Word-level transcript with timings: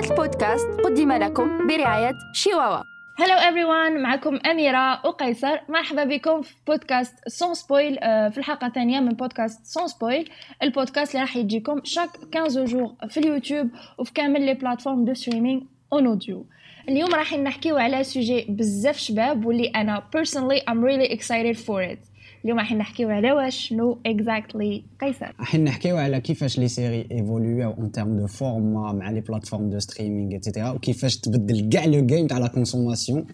هذا 0.00 0.10
البودكاست 0.10 0.68
قدم 0.84 1.12
لكم 1.12 1.66
برعاية 1.66 2.12
شيواوا 2.32 2.82
hello 3.18 3.36
everyone 3.36 4.00
معكم 4.02 4.36
أميرة 4.36 5.06
وقيصر. 5.06 5.58
مرحبا 5.68 6.04
بكم 6.04 6.42
في 6.42 6.54
بودكاست 6.66 7.28
Sans 7.28 7.54
Spoil 7.54 7.94
في 8.00 8.38
الحلقة 8.38 8.66
الثانية 8.66 9.00
من 9.00 9.08
بودكاست 9.08 9.66
Sans 9.66 9.88
Spoil 9.88 10.30
البودكاست 10.62 11.14
اللي 11.14 11.22
راح 11.24 11.36
يجيكم 11.36 11.80
chaque 11.84 12.08
15 12.34 12.64
jours 12.64 12.94
في 13.08 13.20
اليوتيوب 13.20 13.70
وفي 13.98 14.12
كامل 14.12 14.42
les 14.42 14.54
plateformes 14.54 15.04
de 15.04 15.14
streaming 15.14 15.60
en 15.92 16.06
audio 16.06 16.46
اليوم 16.88 17.14
راح 17.14 17.34
نحكيو 17.34 17.76
على 17.76 18.04
sujet 18.04 18.46
بزاف 18.48 18.96
شباب 18.96 19.46
واللي 19.46 19.68
أنا 19.68 20.02
personally 20.16 20.60
I'm 20.70 20.82
really 20.84 21.12
excited 21.16 21.56
for 21.66 21.92
it. 21.92 22.09
اليوم 22.44 22.58
راح 22.58 22.72
نحكيو 22.72 23.10
على 23.10 23.50
شنو 23.50 23.98
exactly 24.06 24.82
قيصر. 25.00 25.32
راح 25.40 25.54
نحكيو 25.54 25.96
على 25.96 26.20
كيفاش 26.20 26.58
les 26.58 26.68
séries 26.68 27.06
évoluent 27.12 27.70
en 27.70 27.92
termes 27.92 28.16
de 28.16 28.26
format 28.26 28.92
مع 28.92 29.10
les 29.10 29.20
plateformes 29.20 29.70
de 29.70 29.78
streaming 29.78 30.32
et 30.32 30.41
cetera 30.41 30.70
وكيفاش 30.70 31.16
تبدل 31.16 31.68
كاع 31.68 31.84
le 31.84 32.06
game 32.06 32.26
تاع 32.26 32.38
la 32.38 32.46
consommation 32.46 33.26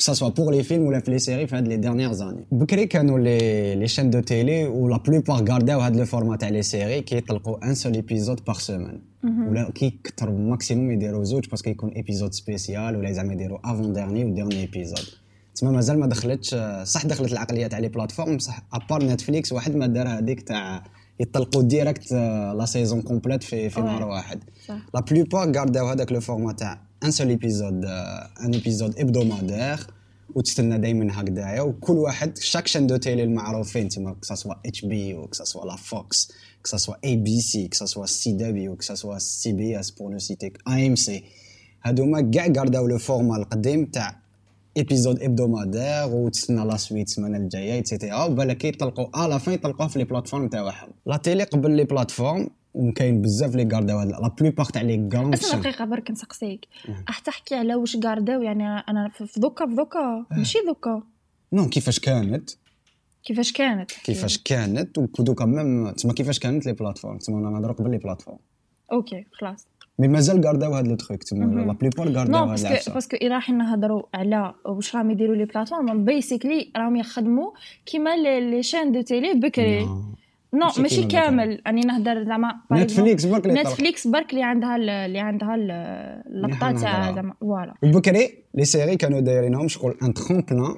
que 0.00 0.04
ça 0.04 0.14
soit 0.14 0.34
pour 0.38 0.50
les 0.50 0.62
films 0.68 0.84
ou 0.86 0.90
les 0.90 1.18
séries 1.18 1.46
في 1.46 1.56
هاد 1.56 1.68
les 1.68 1.80
dernières 1.82 2.20
années. 2.20 2.44
بكري 2.52 2.86
كانوا 2.86 3.18
les 3.18 3.74
les 3.74 3.88
chaînes 3.88 4.10
de 4.10 4.20
télé 4.20 4.66
و 4.66 4.76
la 4.76 4.96
plupart 4.96 5.44
غارداو 5.50 5.80
هاد 5.80 5.96
le 5.96 6.04
format 6.04 6.36
تاع 6.36 6.48
les 6.48 6.62
séries 6.62 7.00
كيطلقوا 7.00 7.64
un 7.64 7.74
seul 7.74 7.94
épisode 7.94 8.40
par 8.46 8.54
semaine 8.54 9.00
ولا 9.24 9.70
كي 9.74 9.94
كثر 10.04 10.30
maximum 10.30 10.90
يديروا 10.90 11.24
زوج 11.24 11.48
parce 11.48 11.62
que 11.62 11.70
يكون 11.70 11.90
épisode 11.90 12.32
spécial 12.32 12.96
ولا 12.96 13.12
زعما 13.12 13.32
يديروا 13.32 13.58
avant-dernier 13.64 14.24
و 14.24 14.34
dernier 14.34 14.60
épisode 14.60 15.19
تما 15.60 15.70
مازال 15.70 16.00
ما 16.00 16.06
دخلتش 16.06 16.56
صح 16.82 17.06
دخلت 17.06 17.32
العقليه 17.32 17.66
تاع 17.66 17.78
les 17.78 17.88
plateformes 17.88 18.38
صح 18.38 18.62
à 18.72 18.78
part 18.78 19.04
نتفليكس 19.04 19.52
واحد 19.52 19.76
ما 19.76 19.86
دار 19.86 20.08
هذيك 20.08 20.40
تاع 20.40 20.84
يطلقوا 21.20 21.62
direct 21.62 22.12
la 22.12 22.64
saison 22.64 23.02
complète 23.02 23.42
في 23.42 23.70
في 23.70 23.80
نهار 23.80 24.02
واحد. 24.02 24.44
la 24.94 25.00
plupart 25.00 25.56
غارداو 25.56 25.88
هذاك 25.88 26.12
le 26.12 26.20
format 26.20 26.52
تاع 26.52 26.82
un 27.04 27.10
seul 27.10 27.28
épisode 27.28 27.84
un 28.40 28.54
épisode 28.54 28.98
hebdomadaire 28.98 29.86
وتستنى 30.34 30.78
دائما 30.78 31.20
هكذايا. 31.20 31.60
وكل 31.60 31.92
واحد 31.92 32.38
chaque 32.38 32.66
chaîne 32.66 32.86
de 32.86 32.96
télé 32.96 33.22
المعروفين 33.22 33.88
تما 33.88 34.16
que 34.22 34.54
ça 34.66 34.72
soit 34.72 34.84
HBO 34.84 35.26
que 35.26 35.39
ça 35.39 35.47
soit 35.47 35.64
la 35.64 35.76
Fox 35.76 36.32
que 36.64 36.74
ça 36.74 36.81
soit 36.81 36.94
ABC 37.04 37.68
que 37.68 37.91
ça 37.91 38.06
soit 38.06 38.76
CW 38.76 38.84
que 38.84 38.95
ça 38.95 39.03
soit 39.03 39.18
CBS 39.18 39.90
pour 39.90 40.12
ne 40.12 40.18
citer 40.18 40.52
AMC 40.68 41.24
هادوما 41.84 42.30
كاع 42.30 42.46
غارداو 42.46 42.86
le 42.86 42.98
format 42.98 43.36
القديم 43.36 43.84
تاع 43.84 44.20
épisode 44.76 45.22
hebdomadaire 45.22 46.14
وتسنى 46.14 46.64
la 46.64 46.76
suite 46.76 47.06
السمانه 47.06 47.38
الجايه 47.38 47.72
et 47.72 47.85
cetera 47.85 48.24
وبالك 48.24 48.64
يطلقوا 48.64 49.28
la 49.28 49.38
fin 49.38 49.54
يطلقوها 49.54 49.88
في 49.88 49.98
les 49.98 50.04
plateformes 50.04 50.48
تاعهم 50.48 50.88
la 51.06 51.16
télé 51.16 51.44
قبل 51.44 51.70
les 51.70 51.84
plateformes 51.84 52.48
وكاين 52.74 53.22
بزاف 53.22 53.54
لي 53.54 53.68
غارداو 53.72 53.98
هاد 53.98 54.08
la 54.08 54.28
plupart 54.40 54.66
تاع 54.66 54.82
les 54.82 55.08
grandes 55.14 55.34
اسمع 55.34 55.60
دقيقه 55.60 55.84
برك 55.84 56.10
نسقسيك 56.10 56.66
راح 57.08 57.18
تحكي 57.18 57.54
على 57.54 57.74
واش 57.74 57.96
غارداو 58.04 58.42
يعني 58.42 58.64
أنا 58.64 59.08
في 59.08 59.40
دوكا 59.40 59.66
في 59.66 59.74
دوكا 59.74 60.26
ماشي 60.30 60.58
دوكا 60.66 61.02
non 61.52 61.68
كيفاش 61.68 61.98
كانت؟ 61.98 62.50
كيفاش 63.24 63.52
كانت؟ 63.52 63.90
كيفاش 63.90 64.38
كانت؟ 64.38 64.98
ودوكا 64.98 65.44
même 65.44 65.90
تسمى 65.90 66.12
كيفاش 66.12 66.38
كانت 66.38 66.66
les 66.66 66.72
plateformes 66.72 67.18
تسمى 67.18 67.38
أنا 67.38 67.50
نهضر 67.50 67.72
قبل 67.72 67.90
les 67.90 67.98
plateformes 67.98 68.38
okay 68.92 69.26
خلاص. 69.32 69.66
mais 70.00 70.08
مازال 70.08 70.46
غارداو 70.46 70.74
هاد 70.74 70.88
le 70.88 70.94
truc 70.94 71.22
تما 71.22 71.44
la 71.44 71.72
plupart 71.72 72.08
غارداو 72.08 72.44
هاد 72.44 72.62
parce 72.62 72.82
que 72.82 72.94
parce 72.94 73.08
que 73.08 73.16
اذا 73.16 73.34
راح 73.34 73.50
نهضروا 73.50 74.02
على 74.14 74.54
واش 74.64 74.96
راهم 74.96 75.10
يديروا 75.10 75.36
les 75.36 75.44
plateformes 75.44 76.04
basically 76.04 76.70
راهم 76.76 76.96
يخدموا 76.96 77.50
كيما 77.86 78.16
les 78.16 78.62
chaînes 78.62 78.92
de 78.92 79.00
télé 79.00 79.34
بكري 79.34 79.88
non 80.54 80.66
ماشي 80.78 81.04
كامل 81.04 81.62
راني 81.66 81.80
نهضر 81.80 82.24
زعما 82.24 82.54
نتفليكس 82.72 83.24
برك 83.24 83.46
اللي 83.46 83.60
نتفليكس 83.60 84.06
برك 84.06 84.30
اللي 84.30 84.42
عندها 84.42 84.76
اللي 84.76 85.18
عندها 85.18 85.54
اللقطه 85.54 86.80
تاع 86.80 87.14
زعما 87.14 87.34
voilà 87.40 87.74
وبكري 87.82 88.30
les 88.54 88.64
séries 88.64 88.96
كانوا 88.96 89.20
دايرينهم 89.20 89.68
شغل 89.68 89.96
un 90.02 90.14
tremplin 90.14 90.74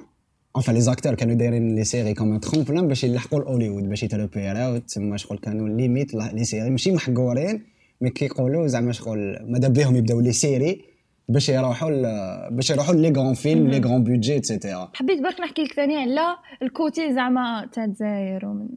enfin 0.57 0.71
les 0.71 0.81
acteurs 0.81 1.15
كانوا 1.15 1.35
دايرين 1.35 1.75
les 1.75 1.83
séries 1.83 2.13
comme 2.13 2.33
un 2.33 2.39
tremplin 2.39 2.87
باش 2.87 3.03
يلحقوا 3.03 3.39
لهوليوود 3.39 3.89
باش 3.89 4.03
يتروبيراو 4.03 4.77
تما 4.77 5.17
شغل 5.17 5.37
كانوا 5.37 5.69
limite 5.69 6.13
les 6.13 6.43
séries 6.43 6.69
ماشي 6.69 6.91
محقورين 6.91 7.72
mais 8.03 8.09
كيقولوا 8.09 8.67
زعما 8.67 8.91
شغل 8.91 9.37
ماذا 9.47 9.67
بيهم 9.67 9.95
يبداو 9.95 10.19
les 10.19 10.31
séries 10.31 10.81
باش 11.29 11.49
يروحوا 11.49 12.49
باش 12.49 12.69
يروحوا 12.69 12.95
les 12.95 13.09
grands 13.09 13.33
films 13.33 13.67
les 13.67 13.79
grands 13.79 14.03
budgets 14.03 14.37
et 14.37 14.51
cetera 14.51 14.91
حبيت 14.93 15.21
برك 15.21 15.41
نحكي 15.41 15.63
لك 15.63 15.73
ثاني 15.73 15.97
على 15.97 16.37
ال 16.61 16.71
côté 16.71 17.13
زعما 17.13 17.69
تاع 17.73 17.85
الجزائر 17.85 18.45
ومن 18.45 18.67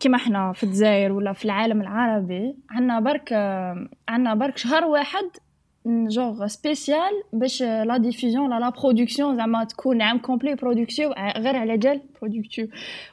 كيما 0.00 0.16
إحنا 0.16 0.52
في 0.52 0.64
الجزائر 0.64 1.12
ولا 1.12 1.32
في 1.32 1.44
العالم 1.44 1.80
العربي 1.80 2.54
عندنا 2.70 3.00
برك 3.00 3.32
عندنا 4.08 4.34
برك 4.34 4.56
شهر 4.56 4.84
واحد 4.84 5.24
جوغ 5.86 6.46
سبيسيال 6.46 7.22
باش 7.32 7.62
لا 7.62 7.96
ديفوزيون 7.96 8.50
لا 8.50 8.60
لا 8.60 8.68
برودكسيون 8.68 9.36
زعما 9.36 9.64
تكون 9.64 10.02
عام 10.02 10.18
كومبلي 10.18 10.54
برودكسيون 10.54 11.12
غير 11.36 11.56
على 11.56 11.76
جال 11.78 12.00
برودكسيون 12.22 12.68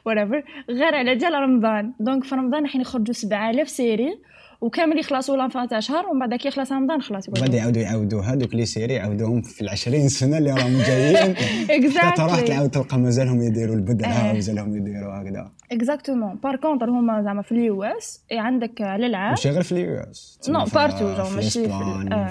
وريفر 0.06 0.44
غير 0.70 0.94
على 0.94 1.16
جال 1.16 1.32
رمضان. 1.32 1.92
دونك 2.00 2.24
في 2.24 2.34
رمضان 2.34 2.62
راح 2.62 2.76
يخرجوا 2.76 3.14
7000 3.14 3.68
سيري. 3.68 4.18
وكامل 4.64 4.98
يخلصوا 4.98 5.36
لانفا 5.36 5.66
تاع 5.66 5.80
شهر 5.80 6.06
ومن 6.06 6.20
بعد 6.20 6.34
كي 6.34 6.48
يخلص 6.48 6.72
رمضان 6.72 7.00
خلاص 7.00 7.30
بعد 7.30 7.54
يعاودوا 7.54 7.82
يعاودوا 7.82 8.22
هذوك 8.22 8.54
لي 8.54 8.66
سيري 8.66 8.94
يعاودوهم 8.94 9.42
في 9.42 9.60
العشرين 9.60 10.08
سنة 10.08 10.38
اللي 10.38 10.50
راهم 10.50 10.82
جايين. 10.82 11.34
اكزاكتلي 11.70 12.12
تروح 12.16 12.40
تعاود 12.40 12.70
تلقى 12.70 12.98
مازالهم 12.98 13.42
يديروا 13.42 13.74
البدله 13.74 14.32
مازالهم 14.32 14.76
يديروا 14.76 15.22
هكذا. 15.22 15.50
exactement 15.72 16.36
par 16.36 16.56
contre 16.56 16.90
هما 16.90 17.22
زعما 17.22 17.42
في 17.42 17.52
ال 17.52 17.82
US 17.82 18.24
عندك 18.32 18.80
على 18.80 19.06
العام. 19.06 19.30
ماشي 19.30 19.50
غير 19.50 19.62
في 19.62 19.72
ال 19.72 19.96
US. 19.96 20.40
non 20.48 20.64
partout 20.64 21.34
ماشي 21.36 21.50
في 21.50 21.68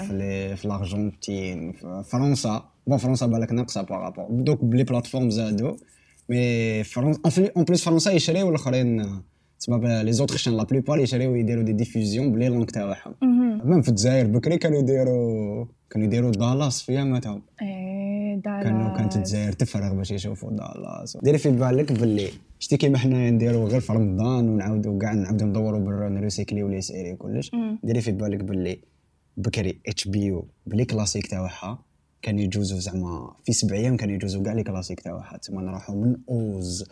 في 0.08 0.56
في 0.56 0.64
الأرجنتين 0.64 1.72
في 1.72 2.02
فرنسا. 2.12 2.64
bon 2.86 2.98
فرنسا 2.98 3.26
بالك 3.26 3.52
ناقصة 3.52 3.82
par 3.82 3.95
rapport 3.95 4.26
دوك 4.30 4.64
ب 4.64 4.69
les 4.69 4.84
plateformes 4.84 5.30
زادوا. 5.30 5.76
mais 6.28 6.84
فرنسا 6.84 7.50
en 7.56 7.64
plus 7.64 7.84
فرنسا 7.84 8.12
يشريو 8.12 8.48
الآخرين 8.48 9.06
تسمى 9.64 10.02
les 10.04 10.12
autres 10.12 10.36
chaînes 10.36 10.56
la 10.56 10.64
plupart 10.64 10.98
يشريو 10.98 11.34
يديروا 11.34 11.62
des 11.62 11.72
diffusions 11.72 12.32
ب 12.32 12.36
les 12.36 12.48
langues 12.48 12.64
تاعهم 12.64 13.14
même 13.64 13.82
في 13.82 13.88
الجزائر 13.88 14.26
بكري 14.26 14.58
كانوا 14.58 14.78
يديروا 14.78 15.66
كانوا 15.90 16.06
يديروا 16.06 16.30
دالاس 16.30 16.82
في 16.82 16.94
ياماتهم 16.94 17.42
إيه 17.62 18.36
دالاس 18.36 18.64
كانوا 18.64 18.96
كانت 18.96 19.16
الجزائر 19.16 19.52
تفرغ 19.52 19.94
باش 19.94 20.10
يشوفوا 20.10 20.50
دالاس 20.50 21.16
ديري 21.22 21.38
في 21.38 21.50
بالك 21.50 21.92
باللي 21.92 22.28
شتي 22.58 22.76
كيما 22.76 22.98
حنايا 22.98 23.30
نديروا 23.30 23.68
غير 23.68 23.80
في 23.80 23.92
رمضان 23.92 24.48
ونعاودوا 24.48 24.98
كاع 24.98 25.12
نعاودوا 25.12 25.46
ندوروا 25.46 26.08
نريسيكليو 26.08 26.68
les 26.68 26.80
séries 26.80 27.14
كلش 27.16 27.50
ديري 27.82 28.00
في 28.00 28.12
بالك 28.12 28.44
باللي 28.44 28.78
بكري 29.36 29.78
HBO 29.86 30.44
ب 30.66 30.71
les 30.71 30.84
classiques 30.84 31.26
تاعها 31.26 31.78
كان 32.22 32.38
يجوزوا 32.38 32.78
زعما 32.78 33.32
في 33.44 33.52
سبع 33.52 33.76
أيام 33.76 33.96
كانوا 33.96 34.14
يجوزوا 34.14 34.42
كاع 34.42 34.52
les 34.52 34.62
classiques 34.62 35.00
تاعها 35.00 35.36
تما 35.36 35.62
نروحوا 35.62 35.94
من 35.94 36.16
Oz 36.28 36.84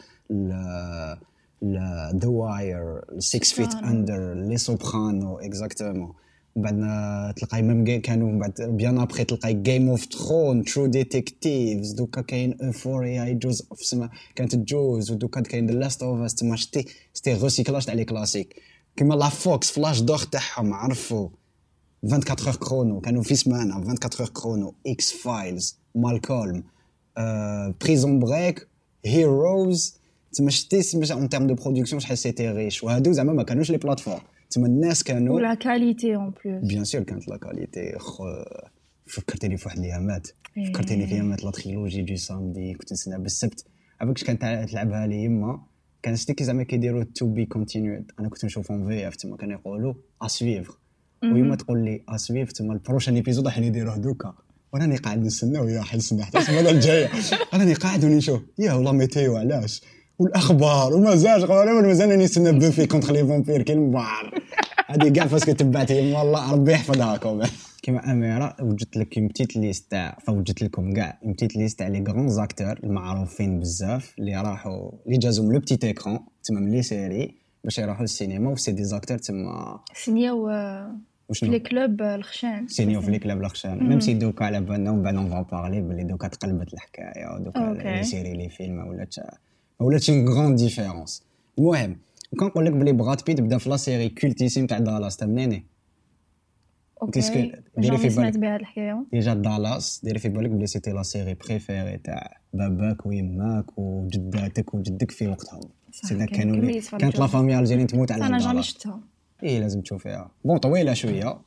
The 1.65 2.29
Wire 2.29 3.01
6 3.19 3.39
Feet 3.39 3.75
Under 3.75 4.35
Les 4.35 4.57
Soprano 4.57 5.39
exactement 5.39 6.13
من 6.57 6.63
بعد 6.63 7.35
تلقاي 7.35 7.63
même 7.63 8.01
كانوا 8.01 8.33
من 8.33 8.39
بعد 8.39 8.53
bien 8.61 8.99
après 8.99 9.25
تلقاي 9.25 9.55
Game 9.55 9.89
of 9.89 10.07
Thrones 10.07 10.65
True 10.65 10.87
Detective 10.87 11.93
دوكا 11.93 12.21
كاين 12.21 12.53
Euphoria 12.63 13.25
يجوز 13.25 13.63
في 13.75 13.85
سما 13.85 14.11
كانت 14.35 14.55
تجوز 14.55 15.11
ودوكا 15.11 15.41
كاين 15.41 15.67
The 15.67 15.73
Last 15.73 16.03
of 16.03 16.21
Us 16.21 16.35
تما 16.35 16.57
شتي 16.57 16.85
شتي 17.15 17.35
recyclage 17.35 17.85
تاع 17.85 17.95
les 17.95 18.05
classiques 18.05 18.55
كيما 18.97 19.15
la 19.15 19.29
Fox 19.29 19.71
ف 19.71 19.76
l'âge 19.76 20.01
d'or 20.01 20.25
تاعهم 20.25 20.75
عرفوا 20.75 21.29
24 22.05 22.47
heures 22.47 22.57
chrono 22.57 23.01
كانوا 23.01 23.23
في 23.23 23.35
سمانه 23.35 23.77
24 23.77 24.29
heures 24.29 24.43
chrono 24.43 24.75
X-Files 24.87 25.79
Malcolm 25.95 26.63
Prison 27.81 28.19
Break 28.19 28.69
Heroes 29.05 30.02
تما 30.33 30.51
شتي 30.51 31.13
en 31.13 31.29
termes 31.29 31.47
de 31.47 31.55
production 31.55 32.01
شحال 32.01 32.19
c'était 32.19 32.49
riche 32.51 32.85
وهادو 32.85 33.13
زعما 33.13 33.33
ما 33.33 33.43
كانوش 33.43 33.71
les 33.71 33.77
plateformes 33.77 34.21
تما 34.51 34.67
الناس 34.67 35.05
كانوا 35.05 35.37
ولا 35.37 35.55
qualité 35.55 36.17
en 36.17 36.33
plus 36.45 36.65
bien 36.65 36.85
sûr 36.85 37.03
كانت 37.03 37.29
la 37.29 37.37
qualité 37.37 37.99
فكرتيني 39.07 39.57
في 39.57 39.69
واحد 39.69 39.79
الايامات 39.79 40.29
فكرتيني 40.69 41.07
في 41.07 41.15
ايامات 41.15 41.45
La 41.45 41.51
trilogie 41.51 42.03
du 42.03 42.17
samedi 42.17 42.75
كنت 42.75 42.93
نسنى 42.93 43.19
بالسبت. 43.19 43.65
عافاك 44.01 44.19
كانت 44.19 44.71
تلعبها 44.71 45.07
لي 45.07 45.25
يما 45.25 45.61
كان 46.03 46.17
شتي 46.17 46.45
زعما 46.45 46.63
كيديروا 46.63 47.05
تو 47.15 47.27
بي 47.27 47.47
كونتينيود 47.47 48.13
أنا 48.21 48.29
كنت 48.29 48.45
نشوفهم 48.45 48.89
في 48.89 49.09
اف 49.09 49.17
تما 49.17 49.37
كانوا 49.37 49.55
يقولوا 49.59 49.95
اسويفر 50.23 50.79
ويما 51.23 51.57
تقول 51.57 51.85
لي 51.85 52.03
اسويف 52.09 52.53
تما 52.53 52.73
البروشان 52.73 53.15
ايبيزود 53.15 53.47
راح 53.47 53.59
نديروه 53.59 53.97
دوكا. 53.97 54.35
وراني 54.73 54.97
قاعد 54.97 55.19
نستنى 55.19 55.59
ويا 55.59 55.83
حل 55.83 55.99
نستنى 55.99 56.25
حتى 56.25 56.39
السمانه 56.39 56.71
الجاية؟ 56.71 57.11
راني 57.55 57.75
قاعد 57.75 58.05
ونشوف. 58.05 58.43
يا 58.59 58.73
والله 58.73 58.93
ميتيو 58.93 59.37
علاش؟ 59.37 59.83
والأخبار 60.23 60.95
ومازال 60.95 61.45
غالبا 61.45 61.81
مازال 61.81 62.19
نستنى 62.19 62.53
بوفي 62.59 62.87
كونتر 62.87 63.13
لي 63.13 63.27
فامبير 63.27 63.63
كي 63.63 63.73
المبار 63.73 64.43
هذه 64.87 65.09
كاع 65.09 65.27
باسكو 65.27 65.53
تبعتي 65.53 66.13
والله 66.13 66.53
ربي 66.53 66.73
يحفظهاكم 66.73 67.43
كيما 67.83 68.13
أميرة 68.13 68.57
وجدت 68.61 68.97
لك 68.97 69.19
اون 69.19 69.29
بتيت 69.29 69.57
ليست 69.57 69.91
تاع 69.91 70.19
فوجدت 70.27 70.63
لكم 70.63 70.93
كاع 70.93 71.19
اون 71.25 71.33
بتيت 71.33 71.57
ليست 71.57 71.79
تاع 71.79 71.89
لي 71.89 72.05
غران 72.09 72.29
زاكتور 72.29 72.81
المعروفين 72.85 73.61
بزاف 73.61 74.15
اللي 74.19 74.37
راحوا 74.37 74.91
اللي 75.07 75.19
جازهم 75.19 75.53
لو 75.53 75.59
بتيت 75.59 75.85
ايكرون 75.85 76.19
تما 76.45 76.61
من 76.61 76.71
لي 76.71 76.83
سيري 76.83 77.35
باش 77.65 77.79
يروحوا 77.79 78.03
للسينما 78.03 78.51
وسي 78.51 78.73
دي 78.73 78.85
زاكتور 78.85 79.19
تما. 79.19 79.81
سينياو 79.95 80.51
وشنو؟ 81.29 81.51
لي 81.51 81.59
كلوب 81.59 82.03
الخشان. 82.03 82.69
سينيو 82.69 83.01
في 83.01 83.11
لي 83.11 83.19
كلاب 83.19 83.41
الخشان. 83.41 83.89
ميم 83.89 84.01
سي 84.01 84.15
دوكا 84.15 84.45
على 84.45 84.61
بالنا 84.61 84.91
ومن 84.91 85.03
بعد 85.03 85.15
اون 85.15 85.31
فا 85.31 85.43
بارلي 85.43 85.81
بلي 85.81 86.05
دوكا 86.05 86.29
تقلبت 86.29 86.75
الحكاية 86.75 87.35
ودوكا. 87.35 87.59
لي 87.59 88.05
سيري 88.05 88.33
لي 88.33 88.49
فيلم 88.49 88.77
ما 88.77 89.07
ولاتش 89.83 90.11
اون 90.11 90.29
غراند 90.29 90.57
ديفيرونس 90.59 91.23
المهم 91.59 91.97
وكنقول 92.33 92.67
لك 92.67 92.73
بلي 92.73 92.93
براد 92.93 93.21
بيت 93.27 93.41
بدا 93.41 93.59
في 93.59 93.69
لا 93.71 93.77
سيري 93.77 94.09
كولتيسيم 94.09 94.67
تاع 94.67 94.79
دالاس 94.79 95.17
تيسكو 97.13 97.39
أوكي. 97.39 97.53
ديري 97.79 97.99
في 97.99 98.09
بالك. 98.09 98.37
بها 98.39 98.55
هاد 98.55 98.61
الحكاية؟ 98.61 99.05
ديجا 99.13 99.35
دالاس 99.35 100.01
ديري 100.05 100.19
في 100.19 100.29
بالك 100.29 100.51
بلي 100.51 100.67
سيتي 100.67 100.91
لا 100.91 101.03
سيري 101.03 101.35
بريفيري 101.35 101.99
تاع 101.99 102.37
باباك 102.53 103.07
ويماك 103.07 103.79
وجداتك 103.79 104.75
وجدك 104.75 105.11
في 105.11 105.29
وقتهم 105.29 105.61
Sinon 105.91 106.25
كان- 106.27 106.37
كانوا. 106.53 106.81
كانت 106.99 107.19
la 107.19 107.27
famille 107.27 107.59
algérienne 107.59 107.87
تموت 107.87 108.13
على 108.13 108.27
أنا 108.27 108.39
jamais 108.39 108.63
شفتها. 108.63 109.01
إيه 109.43 109.59
لازم 109.61 109.81
تشوفيها. 109.81 110.31
bon 110.45 110.59
طويلة 110.59 110.95
شوية. 110.95 111.39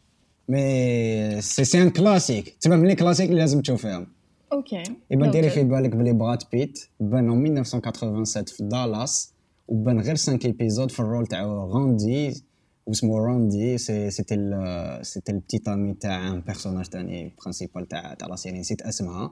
mais 0.49 1.41
c'est 1.41 1.63
c'est 1.65 1.81
un 1.81 1.89
classique 1.89 2.55
تما 2.61 2.75
من 2.75 2.87
les 2.87 2.95
classiques 2.95 3.29
اللي 3.29 3.39
لازم 3.41 3.61
تشوفيهم. 3.61 4.07
ok 4.53 4.83
يبان 5.11 5.31
ديري 5.31 5.49
Noted. 5.49 5.53
في 5.53 5.63
بالك 5.63 5.95
بلي 5.95 6.13
براد 6.13 6.43
بيت 6.51 6.79
بان 6.99 7.29
en 7.29 7.59
1987 7.59 8.45
في 8.45 8.63
دالاس 8.63 9.33
وبان 9.67 9.99
غير 9.99 10.15
5 10.15 10.39
épisodes 10.45 10.91
في 10.91 10.99
ال 10.99 11.05
rôle 11.05 11.27
تاع 11.27 11.45
راندي 11.45 12.43
واسمه 12.85 13.19
راندي 13.19 13.77
c'est 13.77 14.11
c'était 14.11 14.35
ال 14.35 15.05
c'était 15.05 15.31
ال 15.31 15.37
petit 15.37 15.67
ami 15.67 15.93
تاع 15.93 16.27
un 16.27 16.41
personnage 16.41 16.85
تاني 16.85 17.33
principal 17.41 17.87
تاع 17.87 18.13
تاع 18.13 18.27
la 18.27 18.35
série 18.35 18.59
نسيت 18.59 18.81
اسمها 18.81 19.31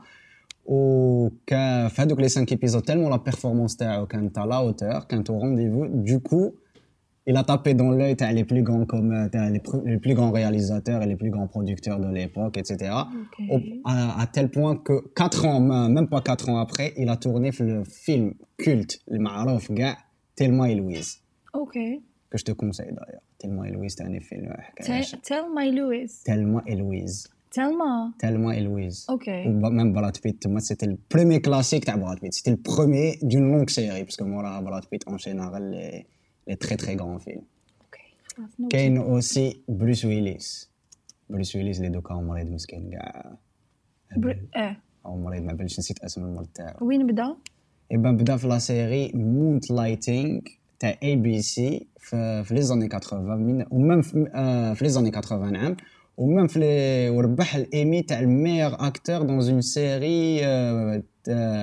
و 0.65 1.29
كا 1.47 1.87
في 1.87 2.01
هذوك 2.01 2.19
لي 2.19 2.29
5 2.29 2.45
ايبيزود 2.51 2.81
تالمون 2.81 3.11
لا 3.11 3.17
بيرفورمانس 3.17 3.75
تاعو 3.75 4.05
كانت 4.05 4.39
à 4.39 4.41
la 4.41 4.55
hauteur 4.55 5.03
كانت 5.07 5.31
au 5.31 5.33
rendez-vous. 5.33 5.87
Du 6.09 6.19
coup 6.19 6.62
il 7.25 7.37
a 7.37 7.43
tapé 7.43 7.73
dans 7.73 7.91
l'œil 7.91 8.15
les 8.33 8.43
plus 8.43 8.63
grands 8.63 8.85
comme 8.85 9.11
euh, 9.11 9.49
les, 9.49 9.61
les, 9.85 9.97
plus 9.97 10.13
grands 10.13 10.31
réalisateurs 10.31 11.01
et 11.01 11.05
les 11.05 11.15
plus 11.15 11.29
grands 11.29 11.47
producteurs 11.47 11.99
de 11.99 12.07
l'époque 12.07 12.57
etc 12.57 12.91
okay. 12.91 13.47
Au, 13.49 13.59
à, 13.85 14.21
à, 14.21 14.27
tel 14.27 14.49
point 14.49 14.75
que 14.77 15.07
quatre 15.15 15.45
ans 15.45 15.61
euh, 15.71 15.87
même 15.87 16.07
pas 16.07 16.21
quatre 16.21 16.49
ans 16.49 16.57
après 16.57 16.93
il 16.97 17.09
a 17.09 17.17
tourné 17.17 17.51
le 17.59 17.83
film 17.85 18.33
culte 18.57 18.99
le 19.07 19.19
Marouf 19.19 19.71
Ga 19.71 19.95
Thelma 20.35 20.69
et 20.69 20.75
Louise. 20.75 21.21
Ok. 21.53 21.73
Que 22.29 22.37
je 22.39 22.43
te 22.43 22.51
conseille 22.51 22.91
d'ailleurs. 22.91 23.21
Thelma 23.37 23.67
et 23.67 23.71
Louise 23.71 23.95
c'est 23.97 24.03
un 24.03 24.19
film 24.19 24.51
euh, 24.51 25.11
Thelma 25.21 25.65
et 25.65 25.71
Louise. 25.71 26.23
Thelma 26.23 26.63
et 26.65 26.75
Louise. 26.75 27.27
Thelma? 27.51 28.11
Thelma 28.17 28.57
et 28.57 28.61
Louise. 28.61 29.05
Ok. 29.09 29.29
Ou 29.45 29.69
même 29.69 29.93
Brad 29.93 30.19
Pitt. 30.19 30.43
C'était 30.59 30.87
le 30.87 30.97
premier 31.07 31.39
classique 31.39 31.85
de 31.85 31.99
Brad 31.99 32.19
Pitt. 32.19 32.33
C'était 32.33 32.49
le 32.49 32.57
premier 32.57 33.19
d'une 33.21 33.51
longue 33.51 33.69
série 33.69 34.03
parce 34.03 34.17
que 34.17 34.23
moi 34.23 34.59
Brad 34.61 34.87
Pitt 34.87 35.03
enchaîne 35.05 35.39
les 35.71 36.07
les 36.47 36.55
très 36.55 36.77
très 36.77 36.95
grands 36.95 37.19
films 37.25 37.45
ok 37.81 38.03
خلاص 38.35 38.49
noté. 38.59 38.77
كاين 38.77 38.97
aussi 38.97 39.61
بروس 39.67 40.05
ويليس 40.05 40.69
بروس 41.29 41.55
ويليس 41.55 41.77
اللي 41.77 41.89
دوكا 41.89 42.13
هو 42.13 42.21
مريض 42.21 42.47
مسكين 42.47 42.89
كاع 42.91 43.37
بر... 44.17 44.39
آه 44.55 44.77
هو 45.05 45.17
مريض 45.17 45.43
ما 45.43 45.53
بالش 45.53 45.79
نسيت 45.79 45.99
اسم 46.03 46.23
المرض 46.23 46.47
تاعو 46.55 46.87
وين 46.87 47.07
بدا 47.07 47.35
ايبان 47.91 48.17
بدا 48.17 48.37
في 48.37 48.47
la 48.47 48.57
série 48.59 49.11
Moonlighting 49.13 50.39
تاع 50.79 50.95
ABC 51.03 51.87
في 51.99 52.43
في 52.43 52.53
les 52.53 52.61
années 52.61 52.89
80 52.89 53.41
من 53.43 53.65
و 53.71 53.77
même 53.77 54.01
في, 54.01 54.31
آه 54.35 54.73
في 54.73 54.83
les 54.83 54.89
années 54.89 55.11
80 55.11 55.53
نعم 55.53 55.75
و 56.17 56.23
même 56.23 56.47
في 56.47 56.59
les 56.59 57.09
وربح 57.09 57.55
الايمي 57.55 58.01
تاع 58.01 58.19
ال 58.19 58.25
meilleur 58.25 58.73
acteur 58.87 59.21
dans 59.21 59.49
une 59.49 59.61
série 59.61 60.41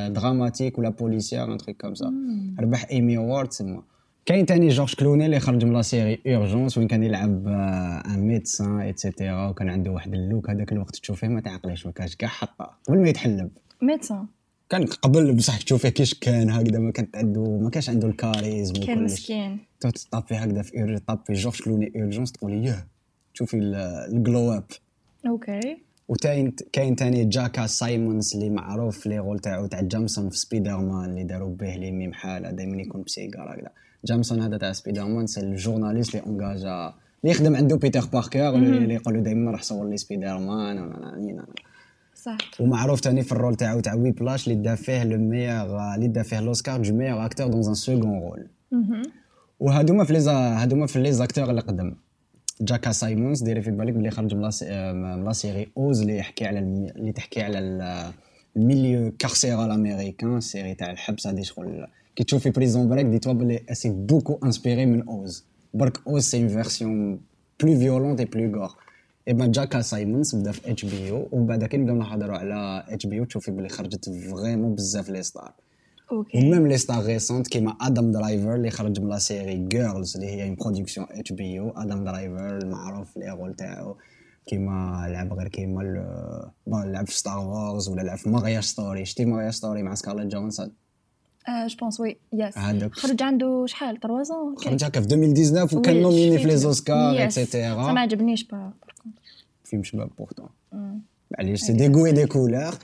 dramatique 0.08 0.78
ولا 0.78 0.88
policière 0.88 1.52
un 1.52 1.58
truc 1.58 1.80
comme 1.80 1.94
ça 1.94 2.12
ربح 2.60 2.86
Emmy 2.90 3.16
Award 3.16 3.48
تسمى 3.48 3.82
كاين 4.26 4.46
تاني 4.46 4.68
جورج 4.68 4.94
كلوني 4.94 5.26
اللي 5.26 5.40
خرج 5.40 5.64
من 5.64 5.72
la 5.72 5.82
série 5.82 6.20
Urgences 6.26 6.78
وين 6.78 6.88
كان 6.88 7.02
يلعب 7.02 7.48
un 7.48 8.18
médecin 8.20 8.80
et 8.80 8.97
cetera 8.97 9.48
وكان 9.48 9.68
عنده 9.68 9.90
واحد 9.90 10.14
ال 10.14 10.22
look 10.22 10.50
هذاك 10.50 10.72
الوقت 10.72 10.96
تشوفيه 10.96 11.28
ما 11.28 11.40
تعقليش 11.40 11.86
ما 11.86 11.92
كانش 11.92 12.16
كاع 12.16 12.28
حطه. 12.28 12.70
قبل 12.88 12.98
ما 13.02 13.08
يتحلب. 13.08 13.50
médecin 13.82 14.26
كان 14.70 14.84
قبل 14.86 15.32
بصح 15.34 15.56
تشوفيه 15.62 15.88
كيش 15.88 16.14
كان 16.14 16.50
هكذا 16.50 16.78
ما 16.78 16.90
كانت 16.92 17.16
عنده 17.16 17.58
ما 17.58 17.70
كانش 17.70 17.90
عنده 17.90 18.08
ال 18.08 18.16
charisme 18.16 18.74
كان 18.74 19.04
مسكين. 19.04 19.58
تطابي 19.80 20.34
هكذا 20.34 20.62
في 20.62 20.72
إير- 20.72 21.00
طابي 21.06 21.32
جورج 21.32 21.62
كلوني 21.62 21.92
Urgences 21.96 22.32
تقولي 22.32 22.64
ياه 22.64 22.86
تشوفي 23.34 23.56
ال 24.12 24.20
glow 24.20 24.52
up 24.52 24.64
ok. 25.26 25.78
وكاين 26.08 26.52
كاين 26.72 26.96
تاني 26.96 27.24
J.K. 27.24 27.66
Simmons 27.66 28.34
اللي 28.36 28.50
معروف 28.50 28.98
في 28.98 29.08
لي 29.08 29.18
رول 29.18 29.38
تاعو 29.38 29.66
تاع 29.66 29.80
Jameson 29.80 30.30
في 30.30 30.36
سبيدر 30.38 30.76
مان 30.78 31.10
اللي 31.10 31.24
داروا 31.24 31.54
به 31.54 31.74
les 31.76 31.90
mèmes 31.90 32.12
حالة 32.12 32.50
دائما 32.50 32.82
يكون 32.82 33.02
ب 33.02 33.10
cigare 33.10 33.54
هكذا. 33.54 33.70
Jameson 34.04 34.40
هذا 34.40 34.56
تاع 34.58 34.72
Spider-Man 34.72 35.04
c'est 35.04 35.26
ال 35.26 35.40
journaliste 35.40 36.14
اللي 36.14 36.26
engagea 36.26 36.86
اللي 37.24 37.30
يخدم 37.34 37.56
عنده 37.56 37.76
بيتر 37.76 38.04
باركر 38.12 38.48
اللي 38.54 38.94
يقول 38.94 39.14
له 39.14 39.20
دائما 39.20 39.50
راح 39.50 39.62
صور 39.62 39.88
لي 39.88 39.96
سبيدر 39.96 40.38
مان 40.38 40.92
صح 42.14 42.38
ومعروف 42.60 43.00
تاني 43.00 43.22
في 43.22 43.32
ال 43.32 43.37
rôle 43.37 43.54
تاعو 43.54 43.80
تاع 43.80 43.94
Whiplash 43.94 44.48
اللي 44.48 44.62
دا 44.62 44.74
فيه 44.74 45.04
le 45.04 45.18
meilleur 45.18 45.94
اللي 45.94 46.08
دا 46.08 46.22
فيه 46.22 46.40
l'Oscar 46.40 46.80
de 46.82 46.94
meilleur 46.94 47.24
acteur 47.24 47.46
dans 47.46 47.66
un 47.66 47.74
second 47.74 48.02
rôle. 48.20 48.46
وهادوما 49.60 50.04
في 50.04 50.12
les 50.12 50.18
هادوما 50.30 50.86
في 50.86 51.02
les 51.02 51.12
acteurs 51.12 51.50
اللي 51.50 51.60
قدم 51.60 51.94
J.K. 52.60 52.92
Simmons 52.92 53.42
ديري 53.42 53.62
في 53.62 53.70
بالك 53.70 53.92
بلي 53.92 54.10
خرج 54.10 54.34
من 54.34 55.24
la 55.24 55.32
série 55.32 55.68
Oz 55.76 56.00
اللي 56.00 56.16
يحكي 56.16 56.46
على. 56.46 56.58
اللي 56.58 57.12
تحكي 57.12 57.42
على 57.42 57.58
ال- 57.58 58.12
ال 58.56 58.64
milieu 58.64 59.12
carcéral 59.18 59.70
américain 59.70 60.36
ال 60.36 60.43
série 60.43 60.74
تاع 60.74 60.90
الحبس 60.90 61.26
هادي 61.26 61.44
شغل 61.44 61.86
كي 62.20 62.24
تشوفي 62.24 62.50
Prison 62.50 62.88
Break 62.88 63.06
dis-toi 63.06 63.32
بلي 63.32 63.60
c'est 63.72 63.90
beaucoup 63.90 64.38
inspiré 64.44 64.86
من 64.86 65.08
Oz 65.08 65.44
برك 65.74 66.06
Oz 66.06 66.22
c'est 66.22 66.38
une 66.40 66.48
version 66.48 67.20
plus 67.62 67.78
violente 67.78 68.20
et 68.20 68.24
plus 68.26 68.58
gore 68.60 68.76
et 69.28 69.32
ben 69.32 69.50
J.K. 69.50 69.80
Simmons 69.80 70.34
بدا 70.34 70.52
في 70.52 70.70
HBO 70.70 71.28
ومن 71.32 71.46
بعد 71.46 71.64
كي 71.64 71.76
نبداو 71.76 71.96
نهضروا 71.96 72.36
على 72.38 72.84
HBO 72.88 73.24
تشوفي 73.24 73.50
بلي 73.50 73.68
خرجت 73.68 74.10
vraiment 74.10 74.74
بزاف 74.74 75.08
les 75.10 75.22
stars 75.22 75.52
ok 76.12 76.38
و 76.38 76.44
même 76.44 76.66
les 76.66 76.76
stars 76.78 77.04
récentes 77.04 77.48
كيما 77.48 77.76
آدم 77.80 78.12
درايفر 78.12 78.54
اللي 78.54 78.70
خرج 78.70 79.00
من 79.00 79.08
la 79.08 79.18
série 79.18 79.56
Girls 79.68 80.16
اللي 80.16 80.28
هي 80.28 80.48
une 80.48 80.54
production 80.54 81.06
HBO 81.10 81.70
آدم 81.70 82.04
درايفر 82.04 82.56
المعروف 82.58 83.10
في 83.12 83.20
لي 83.20 83.30
رول 83.30 83.54
تاعو 83.54 83.96
كيما 84.46 85.06
لعب 85.12 85.32
غير 85.32 85.48
كيما 85.48 85.82
ال- 85.82 86.50
bon 86.66 86.92
لعب 86.92 87.06
في 87.06 87.16
Star 87.18 87.38
Wars 87.38 87.88
ولا 87.88 88.02
لعب 88.02 88.18
في 88.18 88.28
Marriage 88.30 88.62
Story 88.62 89.04
شتي 89.04 89.24
Marriage 89.24 89.52
Story 89.52 89.82
مع 89.82 89.94
Scarlett 89.94 90.26
Johansson 90.26 90.70
je 91.48 91.76
pense 91.80 92.00
oui 92.00 92.16
yes. 92.32 92.58
خرج 92.92 93.22
عنده 93.22 93.66
شحال 93.66 94.00
3 94.00 94.22
زون 94.22 94.56
خرج 94.56 94.84
هكا 94.84 95.00
في 95.00 95.14
2019 95.14 95.78
وكان 95.78 96.02
nominé 96.02 96.38
في 96.38 96.44
les 96.48 96.56
Oscars 96.56 97.12
ما 97.12 97.20
et 97.20 97.40
cetera 97.40 98.00
عجبنيش 98.00 98.44
با 98.44 98.72
فيلم 99.64 99.82
شباب 99.82 100.10
pourtant 100.18 100.48
معليش 101.38 101.60
c'est 101.60 101.72
des 101.72 101.88
goûts 101.88 102.08
des 102.08 102.26
couleurs 102.26 102.74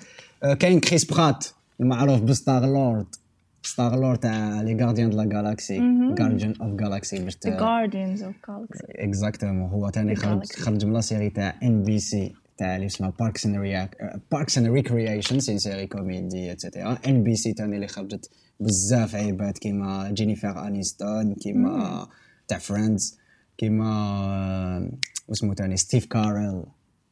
كاين 0.59 0.81
كريس 0.81 1.05
برات 1.05 1.47
المعروف 1.81 2.21
ب 2.21 2.25
Star-Lord 2.25 2.67
Star-Lord 2.67 4.19
تاع 4.19 4.63
les 4.63 4.85
Gardiens 4.85 5.11
de 5.11 5.17
la 5.17 5.25
Galaxie 5.25 5.79
Guardians 6.21 6.55
of 6.61 6.75
Galaxy 6.75 7.19
باش 7.19 7.35
The 7.35 7.49
Guardians 7.49 8.21
of 8.21 8.51
Galaxy. 8.51 8.85
exactement 8.91 9.71
هو 9.71 9.91
ثاني 9.91 10.17
خرج. 10.17 10.53
خرج 10.53 10.85
من 10.85 10.93
la 10.93 11.01
série 11.01 11.31
تاع 11.31 11.55
NBC 11.63 12.35
تاع 12.59 12.77
اللي 12.77 12.87
اسمها 12.87 13.13
Parks 13.21 13.47
and 13.47 13.57
Rec 13.57 14.21
Parks 14.33 14.59
and 14.59 14.67
Recreation 14.67 15.16
c'est 15.16 15.41
série 15.41 15.87
comédie 15.87 16.53
et 16.53 16.64
cetera 16.64 16.99
NBC 17.07 17.53
ثاني 17.53 17.77
اللي 17.77 17.89
خرجت 17.89 18.31
بزاف 18.61 19.15
عيبات 19.15 19.59
كيما 19.59 20.11
جينيفر 20.13 20.67
انيستون 20.67 21.35
كيما 21.35 22.07
تاع 22.49 22.59
Friends 22.59 23.19
كيما 23.59 24.91
واسمو 25.29 25.55
ثاني 25.55 25.77
ستيف 25.77 26.07
كارل 26.07 26.65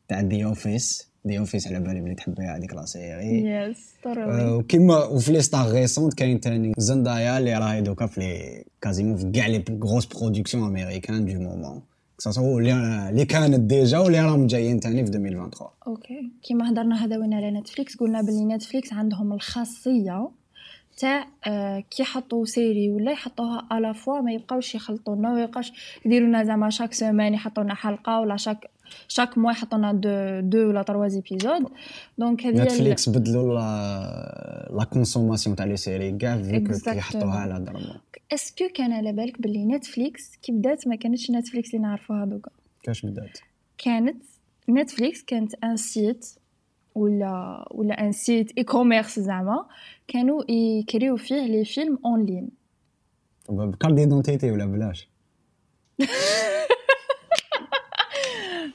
تاع 0.09 0.21
The 0.21 0.45
Office 0.45 1.09
The 1.25 1.39
Office 1.39 1.67
على 1.67 1.81
بالي 1.81 2.01
بلي 2.01 2.15
تحبيها 2.15 2.57
هذيك 2.57 2.75
la 2.75 2.85
série 2.85 3.51
yes 3.51 3.95
وكيما 4.53 5.05
وفي 5.05 5.33
les 5.33 5.43
stars 5.43 5.73
récentes 5.73 6.15
كاين 6.15 6.41
تاني 6.41 6.73
زندايا 6.79 7.39
اللي 7.39 7.59
راهي 7.59 7.81
دوكا 7.81 8.07
في 8.07 8.21
les 8.21 8.65
quasiment 8.81 9.17
في 9.17 9.31
كاع 9.31 9.47
les 9.47 9.65
grosses 9.83 10.07
productions 10.07 10.65
américaines 10.65 11.25
du 11.25 11.41
moment 11.41 11.83
que 12.25 12.37
ce 12.37 12.45
soit 12.45 12.61
اللي 12.61 12.73
اللي 13.09 13.25
كانت 13.25 13.61
déjà 13.61 13.99
واللي 13.99 14.21
راهم 14.21 14.47
جايين 14.47 14.81
تاني 14.81 15.05
في 15.05 15.11
2023 15.11 15.71
ok. 15.87 16.31
كيما 16.43 16.71
هضرنا 16.71 17.05
هذا 17.05 17.19
وين 17.19 17.35
على 17.35 17.51
نتفليكس 17.51 17.97
قلنا 17.97 18.23
بلي 18.23 18.45
نتفليكس 18.45 18.93
عندهم 18.93 19.33
الخاصية 19.33 20.31
تاع 20.97 21.27
آه، 21.47 21.81
كي 21.81 22.03
يحطوا 22.03 22.45
série 22.45 22.91
ولا 22.91 23.13
يحطوها 23.13 23.69
à 23.73 23.80
la 23.80 23.93
fois 23.93 24.21
ما 24.21 24.33
يبقاوش 24.33 24.75
يخلطوا 24.75 25.17
لنا 25.17 25.35
ويبقاش 25.35 25.73
يديروا 26.05 26.29
لنا 26.29 26.45
زعما 26.45 26.71
chaque 26.71 26.93
semaine 26.93 27.35
يحطوا 27.35 27.63
لنا 27.63 27.75
حلقة 27.75 28.21
ولا 28.21 28.37
chaque 28.37 28.71
chaque 29.09 29.39
mois 29.39 29.53
يحطوا 29.53 29.79
لنا 29.79 29.93
دو 29.93 30.49
دو 30.49 30.69
ولا 30.69 30.83
trois 30.83 31.05
épisodes 31.05 31.69
donc 32.19 32.47
هذه 32.47 32.63
نتفليكس 32.63 33.09
بدلوا 33.09 33.55
la 34.71 34.85
consommation 34.93 35.57
تاع 35.57 35.67
les 35.67 35.77
séries 35.77 36.13
كاع 36.13 36.43
فيكو 36.43 36.73
Exactement. 36.73 36.89
يحطوها 36.97 37.39
على 37.39 37.65
درما 37.65 38.01
est-ce 38.35 38.55
que 38.55 38.65
كان 38.75 38.93
على 38.93 39.13
بالك 39.13 39.41
بلي 39.43 39.65
نتفليكس 39.65 40.37
كي 40.37 40.53
بدات 40.53 40.89
ما 40.89 40.97
كانتش 40.97 41.31
نتفليكس 41.31 41.75
اللي 41.75 41.83
نعرفوها 41.83 42.25
دوكا 42.25 42.51
كاش 42.83 43.07
بدات 43.07 43.39
كانت 43.79 44.23
نتفليكس 44.71 45.23
كانت 45.23 45.55
un 45.65 45.77
site 45.77 46.27
ولا 46.95 47.65
ولا 47.71 48.01
un 48.07 48.13
site 48.13 48.53
e-commerce 48.59 49.19
زعما 49.21 49.67
كانوا 50.09 50.51
يكريو 50.51 51.17
فيه 51.17 51.47
les 51.47 51.65
films 51.65 51.99
en 52.05 52.25
ligne 52.27 52.49
ب 53.49 53.57
carte 53.57 53.95
d'identité 53.95 54.51
ولا 54.51 54.65
بلاش 54.67 55.09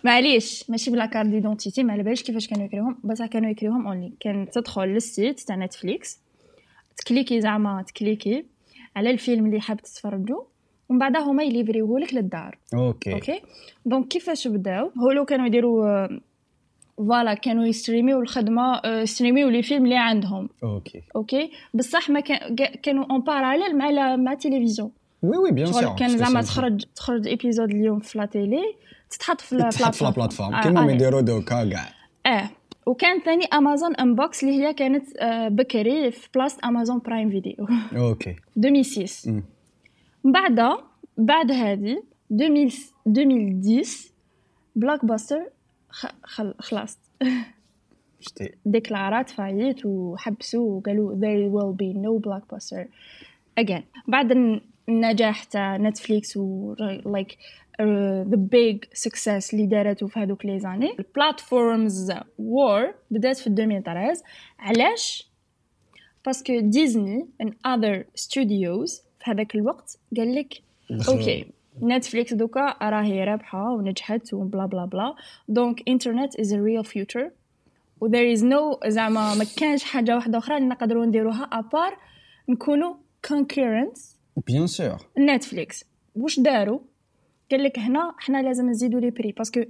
معليش 0.03 0.69
ماشي 0.69 0.91
بلا 0.91 1.05
carte 1.05 1.29
d'identité 1.29 1.83
ما 1.83 1.93
على 1.93 2.03
باليش 2.03 2.23
كيفاش 2.23 2.47
كانوا 2.47 2.65
يكريوهم 2.65 2.97
بصح 3.03 3.25
كانوا 3.25 3.49
يكريوهم 3.49 3.87
en 3.87 3.95
ligne 3.95 4.13
كان 4.19 4.49
تدخل 4.49 4.87
لل 4.87 5.05
site 5.05 5.39
تاع 5.39 5.55
نتفليكس 5.55 6.19
تكليكي 6.97 7.41
زعما 7.41 7.83
تكليكي 7.87 8.45
على 8.95 9.09
الفيلم 9.11 9.45
اللي 9.45 9.61
حاب 9.61 9.81
تتفرجوا 9.81 10.43
ومن 10.89 10.99
بعدها 10.99 11.21
هما 11.21 11.43
يليفريوه 11.43 11.99
لك 11.99 12.13
للدار 12.13 12.57
ok 12.73 13.13
ok 13.13 13.41
donc 13.85 14.07
كيفاش 14.07 14.47
بداو 14.47 14.91
Hulu 14.97 15.25
كانوا 15.25 15.45
يديروا 15.45 16.07
voilà 16.97 17.33
كانوا 17.33 17.65
يستريميو 17.65 18.21
الخدمه 18.21 18.81
يستريميو 18.85 19.49
les 19.49 19.63
films 19.63 19.83
اللي 19.83 19.97
عندهم 19.97 20.49
ok 20.63 21.01
ok 21.15 21.51
بصح 21.73 22.09
ما 22.09 22.19
كان 22.19 22.55
كانوا 22.55 23.05
en 23.11 23.21
parallèle 23.21 23.77
مع 23.77 24.15
مع 24.15 24.31
التلفزيون 24.31 24.91
oui 25.23 25.37
oui 25.37 25.51
bien 25.51 25.71
sûr 25.71 25.95
كان 25.95 26.17
زعما 26.17 26.41
تخرج 26.41 26.85
تخرج 26.95 27.27
épisode 27.27 27.69
اليوم 27.69 27.99
في 27.99 28.17
la 28.17 28.25
télé 28.25 28.63
تتحط 29.09 29.41
في 29.41 29.57
تحط 29.57 29.93
في 29.95 30.03
la 30.03 30.09
plateforme 30.09 30.53
آه، 30.55 30.61
كيما 30.61 30.81
ما 30.85 30.91
يديروا 30.91 31.21
دوكا 31.21 31.69
كاع 31.69 31.89
آه 32.25 32.49
وكان 32.85 33.19
ثاني 33.19 33.45
Amazon 33.45 33.95
Unbox 33.95 34.43
اللي 34.43 34.63
هي 34.63 34.73
كانت 34.73 35.17
آه، 35.17 35.47
بكري 35.47 36.11
في 36.11 36.29
بلاصه 36.35 36.57
Amazon 36.65 36.99
Prime 36.99 37.29
Video 37.29 37.67
ok. 37.95 38.35
2006 38.57 39.31
مم. 39.31 39.43
من 40.23 40.31
بعد 40.31 40.77
بعد 41.17 41.51
هذه 41.51 42.03
2000 42.31 42.79
2010 43.07 44.09
Blockbuster 44.75 45.49
خلاص. 46.59 46.99
شتي. 48.21 48.49
ديكلارات 48.65 49.29
faillite 49.29 49.85
وحبسوا 49.85 50.77
وقالوا 50.77 51.15
there 51.15 51.51
will 51.51 51.75
be 51.75 51.93
no 51.97 52.19
blockbuster 52.29 52.85
again. 53.59 53.81
بعد 54.07 54.31
الن- 54.31 54.61
النجاح 54.89 55.43
تاع 55.43 55.77
نتفليكس 55.77 56.37
و 56.37 56.75
like 57.05 57.35
the 58.23 58.37
big 58.37 58.99
success 59.07 59.53
اللي 59.53 59.65
دارته 59.65 60.07
في 60.07 60.19
هذوك 60.19 60.45
les 60.45 60.59
années. 60.59 60.95
ال 60.99 61.11
platforms 61.11 62.13
war 62.39 62.93
بدات 63.11 63.37
في 63.37 63.47
2013 63.47 64.21
علاش؟ 64.59 65.29
parce 66.25 66.46
que 66.47 66.59
ديزني 66.59 67.27
and 67.43 67.49
other 67.49 68.03
studios 68.21 69.01
في 69.19 69.31
هذاك 69.31 69.55
الوقت 69.55 69.97
قال 70.17 70.35
لك 70.35 70.53
ok 71.09 71.45
نتفليكس 71.83 72.33
دوكا 72.33 72.77
راهي 72.81 73.23
رابحة 73.23 73.71
ونجحت 73.71 74.33
وبلا 74.33 74.65
بلا 74.65 74.85
بلا. 74.85 75.15
donc 75.47 75.89
انترنت 75.89 76.39
is 76.39 76.53
a 76.53 76.57
real 76.57 76.89
future. 76.89 77.31
و 78.01 78.07
there 78.07 78.37
is 78.37 78.41
no 78.41 78.87
زعما 78.87 79.35
ما 79.35 79.45
كانش 79.57 79.83
حاجة 79.83 80.15
واحدة 80.15 80.37
أخرى 80.37 80.57
اللي 80.57 80.67
نقدروا 80.67 81.05
نديروها 81.05 81.43
à 81.43 81.54
part 81.54 81.97
نكونوا 82.49 82.93
concurrent 83.27 83.99
bien 84.47 84.67
sûr 84.67 84.97
نتفليكس 85.19 85.85
واش 86.15 86.39
داروا؟ 86.39 86.79
قال 87.51 87.63
لك 87.63 87.79
هنا 87.79 88.13
حنا 88.17 88.41
لازم 88.41 88.69
نزيدوا 88.69 88.99
les 88.99 89.09
prix 89.09 89.31
parce 89.31 89.50
que 89.50 89.61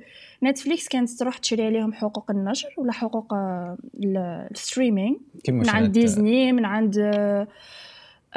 نتفليكس 0.44 0.88
كانت 0.88 1.10
تروح 1.10 1.38
تشري 1.38 1.66
عليهم 1.66 1.94
حقوق 1.94 2.32
النشر 2.32 2.70
ولا 2.78 2.92
حقوق 2.92 3.34
ال- 3.34 4.48
ال 4.52 4.58
streaming 4.58 5.16
من 5.50 5.70
عند 5.70 5.92
ديزني 5.92 6.52
من 6.52 6.66
عند 6.66 6.98
آه، 6.98 7.48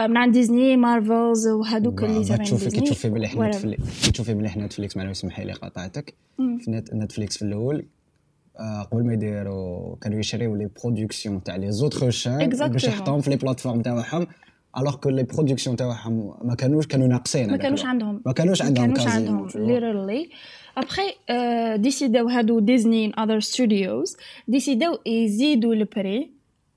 من 0.07 0.17
عند 0.17 0.33
ديزني 0.33 0.77
مارفلز 0.77 1.49
وهذوك 1.49 2.03
اللي 2.05 2.25
تابعين 2.25 2.45
تشوفي 2.45 2.71
كي 2.71 2.81
تشوفي 2.81 3.11
مليح. 3.11 3.37
نتفليكس 3.37 4.05
كي 4.05 4.11
تشوفي 4.13 4.35
مليح 4.35 4.57
نتفليكس 4.57 4.97
معليش 4.97 5.11
اسمحي 5.19 5.45
لي 5.45 5.53
قاطعتك 5.53 6.15
مم. 6.39 6.59
في 6.59 6.71
نت- 6.71 6.95
نتفليكس 6.95 7.37
في 7.37 7.43
الأول 7.45 7.85
آه، 8.61 8.83
قبل 8.83 9.05
ما 9.07 9.13
يديروا 9.13 9.97
كانوا 9.97 10.19
يشريو 10.19 10.55
les 10.57 10.69
productions 10.85 11.43
تاع 11.43 11.57
les 11.57 11.73
autres 11.73 12.11
chaînes 12.11 12.49
باش. 12.49 12.85
يحطوهم 12.85 13.21
في 13.21 13.31
les 13.31 13.37
plateformes 13.37 13.83
تاعهم 13.83 14.27
alors 14.79 14.97
que 14.97 15.09
les 15.09 15.23
productions 15.23 15.77
تاعهم 15.77 16.35
ما 16.43 16.55
كانوش 16.55 16.87
كانوا 16.87 17.07
ناقصين 17.07 17.51
ما 17.51 17.57
كانوش. 17.57 17.85
عندهم 17.85 18.23
ما 18.27 18.33
كانوش 18.33 18.63
عندهم 18.63 18.89
ما 18.89 18.95
كانوش 18.95 19.13
عندهم 19.13 19.49
literally. 19.49 20.29
ابخي 20.79 21.15
ديسيداو 21.83 22.29
هادو 22.29 22.59
ديزني 22.59 23.13
other 23.13 23.45
studios 23.45 24.17
décidaw 24.49 24.99
يزيدوا 25.07 25.75
ال 25.75 25.86
prix 25.86 26.31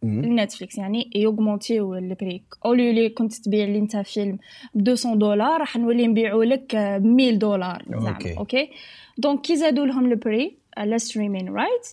مم. 0.03 0.21
لنتفليكس 0.25 0.77
يعني 0.77 1.09
yaugmentiw 1.15 1.95
ال 1.95 2.05
prix 2.05 2.43
au 2.65 2.75
lieu 2.75 2.93
لي 2.93 3.09
كنت 3.09 3.33
تبيع 3.33 3.65
لي 3.65 3.79
انت 3.79 3.97
فيلم 3.97 4.37
ب 4.73 4.89
200 4.89 5.15
دولار 5.15 5.59
راح 5.59 5.77
نولي 5.77 6.07
نبيعو 6.07 6.43
لك 6.43 6.75
ب 6.75 7.19
1000 7.19 7.37
دولار 7.37 7.83
زعما. 7.89 8.17
OK 8.37 8.69
donc 9.17 9.41
كي 9.41 9.55
زادوا 9.55 9.85
لهم 9.85 10.05
ال 10.11 10.21
prix 10.21 10.57
على 10.77 10.99
streaming 10.99 11.49
rights 11.53 11.87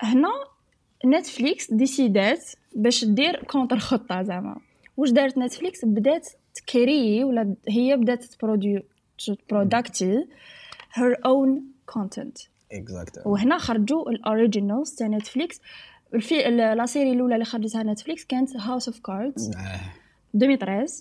هنا 0.00 0.28
نتفليكس 1.06 1.72
décidat 1.72 2.44
باش 2.76 3.04
دير 3.04 3.44
contre 3.44 3.78
خطه 3.78 4.22
زعما 4.22 4.56
واش 4.98 5.10
دارت 5.10 5.38
نتفليكس 5.38 5.84
بدات 5.84 6.28
تكري 6.54 7.24
ولا 7.24 7.54
هي 7.68 7.96
بدات 7.96 8.24
tproduit 8.24 8.82
produit 9.50 10.26
her 10.92 11.14
own 11.14 11.60
content. 11.96 12.48
exact 12.72 13.22
وهنا 13.26 13.58
خرجوا 13.58 14.10
ال 14.10 14.18
originals 14.18 14.94
تاع 14.94 15.06
نتفليكس 15.06 15.60
الفي 16.14 16.34
la 16.50 16.86
série 16.86 17.12
الأولى 17.12 17.34
اللي 17.34 17.44
خرجتها 17.44 17.82
نتفليكس 17.82 18.24
كانت 18.24 18.56
House 18.56 18.88
of 18.88 19.00
Cards 19.00 19.50
2013 20.34 20.92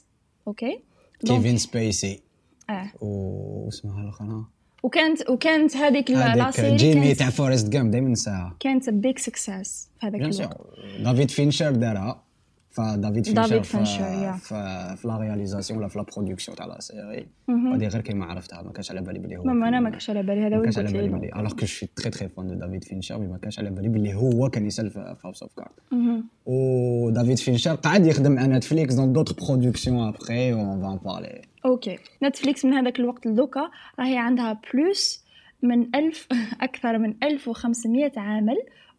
OK. 0.48 0.80
كيفين 1.28 1.58
سبيسي. 1.58 2.22
آه. 2.70 2.92
واسمها 3.02 4.04
الاخرى 4.04 4.46
وكانت 4.84 5.30
وكانت 5.30 5.78
هذيك 5.78 6.12
la 6.12 6.52
série 6.52 6.76
جيمي 6.76 7.14
تاع 7.14 7.30
Forrest 7.30 7.70
Gump 7.70 7.92
دائما 7.92 8.10
نساها 8.10 8.56
كانت 8.60 8.90
big 8.90 9.18
success 9.18 9.90
في 10.00 10.08
هذاك 10.08 10.22
الوقت. 10.22 10.58
دافيد 11.00 11.32
فينشر 11.32 11.72
دارها. 11.72 12.27
فدافيد 12.78 13.26
فينشر 13.26 13.42
دافيد 13.42 13.64
في. 13.64 13.86
في 14.40 14.96
في 14.98 15.08
la 15.08 15.18
réalisation 15.18 15.80
ولا 15.80 15.88
في 15.88 16.00
la 16.00 16.06
production 16.16 16.58
تاع 16.58 16.66
la 16.66 16.80
série 16.80 17.28
هذه 17.50 17.88
غير 17.88 18.02
كيما 18.02 18.26
عرفتها 18.26 18.62
ما 18.62 18.72
كانش 18.72 18.92
على 18.92 19.02
بالي 19.02 19.20
بلي 19.20 19.38
هو 19.38 19.44
même 19.44 19.68
أنا 19.68 19.80
ما 19.80 19.90
كانش 19.90 20.10
على 20.10 20.24
بالي 20.24 20.48
هذا 20.48 20.58
ما 20.58 20.64
كانش 20.64 20.78
على 20.78 20.88
بالي 20.88 21.08
لي 21.08 21.10
بلي 21.10 21.32
alors 21.36 21.54
que 21.54 21.66
je 21.66 21.73
suis 21.73 21.88
très 21.96 22.10
très 22.10 22.30
fan 22.30 22.48
de 22.48 22.54
دافيد 22.54 22.84
فينشر 22.84 23.20
ما 23.20 23.38
كانش 23.38 23.60
على 23.60 23.70
بالي 23.70 23.90
بلي 23.90 24.14
هو 24.14 24.50
كان 24.50 24.66
يسال 24.66 24.90
في 24.90 25.16
هاوس 25.26 25.44
اوف 25.44 25.52
كارد 25.54 26.24
ودافيد 26.46 27.38
فينشر 27.38 27.76
قعد 27.76 28.06
يخدم 28.06 28.32
مع 28.32 28.46
نتفليكس 28.46 28.94
dans 28.94 29.14
d'autres 29.14 29.36
productions 29.46 30.08
après 30.08 30.54
on 30.54 30.82
va 30.82 30.90
en 30.90 30.98
parler 30.98 31.42
OK 31.66 31.98
نتفليكس 32.24 32.66
من 32.66 32.74
هذاك 32.74 33.00
الوقت 33.00 33.28
لدوكا 33.28 33.70
راهي 34.00 34.18
عندها 34.18 34.62
plus 34.74 35.26
من 35.64 35.96
ألف 35.96 36.28
أكثر 36.62 36.98
من 36.98 37.14
1500 37.24 38.12
عامل 38.18 38.58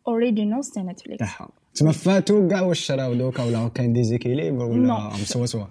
originals 0.08 0.70
تاع 0.70 0.82
نتفليكس 0.82 1.18
تاعها 1.18 1.48
تما 1.74 1.92
فاتوا 1.92 2.48
كاع 2.48 2.62
واش 2.62 2.80
شراو 2.80 3.14
دوكا 3.14 3.44
ولا 3.44 3.68
كاين 3.68 3.92
déséquilibre 3.92 4.64
ولا 4.64 4.76
non. 4.76 5.08
مسوسوا 5.08 5.64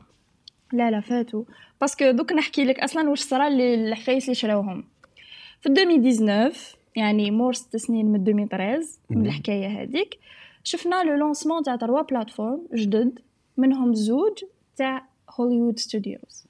لا 0.74 0.92
لا 0.92 1.02
فاتوا 1.02 1.44
parce 1.82 2.00
que 2.01 2.12
دوك 2.12 2.34
نحكي 2.34 2.64
لك 2.64 2.80
أصلا 2.80 3.10
واش 3.10 3.20
صرا 3.20 3.48
اللي 3.48 3.74
الحفايس 3.74 4.24
اللي 4.24 4.36
شراوهم. 4.36 4.84
في 5.62 5.70
2019 5.70 6.78
يعني 6.96 7.32
مور 7.32 7.54
ست 7.54 7.78
سنين 7.78 8.06
من 8.06 8.28
2013 8.28 8.88
من 9.10 9.26
الحكاية 9.26 9.68
هذيك 9.82 10.20
شفنا 10.64 11.04
le 11.04 11.16
lancement 11.16 11.64
تاع 11.64 11.76
trois 11.76 12.02
plateformes 12.02 12.68
جدد 12.76 13.20
منهم 13.58 13.94
زوج 13.94 14.44
تاع 14.78 15.06
Hollywood 15.40 15.80
studios. 15.80 16.46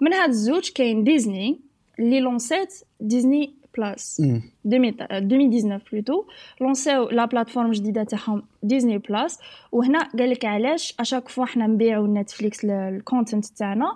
من 0.00 0.12
هاد 0.12 0.28
الزوج 0.28 0.70
كاين 0.70 1.04
ديزني 1.04 1.60
اللي 1.98 2.20
lançat 2.20 2.74
Disney 3.00 3.54
Plus 3.76 4.22
2019 4.66 5.84
plutôt 5.92 6.24
lançaw 6.60 7.08
la 7.10 7.24
plateforme 7.24 7.70
جديده 7.70 8.04
تاعهم 8.04 8.42
Disney 8.62 8.98
Plus 8.98 9.38
وهنا 9.72 10.08
قال 10.18 10.30
لك 10.30 10.44
علاش 10.44 10.94
à 11.00 11.04
chaque 11.04 11.28
fois 11.28 11.44
حنا 11.44 11.66
نبيعوا 11.66 12.06
نتفليكس 12.08 12.64
ال 12.64 12.74
content 12.74 13.46
تاعنا 13.46 13.86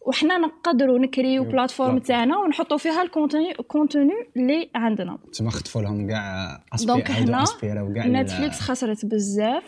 وحنا 0.00 0.38
نقدروا 0.38 0.98
ncréyiw 0.98 1.44
plateforme 1.44 1.98
تاعنا 1.98 2.38
ونحطوا 2.38 2.76
فيها 2.76 3.02
ال 3.02 3.09
contenu 3.09 3.54
contenu 3.54 4.12
اللي 4.36 4.70
عندنا 4.74 5.18
تما 5.32 5.50
خطفوا 5.50 5.82
لهم 5.82 6.08
كاع 6.08 6.60
donc 6.84 7.10
هنا 7.10 7.44
نتفليكس 8.22 8.60
خسرت 8.60 9.06
بزاف 9.06 9.62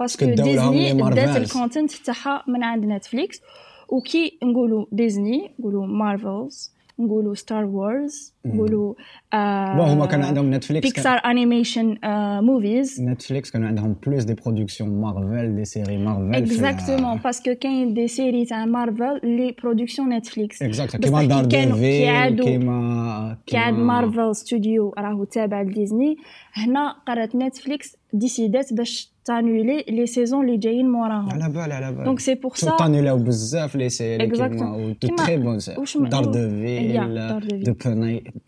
parce 0.00 0.15
que 0.15 0.24
ديزني 0.24 0.92
بدات. 0.94 1.36
ال 1.36 1.43
content 1.43 1.92
تاعها 1.92 2.44
من 2.48 2.64
عند 2.64 2.84
نتفليكس 2.84 3.40
وكي 3.88 4.38
نقولوا 4.42 4.86
ديزني 4.92 5.54
نقولوا 5.60 5.86
مارفلز 5.86 6.72
نقولوا 6.98 7.34
Star 7.34 7.64
Wars 7.64 8.31
نقولوا 8.46 8.94
آه 9.34 9.76
bon 9.76 9.88
هما 9.88 10.06
كانوا 10.06 10.26
عندهم 10.26 10.54
نتفليكس 10.54 10.82
كان- 10.92 10.92
Pixar 10.94 11.30
animation 11.30 11.96
movies 12.40 13.00
نتفليكس 13.02 13.50
كانوا 13.50 13.68
عندهم 13.68 13.96
plus 14.06 14.24
des 14.24 14.34
productions 14.34 15.00
Marvel 15.00 15.56
des 15.56 15.64
séries 15.64 15.98
Marvel 15.98 16.34
exactement 16.34 17.16
parce 17.18 17.40
que 17.40 17.54
كاين 17.54 17.94
des 17.94 18.08
séries 18.08 18.44
تاع 18.44 18.64
مارفل 18.64 19.20
اللي 19.24 19.54
production 19.62 20.08
Netflix 20.08 20.62
exact 20.62 20.96
بصح 20.96 21.08
كيما 21.08 21.20
كي 21.20 21.26
دار 21.26 21.46
كانوا- 21.48 21.76
كي 21.76 21.80
Devil 21.80 22.08
عادوا- 22.08 22.44
كيما 22.44 23.36
كي 23.46 23.56
عاد 23.56 23.74
مارفل 23.74 24.36
ستوديو 24.36 24.94
راهو 24.98 25.24
تابع 25.24 25.62
لديزني 25.62 26.16
هنا 26.54 26.94
قررت 27.06 27.36
نتفليكس 27.36 27.96
décidat 28.12 28.72
باش 28.74 29.12
tannuler 29.24 29.84
les 29.88 30.06
saisons 30.06 30.44
اللي 30.44 30.56
جايين 30.56 30.90
موراهم 30.90 31.30
على 31.30 31.48
بال 31.52 31.72
على 31.72 31.92
بال 31.92 32.04
donc 32.04 32.20
c'est 32.20 32.34
pour 32.34 32.52
ça 32.54 32.76
tannulaw 32.78 33.18
بزاف 33.18 33.76
les 33.76 33.88
séries 33.88 34.30
Exactement. 34.30 34.42
كيما 34.42 34.76
où 34.76 34.88
deux 34.88 34.94
كيما- 35.08 35.16
très 35.26 35.36
bonne 35.36 35.58
série 35.58 35.78
واش 35.78 35.96
م- 35.96 36.06
دار 36.06 36.24
Yeah, 36.24 36.26
Devil 36.28 37.40
Daredevil. 37.40 37.64
The 37.64 37.74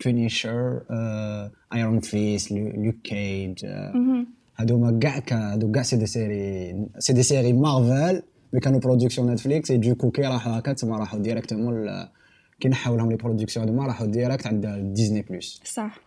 Punisher 0.05 0.81
Iron 1.73 1.99
Fist 1.99 2.51
Luke 2.51 2.95
Cage 3.03 3.65
هادوما 4.57 4.99
كاع 5.01 5.19
كا- 5.19 5.53
هادو 5.53 5.71
كاع 5.71 5.83
c'est 5.83 5.95
des 5.97 6.05
séries 6.05 6.75
c'est 6.99 7.13
des 7.13 7.23
séries 7.23 7.53
Marvel 7.53 8.21
mais 8.53 8.59
كانوا 8.59 8.79
production 8.79 9.31
Netflix 9.31 9.77
et 9.77 9.86
du 9.86 9.94
coup 9.94 10.11
كي 10.11 10.21
راحوا 10.21 10.59
هكا 10.59 10.73
تما 10.73 10.97
راحوا 10.97 11.19
directement 11.19 11.87
كي 12.59 12.67
نحاو 12.69 12.95
لهم 12.97 13.11
les 13.11 13.17
productions 13.17 13.65
هذوما 13.65 13.85
راحوا 13.87 14.07
direct 14.07 14.47
عند 14.47 14.65
Disney 14.95 15.21
Plus 15.21 15.61
صح 15.65 15.99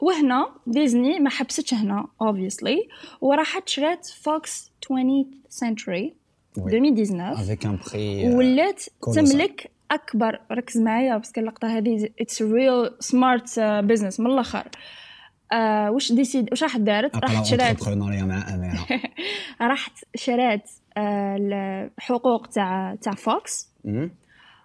وهنا 0.00 0.46
ديزني 0.66 1.20
ما 1.20 1.30
حبستش 1.30 1.74
هنا 1.74 2.06
obviously 2.22 2.88
وراحت 3.20 3.68
شرات 3.68 4.06
Fox 4.06 4.72
20 4.84 5.30
century 5.50 6.12
Oui. 6.58 6.62
2019 6.66 7.42
افيك 7.42 7.66
ان 7.66 7.78
بري 7.92 8.34
ولات 8.34 8.80
colossal. 8.82 9.14
تملك 9.14 9.70
أكبر 9.90 10.40
ركز 10.52 10.78
معايا 10.78 11.16
parce 11.16 11.31
que 11.31 11.40
اللقطة 11.40 11.68
هذه 11.68 12.08
it's 12.20 12.42
real 12.42 12.90
smart 13.00 13.60
business 13.60 14.20
من 14.20 14.26
الآخر. 14.26 14.68
آه 15.52 15.90
واش 15.90 16.12
décide 16.12 16.48
واش 16.50 16.62
راحت 16.62 16.80
دارت؟ 16.80 17.16
راحت 17.16 17.44
شرات 17.46 17.76
راحت 19.60 19.92
شرات 20.16 20.70
آه 20.96 21.36
الحقوق 21.98 22.46
تاع 22.46 22.94
تاع 22.94 23.12
فوكس. 23.12 23.68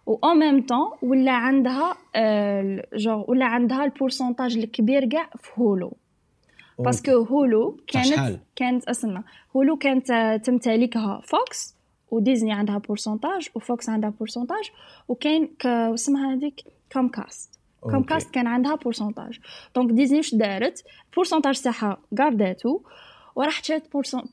و 0.05 0.15
au 0.23 0.33
même 0.33 0.65
temps 0.65 0.91
ولا 1.01 1.31
عندها 1.31 1.95
آه 2.15 2.83
جو 2.93 3.25
ولا 3.27 3.45
عندها 3.45 3.85
ال 3.85 3.91
pourcentage 3.91 4.57
الكبير 4.57 5.09
كاع 5.09 5.29
في 5.39 5.51
هولو. 5.57 5.97
parce 6.79 6.99
que 6.99 7.11
هولو؟ 7.11 7.77
كانت 7.87 8.39
كانت 8.55 8.83
أسمع 8.89 9.23
هولو 9.55 9.77
كانت 9.77 10.11
آه، 10.11 10.37
تمتلكها 10.37 11.21
فوكس 11.23 11.75
وديزني 12.11 12.53
عندها 12.53 12.77
pourcentage 12.77 13.49
وفوكس 13.55 13.89
عندها 13.89 14.09
pourcentage 14.09 14.71
وكان 15.07 15.47
ك 15.59 15.65
اسمها 15.65 16.33
هذيك؟ 16.33 16.61
كومكاست 16.93 17.59
OK. 17.83 17.95
كومكاست 17.95 18.29
كان 18.31 18.47
عندها 18.47 18.75
pourcentage 18.75 19.39
donc 19.75 19.91
ديزني 19.91 20.17
واش 20.17 20.35
دارت؟ 20.35 20.83
ال 21.09 21.13
pourcentage 21.13 21.61
تاعها 21.61 21.97
gardatou 22.17 22.79
وراح 23.35 23.63
شرات 23.63 23.83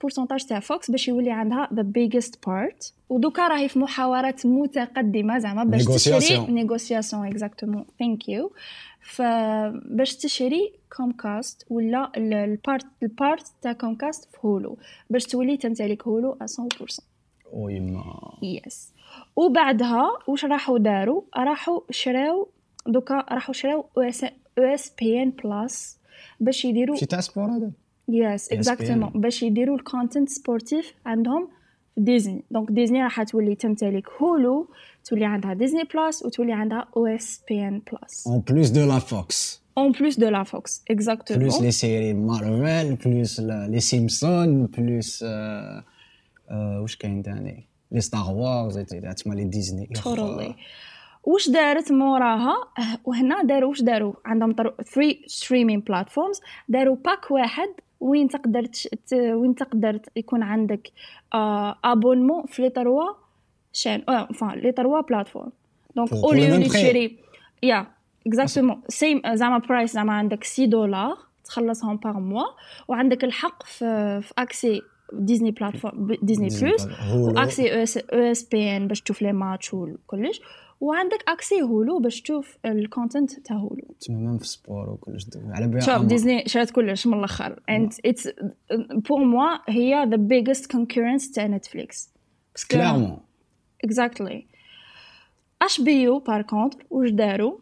pourcentage 0.01 0.45
تاع 0.45 0.61
فوكس 0.61 0.91
باش 0.91 1.09
يولي 1.09 1.31
عندها 1.31 1.69
the 1.75 1.83
biggest 1.83 2.47
part 2.47 2.93
ودوكا 3.09 3.49
راهي 3.49 3.69
في 3.69 3.79
محاورات 3.79 4.47
متقدمة 4.47 5.39
زعما 5.39 5.65
باش 5.65 5.85
تشري. 5.85 6.47
négociation 6.53 7.27
exactement 7.27 7.85
thank 7.99 8.29
you 8.29 8.53
فباش 9.01 10.17
تشري 10.17 10.73
كومكاست 10.97 11.67
ولا 11.71 12.13
ال- 12.17 12.35
ال 12.35 12.45
part 12.45 12.87
ال 13.03 13.12
part 13.12 13.47
تاع 13.63 13.73
كومكاست 13.73 14.25
في 14.31 14.39
هولو 14.45 14.79
باش 15.11 15.25
تولي 15.25 15.57
تمتلك 15.57 16.03
هولو 16.09 16.39
100% 16.43 17.01
أو 17.57 17.69
يما 17.69 18.33
yes 18.43 18.93
وبعدها 19.37 20.09
واش 20.27 20.45
راحوا 20.45 20.79
داروا؟ 20.79 21.23
راحوا 21.37 21.81
شراو 21.91 22.49
دوكا 22.87 23.15
راحوا 23.15 23.55
شراو 23.55 23.85
ou 23.99 24.03
ES 24.03 24.25
ou 24.25 24.31
ESPN 24.59 25.31
Plus 25.31 25.99
باش 26.41 26.65
يديروا 26.65 26.97
شي 26.97 27.07
تاع 27.07 27.21
sport 27.21 27.51
هذا؟ 27.51 27.71
yes 28.09 28.53
exactement 28.53 29.11
باش 29.15 29.43
يديروا 29.43 29.77
ال 29.77 29.83
content 29.83 30.29
sportif 30.29 30.95
عندهم 31.07 31.49
في 31.95 32.01
ديزني 32.01 32.43
donc 32.51 32.71
ديزني 32.71 33.03
راح 33.03 33.23
تولي 33.23 33.55
تمتلك 33.55 34.09
هولو 34.23 34.69
تولي 35.05 35.25
عندها 35.25 35.55
Disney 35.55 35.83
Plus 35.95 36.23
وتولي 36.25 36.53
عندها 36.53 36.89
أو 36.97 37.07
اس 37.07 37.41
بي 37.49 37.69
ان 37.69 37.83
بلس 37.93 38.27
اون 38.27 38.41
بلوس 38.41 38.69
دو 38.69 38.87
لا 38.87 38.99
فوكس 38.99 39.63
اون 39.79 39.93
بلوس 39.93 40.19
دو 40.19 40.29
لا 40.29 40.43
فوكس 40.43 40.79
بلوس 40.79 40.91
اكزاكتومون 40.91 41.63
لي 41.63 41.71
سيري 41.71 42.15
مارفل 42.15 42.95
بلوس 42.95 43.41
لي 43.41 43.81
سيمسون 43.81 44.67
بلوس 44.67 45.23
آه، 45.23 45.29
آه، 45.29 45.85
واش 46.51 46.97
كاين 46.97 47.23
تاني؟ 47.23 47.65
les 47.93 48.01
Star 48.01 48.31
Wars 48.31 48.79
تما 48.79 49.35
les 49.35 49.45
Disney 49.45 49.89
totally. 49.99 50.53
واش 51.25 51.51
دارت 51.51 51.93
موراها؟ 51.93 52.55
أه، 52.79 52.99
وهنا 53.05 53.43
داروا 53.43 53.69
واش 53.69 53.83
داروا؟ 53.83 54.13
عندهم 54.25 54.53
3 54.53 54.77
streaming 55.27 55.83
platforms 55.83 56.41
داروا 56.69 56.97
pack 56.97 57.31
واحد. 57.31 57.69
وين 58.01 58.29
تقدر. 58.29 58.69
وين 59.13 59.55
تقدر 59.55 60.01
يكون 60.17 60.43
عندك 60.43 60.93
آه 61.35 61.77
abonnement 61.85 62.47
في 62.47 62.63
les 62.63 62.71
trois 62.71 63.13
chaînes 63.73 64.03
آه 64.09 64.27
enfin 64.27 64.59
les 64.59 64.73
trois 64.73 65.01
plateformes 65.01 65.53
donc 65.97 66.13
le 66.13 66.69
prix. 66.69 66.73
تشري 66.73 67.19
يا 67.63 67.87
exactement 68.27 68.81
same 68.89 69.23
زعما 69.35 69.59
price 69.59 69.93
زعما 69.93 70.13
عندك 70.13 70.45
6 70.45 70.65
دولار 70.65 71.19
تخلصهم 71.45 71.97
par 71.97 72.19
mois 72.19 72.45
وعندك 72.89 73.25
الحق 73.25 73.63
في 73.63 74.21
في 74.21 74.35
accès 74.39 74.83
Disney 75.13 75.51
plateforme 75.51 76.17
Disney 76.23 76.49
Plus 76.49 76.89
و 77.15 77.25
accès 77.25 77.75
ESPN 77.75 78.89
باش 78.89 79.01
تشوف 79.01 79.23
les 79.23 79.33
matchs 79.33 79.75
وكلش 79.75 80.41
وعندك 80.81 81.25
accès 81.29 81.63
Hulu 81.63 81.99
باش 81.99 82.23
تشوف 82.23 82.57
ال 82.65 82.74
content 82.74 83.41
تاع 83.41 83.57
Hulu 83.57 83.95
تما 84.01 84.17
même 84.17 84.39
في 84.39 84.49
sport 84.49 84.91
وكلش 84.91 85.27
على 85.49 85.67
بالي 85.67 85.81
شوف 85.81 86.03
ديزني 86.03 86.45
شرات 86.47 86.71
كلش 86.71 87.07
من 87.07 87.19
الآخر 87.19 87.61
and 87.71 88.11
it's 88.11 88.31
pour 89.09 89.25
moi 89.25 89.59
هي 89.69 90.11
the 90.11 90.19
biggest 90.19 90.63
concurrence 90.63 91.35
تاع 91.35 91.47
Netflix 91.47 92.15
clairement 92.71 93.19
exactly. 93.87 94.57
HBO 95.63 95.81
par 95.81 96.43
contre 96.43 96.87
واش 96.91 97.11
داروا 97.11 97.59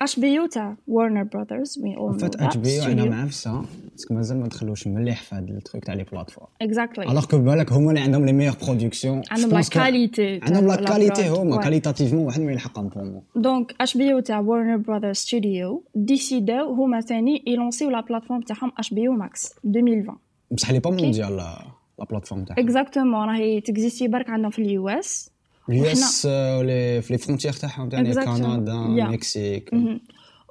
HBO 0.00 0.46
تاع 0.46 0.76
Warner 0.88 1.22
Brothers 1.22 1.78
oui 1.78 1.96
اول 1.96 2.18
فات 2.18 2.36
HBO 2.36 2.82
أنا 2.82 3.04
معفسه 3.04 3.64
parce 3.90 4.05
que 4.05 4.14
مازال 4.14 4.40
ما 4.40 4.48
دخلوش 4.48 4.86
مليح 4.86 5.22
في 5.22 5.34
هذا 5.34 5.44
ال 5.44 5.52
truc 5.52 5.84
تاع 5.84 5.94
les 5.94 6.04
plateformes 6.04 6.46
exactly. 6.64 7.10
alors 7.10 7.24
que 7.24 7.38
بالك 7.38 7.72
هما 7.72 7.90
اللي 7.90 8.00
عندهم 8.00 8.26
les 8.26 8.32
meilleures 8.32 8.54
productions 8.66 9.22
عندهم 9.30 9.50
la 9.50 9.62
qualité 9.70 10.40
عندهم 10.42 10.66
la 10.66 10.76
qualité 10.76 11.28
هما 11.28 11.56
qualitativement 11.56 12.24
واحد 12.24 12.40
ما 12.40 12.52
يلحقهم 12.52 12.88
pour 12.88 13.22
donc 13.36 13.74
HBO 13.80 14.20
تاع 14.20 14.40
Warner 14.40 14.76
Brothers 14.76 15.16
studio 15.16 15.84
ديسيداو 15.94 16.74
هما 16.74 17.00
ثاني 17.00 17.44
يلونسيو 17.46 17.90
la 17.90 18.00
plateforme 18.00 18.40
تاعهم 18.40 18.72
HBO 18.78 19.00
Max 19.00 19.54
2020 19.64 20.16
بصح 20.50 20.70
l'est 20.70 20.78
pas 20.78 20.90
mondiale 20.90 21.36
la 21.36 22.04
plateforme 22.10 22.44
تاعهم 22.44 22.64
exactement 22.64 23.28
راهي 23.28 23.60
تكزيستي 23.60 24.08
برك 24.08 24.30
عندهم 24.30 24.50
في 24.50 24.62
ال 24.62 24.88
US 24.88 25.31
ال 25.68 25.84
US 25.84 26.26
les 26.26 27.02
في 27.02 27.12
les 27.12 27.18
frontières 27.18 27.52
تاعهم 27.52 27.88
تاني 27.88 28.14
Exactement. 28.14 28.24
كندا 28.24 28.72
Yeah. 28.72 29.10
مكسيك. 29.12 29.70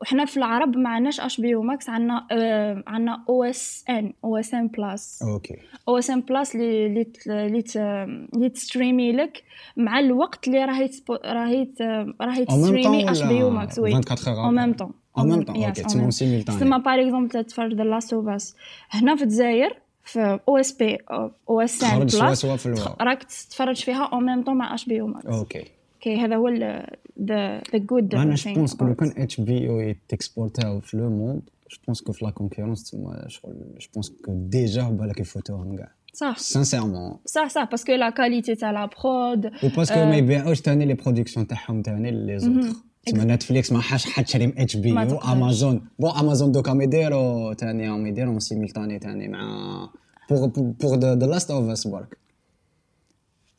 وحنا 0.02 0.26
في 0.26 0.38
العرب 0.38 0.78
ما 0.78 0.90
عندناش 0.90 1.20
HBO 1.20 1.48
Max 1.50 1.90
عندنا 1.90 2.28
آه 2.32 2.84
عندنا 2.88 3.24
أو 3.30 3.44
اس 3.44 3.84
ان 3.90 4.14
أو 4.24 4.38
اس 4.38 4.54
ان 4.54 4.68
بلس 4.68 5.24
أوكي. 5.24 5.56
أو 5.88 5.98
اس 5.98 6.10
ان 6.10 6.22
بلس 6.22 6.56
اللي 6.56 6.88
اللي 7.28 7.64
اللي 8.36 8.50
تستريمي 8.50 9.12
لك 9.12 9.44
مع 9.78 10.00
الوقت 10.00 10.48
اللي 10.48 10.66
راهي 10.66 10.90
راهي 11.26 11.68
راهي 12.22 12.46
تستريمي 12.46 13.12
HBO 13.12 13.44
ولا 13.44 13.54
Max 13.54 13.80
oui 13.80 13.92
24 13.94 14.36
heures 14.36 14.38
en 14.38 14.52
après? 14.52 14.56
même 14.62 14.76
temps. 14.82 14.92
En 15.18 15.24
même 15.26 15.44
temps, 15.46 15.70
ok, 15.70 15.86
تسمى 15.86 16.12
simultané. 16.12 16.56
تسمى 16.58 16.80
par 16.80 17.02
exemple 17.02 17.30
تتفرج 17.30 17.74
The 17.74 17.84
Last 17.84 18.14
of 18.14 18.28
Us 18.28 18.56
هنا 18.90 19.16
في 19.16 19.24
الجزائر 19.24 19.78
في 20.12 20.40
أو 20.48 20.58
اس 20.58 20.72
بي 20.72 20.98
أو 21.50 21.62
اس 21.62 21.84
ان 21.84 22.00
بلس 22.00 22.46
راك 23.02 23.24
تتفرج 23.24 23.76
فيها 23.76 24.10
au 24.14 24.20
même 24.20 24.44
temps 24.44 24.58
مع 24.58 24.74
HBO 24.74 24.96
Max 24.96 25.26
OK. 25.26 25.64
OK 25.96 26.18
هذا 26.18 26.36
هو 26.36 26.48
the 26.50 27.62
the 27.72 27.78
good 27.78 28.16
أنا 28.16 28.36
je 28.36 28.54
pense 28.54 28.76
que 28.76 28.96
كان 28.96 29.14
HBO 29.18 29.80
يتكسبورتاو 29.80 30.80
في 30.80 30.98
le 30.98 31.10
monde. 31.10 31.42
je 31.72 31.78
pense 31.88 32.02
que 32.02 32.12
في 32.12 32.26
la 32.26 32.32
concurrence 32.32 32.92
تما 32.92 33.26
شغل 33.28 33.54
je 33.80 33.88
pense 33.94 34.10
que 34.10 34.34
déjà 34.34 34.84
بالك 34.84 35.20
يفوتوهم 35.20 35.78
كاع 35.78 35.92
صح 36.14 36.38
sincèrement 36.38 37.18
صح 37.26 37.50
صح 37.50 37.64
parce 37.64 37.81
que 37.81 37.92
la 37.92 38.10
qualité 38.10 38.56
تاع 38.56 38.72
la 38.72 38.86
prod 38.86 39.52
و 39.64 39.68
parce 39.68 39.88
que 39.88 40.00
ما 40.00 40.18
يبيعوش 40.18 40.62
تاني 40.62 40.86
les 40.86 40.94
productions 40.94 41.48
تاعهم 41.48 41.82
تاني 41.82 42.12
les 42.12 42.40
autres 42.40 42.78
تسمى 43.06 43.24
Netflix 43.26 43.72
ما 43.72 43.82
حاش 43.82 44.06
حد 44.06 44.28
شري 44.28 44.54
HBO 44.58 45.08
تقدرش. 45.10 45.30
Amazon. 45.32 45.88
bon 46.00 46.12
Amazon 46.12 46.52
دوكا 46.52 46.74
ما 46.74 46.84
يديروا 46.84 47.54
تاني 47.54 47.90
هم 47.90 48.06
يديروا 48.08 48.40
simultané 48.40 49.00
تاني 49.02 49.28
مع 49.28 49.90
pour 50.30 50.48
pour 50.56 50.98
The 50.98 51.16
Last 51.16 51.52
of 51.52 51.70
Us 51.70 51.88
برك. 51.88 52.18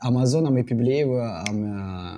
أمازون 0.05 0.47
عم 0.47 0.59
يبيبليو 0.59 1.21
عم 1.21 1.65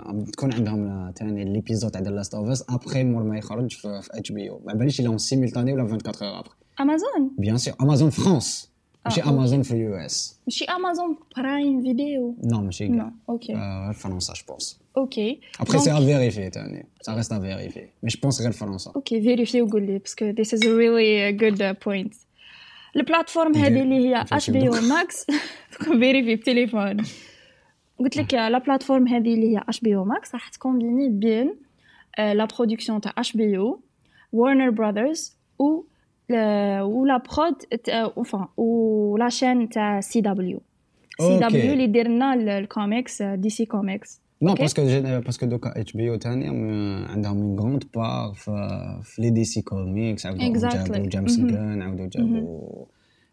عم 0.07 0.25
تكون 0.25 0.53
عندهم 0.55 1.11
تاني 1.11 1.45
les 1.45 1.57
épisodes 1.57 1.91
تاع 1.91 2.01
The 2.01 2.11
Last 2.11 2.35
of 2.35 2.49
Us 2.49 2.65
après 2.69 3.05
مور 3.05 3.23
ما 3.23 3.39
يخرج 3.39 3.73
في 3.73 4.01
HBO 4.11 4.61
ما 4.67 4.75
باليش 4.75 5.01
لهم 5.01 5.19
simultané 5.19 5.57
ولا 5.57 5.83
24 5.83 6.31
heures 6.33 6.39
après 6.41 6.55
Amazon؟ 6.81 7.31
bien 7.39 7.57
sûr 7.59 7.75
Amazon 7.81 8.11
France 8.11 8.74
ماشي 9.05 9.23
آه، 9.23 9.29
امازون 9.29 9.63
في 9.63 9.71
ال 9.71 9.95
US 9.95 10.41
ماشي 10.47 10.65
Amazon 10.65 11.17
Prime 11.37 11.83
Video 11.83 12.37
non 12.45 12.61
ماشي 12.61 12.89
non 12.89 12.99
كاع 12.99 13.13
OK 13.29 13.55
آه، 13.55 13.93
فرنسا 13.93 14.33
je 14.33 14.43
pense 14.49 14.81
OK 14.97 15.41
Après, 15.61 15.79
c'est 15.79 15.91
à 15.91 16.01
vérifier, 16.01 16.51
تاني. 16.51 16.87
Ça 17.03 17.15
reste 17.15 17.33
à 17.33 17.39
vérifier. 17.39 17.89
Mais 18.03 18.11
je 18.11 18.17
pense 18.17 18.43
غير 18.43 18.53
فرنسا. 18.53 18.93
OK 18.97 19.23
vérifie 19.23 19.63
وقول 19.63 19.83
لي 19.87 19.99
parce 19.99 20.20
que 20.20 20.33
this 20.33 20.47
is 20.47 20.61
a 20.61 20.69
really 20.69 21.33
good 21.43 21.77
point. 21.85 22.17
ال 22.97 23.02
plateforme 23.02 23.57
هذه 23.57 23.83
اللي 23.83 24.09
هي 24.09 24.15
فهمتي 24.15 24.37
HBO 24.37 24.75
دوك. 24.75 24.83
Max 24.83 25.27
vérifie 26.01 26.37
بتليفون 26.37 26.97
قلت 27.99 28.17
لك 28.17 28.35
la 28.35 28.59
plateforme 28.59 29.09
هذه 29.09 29.35
اللي 29.35 29.57
هي 29.57 29.65
HBO 29.69 29.97
Max 29.97 30.35
راح 30.35 30.49
تكومبيني 30.49 31.09
بين 31.09 31.55
la 32.19 32.45
production 32.45 33.01
تاع 33.01 33.13
HBO 33.19 33.59
Warner 33.59 34.71
Brothers 34.71 35.37
و 35.59 35.83
و 36.31 36.60
la 36.60 37.17
prod 37.17 37.55
enfin 38.21 38.47
ولا 38.59 39.29
شين 39.29 39.69
تاع 39.69 40.01
سي 40.01 40.21
دبليو 40.21 40.61
سي 41.19 41.35
أوكي. 41.35 41.39
دبليو 41.49 41.73
اللي 41.73 41.87
دير 41.87 42.09
لنا 42.09 42.35
ال 42.59 43.23
comics 43.23 43.51
DC 43.51 43.65
Comics 43.67 44.21
Non, 44.45 44.51
Ok. 44.55 44.59
parce 44.61 44.75
que, 44.77 44.83
j'ai- 44.91 45.23
parce 45.27 45.39
que 45.41 45.45
دوكا 45.45 45.81
HBO 45.81 46.17
تاني 46.17 46.49
عم- 46.49 47.05
عندهم 47.09 47.57
une 47.57 47.61
grande 47.61 47.85
part 47.85 48.35
في 48.35 49.01
في 49.03 49.23
les 49.23 49.31
DC 49.31 49.63
Comics 49.63 50.27
عاودوا 50.27 50.55
Exactly. 50.55 50.91
جابوا 50.91 51.07
James 51.09 51.41
Mhm. 51.41 51.45
Gunn 51.45 51.83
عاودوا 51.83 52.07
جابوا 52.07 52.85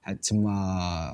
عاد 0.04 0.17
تما 0.17 0.51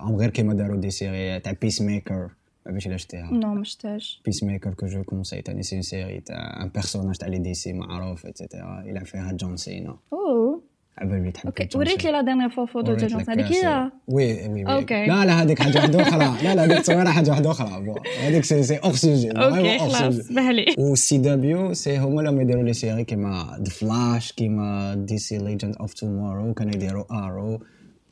هم 0.01 0.15
غير 0.15 0.29
كيما 0.29 0.53
داروا 0.53 0.77
des 0.77 0.89
séries 0.89 1.39
تاع 1.39 1.53
Peacemaker 1.61 2.29
ما 2.65 2.71
باش 2.71 2.87
الا 2.87 2.97
شتيها 2.97 3.31
non 3.31 3.53
ما 3.53 3.63
شفتهاش 3.63 4.21
Peacemaker 4.25 4.73
que 4.73 4.85
je 4.87 5.03
conseille 5.03 5.41
تاني 5.41 5.63
c'est 5.63 5.81
série 5.81 6.19
تاع 6.19 6.63
un 6.63 6.69
personnage 6.69 7.15
تاع 7.17 7.27
les 7.27 7.37
DC 7.39 7.73
معروف 7.73 8.25
et 8.25 8.40
cetera 8.40 8.83
يلعب 8.85 9.05
فيها 9.05 9.31
John 9.31 9.57
Cena 9.57 9.97
اوه 10.13 10.61
على 10.97 11.09
بالي 11.09 11.31
تحب 11.31 11.45
OK 11.45 11.77
وريت 11.77 12.03
لي. 12.03 12.11
la 12.11 12.21
dernière 12.21 12.49
fois 12.49 12.65
photo 12.65 12.81
تاع 12.81 12.93
وريت 12.93 13.11
جون 13.11 13.21
لك 13.21 13.29
هذيك 13.29 13.45
هي 13.45 13.91
oui 14.07 14.47
oui 14.47 14.65
OK. 14.65 15.05
لا 15.05 15.25
لا 15.25 15.41
هذيك 15.41 15.61
حاجة 15.61 15.77
واحدة 15.77 16.01
أخرى 16.01 16.43
لا 16.43 16.55
لا 16.55 16.63
هذيك 16.65 16.79
تصويره 16.79 17.09
حاجة 17.09 17.29
واحدة 17.29 17.51
أخرى 17.51 17.95
هذيك 18.19 18.43
سي 18.43 18.63
سي 18.63 18.79
سوجي 18.93 19.31
أوكي 19.31 19.79
خلاص 19.79 20.31
بهلي 20.31 20.75
والسي 20.77 21.17
دبليو 21.17 21.73
سي 21.73 21.97
هما 21.97 22.29
اللي 22.29 22.41
يديروا 22.41 22.63
les 22.63 22.73
séries 22.73 23.03
كيما 23.03 23.57
The 23.61 23.69
Flash 23.69 24.31
كيما 24.31 24.95
DC 24.95 25.37
Legends 25.37 25.75
of 25.75 25.93
Tomorrow 25.93 26.53
كانوا 26.53 26.75
يديروا 26.75 27.03
Arrow 27.11 27.59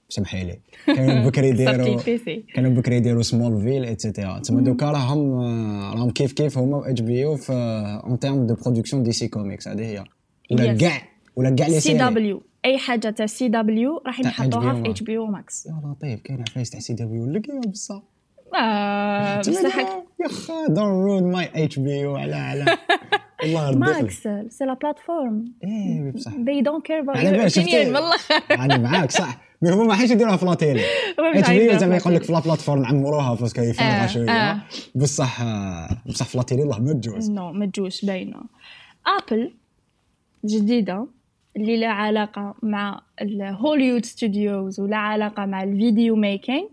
سمحي 0.10 0.44
لي 0.44 0.60
كانوا 0.88 1.30
بكري 1.30 1.50
يديروا 1.50 2.00
كانوا 2.56 2.72
بكري 2.72 2.96
يديروا 2.96 3.22
Smallville 3.22 3.62
et 3.62 3.86
cetera 3.86 4.40
تما 4.40 4.62
دوكا 4.62 4.86
راهم 4.92 5.40
راهم 5.98 6.10
كيف 6.10 6.34
كيف 6.34 6.58
هما 6.58 6.90
HBO 6.90 7.36
في 7.36 7.54
en 8.04 8.20
termes 8.20 8.48
de 8.48 8.56
production 8.56 9.04
DC 9.04 9.28
Comics 9.28 9.68
هذه 9.68 9.86
هي 9.86 10.04
ولا. 10.52 10.74
كاع 10.74 11.02
ولا 11.36 11.50
كاع 11.50 11.68
les 11.68 11.94
CW 11.94 12.44
أي 12.66 12.78
حاجة 12.78 13.10
تاع 13.10 13.26
CW 13.26 14.02
راح 14.06 14.20
نحطوها 14.20 14.74
في 14.74 14.90
HBO 14.90 15.26
Max 15.26 15.66
يا 15.66 15.82
لطيف 15.86 16.22
كاين 16.22 16.42
عفايس 16.42 16.70
تاع 16.70 16.80
CW 16.80 17.26
لقيها 17.26 17.60
بصح. 17.68 18.02
آه، 18.56 19.40
بصح 19.40 19.78
يا 20.22 20.28
خا 20.28 20.68
don't 20.68 20.84
ruin 20.86 21.32
my 21.32 21.50
HBO 21.56 22.16
على 22.16 22.36
على 22.36 22.78
والله 23.44 23.72
Max 23.72 24.28
c'est 24.50 24.66
la 24.66 24.74
plateforme 24.74 25.46
إيه 25.64 26.12
بصح. 26.12 26.32
They 26.32 26.62
don't 26.68 26.82
care 26.88 27.04
about 27.04 27.18
على 27.18 27.32
بالي 27.32 28.18
أنا 28.52 28.78
معاك 28.78 29.12
صح. 29.12 29.42
mais 29.62 29.72
هما 29.72 29.84
ما 29.84 29.94
حيش 29.96 30.12
يديروها 30.12 30.38
في 30.38 30.46
la 30.46 30.54
télé 30.54 30.82
HBO 31.20 31.80
زعما 31.80 31.96
يقول 31.96 32.16
لك 32.16 32.24
في 32.24 32.32
la 32.32 32.40
plateforme 32.40 32.82
نعمروها 32.82 33.36
parce 33.36 33.52
que 33.52 33.62
يفرغها 33.62 34.08
شوية. 34.08 34.64
بصح 34.96 35.44
بصح 36.06 36.26
في 36.26 36.38
la 36.38 36.44
télé 36.44 36.64
الله 36.64 36.80
ما 36.80 36.94
تجوز. 36.94 37.32
non 37.32 37.52
ما 37.52 37.66
تجوش 37.66 38.06
باينة. 38.06 38.42
Apple 39.08 39.54
جديدة. 40.46 41.08
اللي 41.58 41.78
لا 41.78 41.88
علاقة 41.88 42.56
مع 42.64 43.02
ال 43.22 43.30
Hollywood 43.30 44.06
studios 44.06 44.80
ولا 44.80 44.98
علاقة 44.98 45.46
مع 45.46 45.64
ال 45.64 45.73
video 45.73 46.16
making 46.16 46.68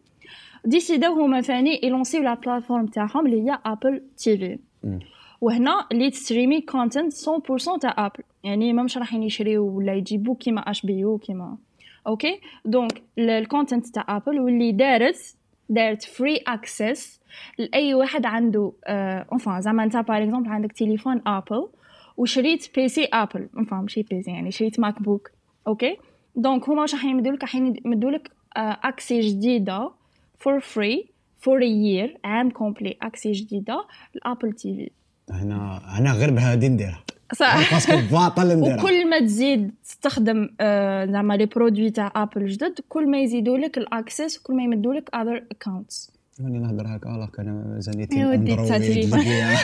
ديسيداو 0.64 1.12
هما 1.12 1.40
ثاني 1.40 1.80
يلونسيو 1.82 2.22
la 2.22 2.34
plateforme 2.34 2.86
تاعهم 2.86 3.26
اللي 3.26 3.50
هي 3.50 3.58
Apple 3.66 4.02
TV. 4.16 4.58
وهنا 5.40 5.86
اللي 5.92 6.10
تستريمي 6.10 6.60
content 6.60 7.12
100% 7.12 7.78
تاع 7.80 7.94
Apple 8.06 8.24
يعني 8.44 8.72
ما 8.72 8.82
مش 8.82 8.98
رايحين 8.98 9.22
يشريو 9.22 9.66
ولا 9.66 9.94
يجيبو 9.94 10.34
كيما 10.34 10.60
HBO 10.60 11.18
كيما. 11.18 11.56
OK 12.06 12.40
donc 12.64 13.02
ال 13.18 13.27
content 13.27 13.86
تاع 13.86 14.04
Apple 14.08 14.40
واللي 14.40 14.72
دارت 14.72 15.36
دارت 15.68 16.02
free 16.02 16.36
access 16.36 17.20
لأي 17.58 17.94
واحد 17.94 18.26
عنده 18.26 18.72
enfin 19.32 19.60
زعما 19.60 19.84
انت 19.84 19.96
par 19.96 20.22
exemple 20.22 20.48
عندك 20.48 20.72
تليفون 20.72 21.22
Apple 21.26 21.68
وشريت 22.22 22.74
PC 22.74 23.04
Apple 23.04 23.48
enfin 23.56 23.78
ماشي 23.78 24.02
PC 24.02 24.30
يعني 24.30 24.50
شريت 24.50 24.80
MacBook 24.80 25.30
OK؟ 25.66 25.96
donc 26.36 26.68
هما 26.68 26.80
واش 26.80 26.94
راح 26.94 27.04
يمدولك؟ 27.04 27.42
راح 27.42 27.54
يمدولك 27.54 28.30
accès 28.56 29.20
جديدة 29.20 29.90
for 30.38 30.60
free 30.60 31.08
for 31.40 31.62
year 31.62 32.18
عام 32.24 32.50
complet 32.50 32.96
accès 33.02 33.32
جديدة 33.32 33.84
ل 34.14 34.52
Apple 34.52 34.74
TV 34.74 34.90
هنا 35.34 35.80
هنا 35.84 36.12
غير 36.12 36.30
بهادي 36.30 36.68
نديرها. 36.68 37.04
صح. 37.34 37.72
باسكو 37.72 37.96
باطل 38.12 38.58
نديرها. 38.58 38.82
وكل 38.82 39.10
ما 39.10 39.20
تزيد 39.20 39.74
تستخدم 39.84 40.48
آه، 40.60 41.04
زعما 41.04 41.34
لي 41.34 41.46
برودوي 41.46 41.90
تاع 41.90 42.12
ابل 42.16 42.46
جدد 42.46 42.80
كل 42.88 43.10
ما 43.10 43.20
يزيدوا 43.20 43.58
لك 43.58 43.78
الاكسس 43.78 44.38
وكل 44.38 44.54
ما 44.54 44.62
يمدوا 44.62 44.94
لك 44.94 45.14
اذر 45.14 45.44
اكونتس 45.50 46.11
راني 46.40 46.58
نهضر 46.58 46.86
هكا 46.96 47.10
الله 47.14 47.26
كان 47.26 47.76
زانيتي 47.78 48.16
يا 48.18 48.26
ودي. 48.26 48.54
لقيها. 48.54 49.62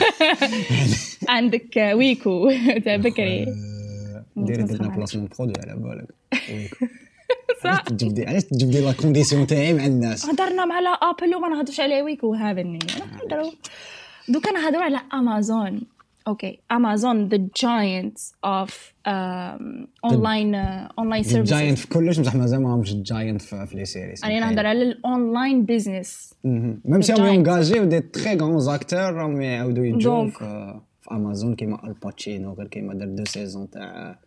عندك 1.35 1.77
ويكو. 1.93 2.51
تاع 2.85 2.95
بكري 2.95 3.43
آه، 3.43 4.23
ديري 4.37 4.63
عليك. 4.63 4.81
بلاسمون 4.97 5.29
برودوي 5.37 5.53
على 5.67 5.79
بالك. 5.79 6.07
ويكو. 6.53 6.85
علاش 7.65 7.79
تجبدي 7.85 8.25
علاش 8.25 8.43
تجبدي 8.43 8.81
لا 8.81 8.91
كونديسيون 8.91 9.47
تاعي 9.47 9.73
مع 9.73 9.85
الناس. 9.85 10.25
هضرنا 10.25 10.65
مع 10.65 10.79
ابل 11.01 11.35
وما 11.35 11.49
نهضرش 11.49 11.79
على 11.79 12.01
ويكو. 12.01 12.33
هذا 12.33 12.61
النية. 12.61 12.79
نهضروا 13.13 13.51
دوكا 14.29 14.51
نهضروا 14.51 14.83
على 14.83 14.99
امازون 15.13 15.81
okay 16.29 16.59
امازون 16.71 17.27
the 17.27 17.47
giant 17.61 18.17
of 18.45 18.93
online 20.05 20.55
online 20.55 21.21
giant 21.23 21.47
services 21.47 21.81
في 21.81 21.87
كلش 21.87 22.19
بصح 22.19 22.35
مازال 22.35 22.61
ما 22.61 22.75
همش 22.75 22.93
giant 22.93 23.41
في 23.41 23.67
les 23.73 23.85
séries 23.85 24.25
أنا 24.25 24.39
نهضر 24.39 24.65
على 24.65 24.81
ال 24.81 24.93
online 24.93 25.65
business 25.65 26.33
même 26.43 27.01
si 27.01 27.13
هم 27.13 27.17
giant. 27.17 27.21
ي 27.21 27.30
engage 27.30 27.83
يو 27.83 27.89
des 27.89 27.99
très 27.99 28.35
grands 28.35 28.59
acteurs 28.59 29.13
راهم 29.13 29.41
يعاودوا 29.41 29.85
يجوا. 29.85 30.29
في 30.29 31.11
امازون 31.11 31.55
كيما 31.55 31.87
الباتشينو 31.87 32.53
غير 32.53 32.67
كيما 32.67 32.93
دار 32.93 33.07
deux 33.07 33.25
saisons 33.25 33.69
تاع 33.69 34.19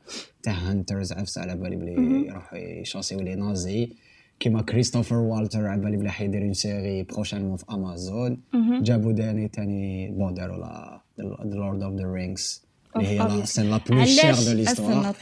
تاع 0.42 0.52
Hunters 0.52 1.12
عفسة 1.12 1.40
على 1.40 1.56
بالي 1.56 1.76
بلي 1.76 2.26
يروحوا 2.26 2.58
ي 2.58 2.67
chasse 2.67 3.20
يو 3.20 3.26
les 3.26 3.34
nazis. 3.34 3.92
كيما 4.40 4.62
كريستوف 4.62 5.16
والتز 5.16 5.66
على 5.66 5.80
بالي 5.80 5.96
بلي 5.96 6.10
حيدير 6.10 6.42
une 6.42 6.52
série 6.52 7.02
prochainement 7.02 7.56
في 7.56 7.64
امازون 7.70 8.40
جابوا 8.82 9.12
داني 9.12 9.48
تاني 9.48 10.10
bon 10.10 10.34
داروا 10.34 11.00
The 11.46 11.56
Lord 11.56 11.82
of 11.82 11.94
the 11.94 12.12
Rings 12.12 12.62
اللي 12.96 13.20
هي 13.20 13.46
c'est 13.46 13.70
la 13.70 13.80
plus 13.90 14.04
chère 14.04 14.34
de 14.34 14.52
l'histoire 14.52 15.14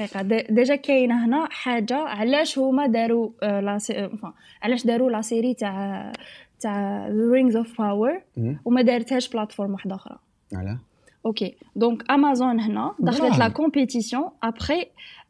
déjà 0.51 0.77
كاينة 0.77 1.25
هنا 1.27 1.49
حاجة. 1.51 1.97
علاش 1.97 2.59
هما 2.59 2.87
داروا 2.87 3.31
آه، 3.43 3.61
la 3.61 3.79
sé... 3.79 4.09
enfin، 4.09 4.29
علاش 4.63 4.87
داروا 4.87 5.11
la 5.11 5.23
série 5.23 5.55
تاع 5.55 6.13
تاع 6.61 7.09
The 7.09 7.35
Rings 7.35 7.55
of 7.55 7.69
Power 7.69 8.41
وما 8.65 8.83
دارتهاش 8.83 9.29
plateforme 9.29 9.73
واحدة 9.73 9.95
أخرى. 9.95 10.17
علاه 10.55 10.79
okay. 11.27 11.55
donc 11.77 12.11
امازون 12.11 12.61
هنا 12.61 12.95
دخلت 12.99 13.39
la. 13.39 13.49
compétition 13.49 14.25
après 14.43 14.87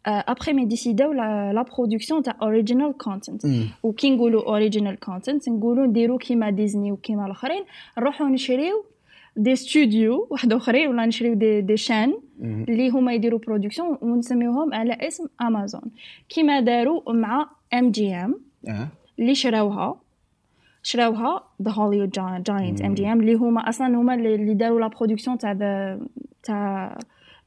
après 0.06 0.52
mais 0.52 0.64
décid 0.64 1.12
او 1.12 1.30
la 1.30 1.64
production 1.76 2.22
تاع 2.22 2.36
original 2.42 2.96
content 2.98 3.46
وكي 3.82 4.10
نقولوا 4.10 4.46
original 4.46 4.98
content 5.00 5.48
نقولوا 5.48 5.86
نديروا 5.86 6.18
كيما 6.18 6.50
ديزني 6.50 6.92
وكيما 6.92 7.26
الأخرين. 7.26 7.64
نروحوا 7.98 8.26
نشريو 8.28 8.84
des 9.40 9.56
studios 9.56 10.26
واحد 10.30 10.52
آخرين 10.52 10.88
ولا 10.88 11.06
نشريو 11.06 11.34
des 11.34 11.60
des 11.60 11.76
chaînes 11.76 12.14
اللي 12.42 12.90
هما 12.90 13.14
يديروا 13.14 13.38
production 13.38 13.98
ونسميوهم 14.02 14.74
على 14.74 14.92
اسم 15.00 15.26
امازون 15.42 15.82
كيما 16.28 16.60
داروا 16.60 17.12
مع 17.12 17.50
MGM 17.74 18.40
اللي 19.18 19.34
شراوها. 19.34 20.00
شراوها 20.82 21.44
the 21.62 21.70
Hollywood 21.70 22.10
giant 22.46 22.82
MGM 22.82 23.20
اللي 23.20 23.34
هما 23.34 23.68
أصلا 23.68 23.86
هما 23.86 24.14
اللي 24.14 24.54
داروا 24.54 24.80
la 24.80 24.86
production 24.86 25.38
تاع 25.38 25.52
the 25.52 26.00
تاع 26.42 26.98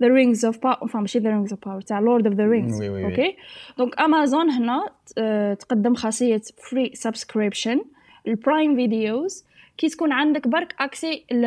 The 0.01 0.07
Rings 0.07 0.45
of 0.45 0.63
Power 0.63 0.75
enfin 0.75 0.95
ماشي 0.95 1.19
The 1.19 1.29
Rings 1.29 1.53
of 1.53 1.65
Power 1.65 1.81
تاع 1.81 1.99
Lord 1.99 2.27
of 2.27 2.35
the 2.35 2.45
Rings. 2.45 2.81
okay 2.81 3.35
donc 3.77 4.01
امازون 4.01 4.49
هنا 4.49 4.89
آه، 5.17 5.53
تقدم 5.53 5.93
خاصية 5.93 6.41
free 6.69 6.91
subscription 6.93 7.81
ال 8.27 8.35
Prime 8.35 8.75
Videos 8.75 9.45
كي 9.77 9.89
تكون 9.89 10.11
عندك 10.11 10.47
برك 10.47 10.75
accès 10.79 11.25
ل- 11.31 11.45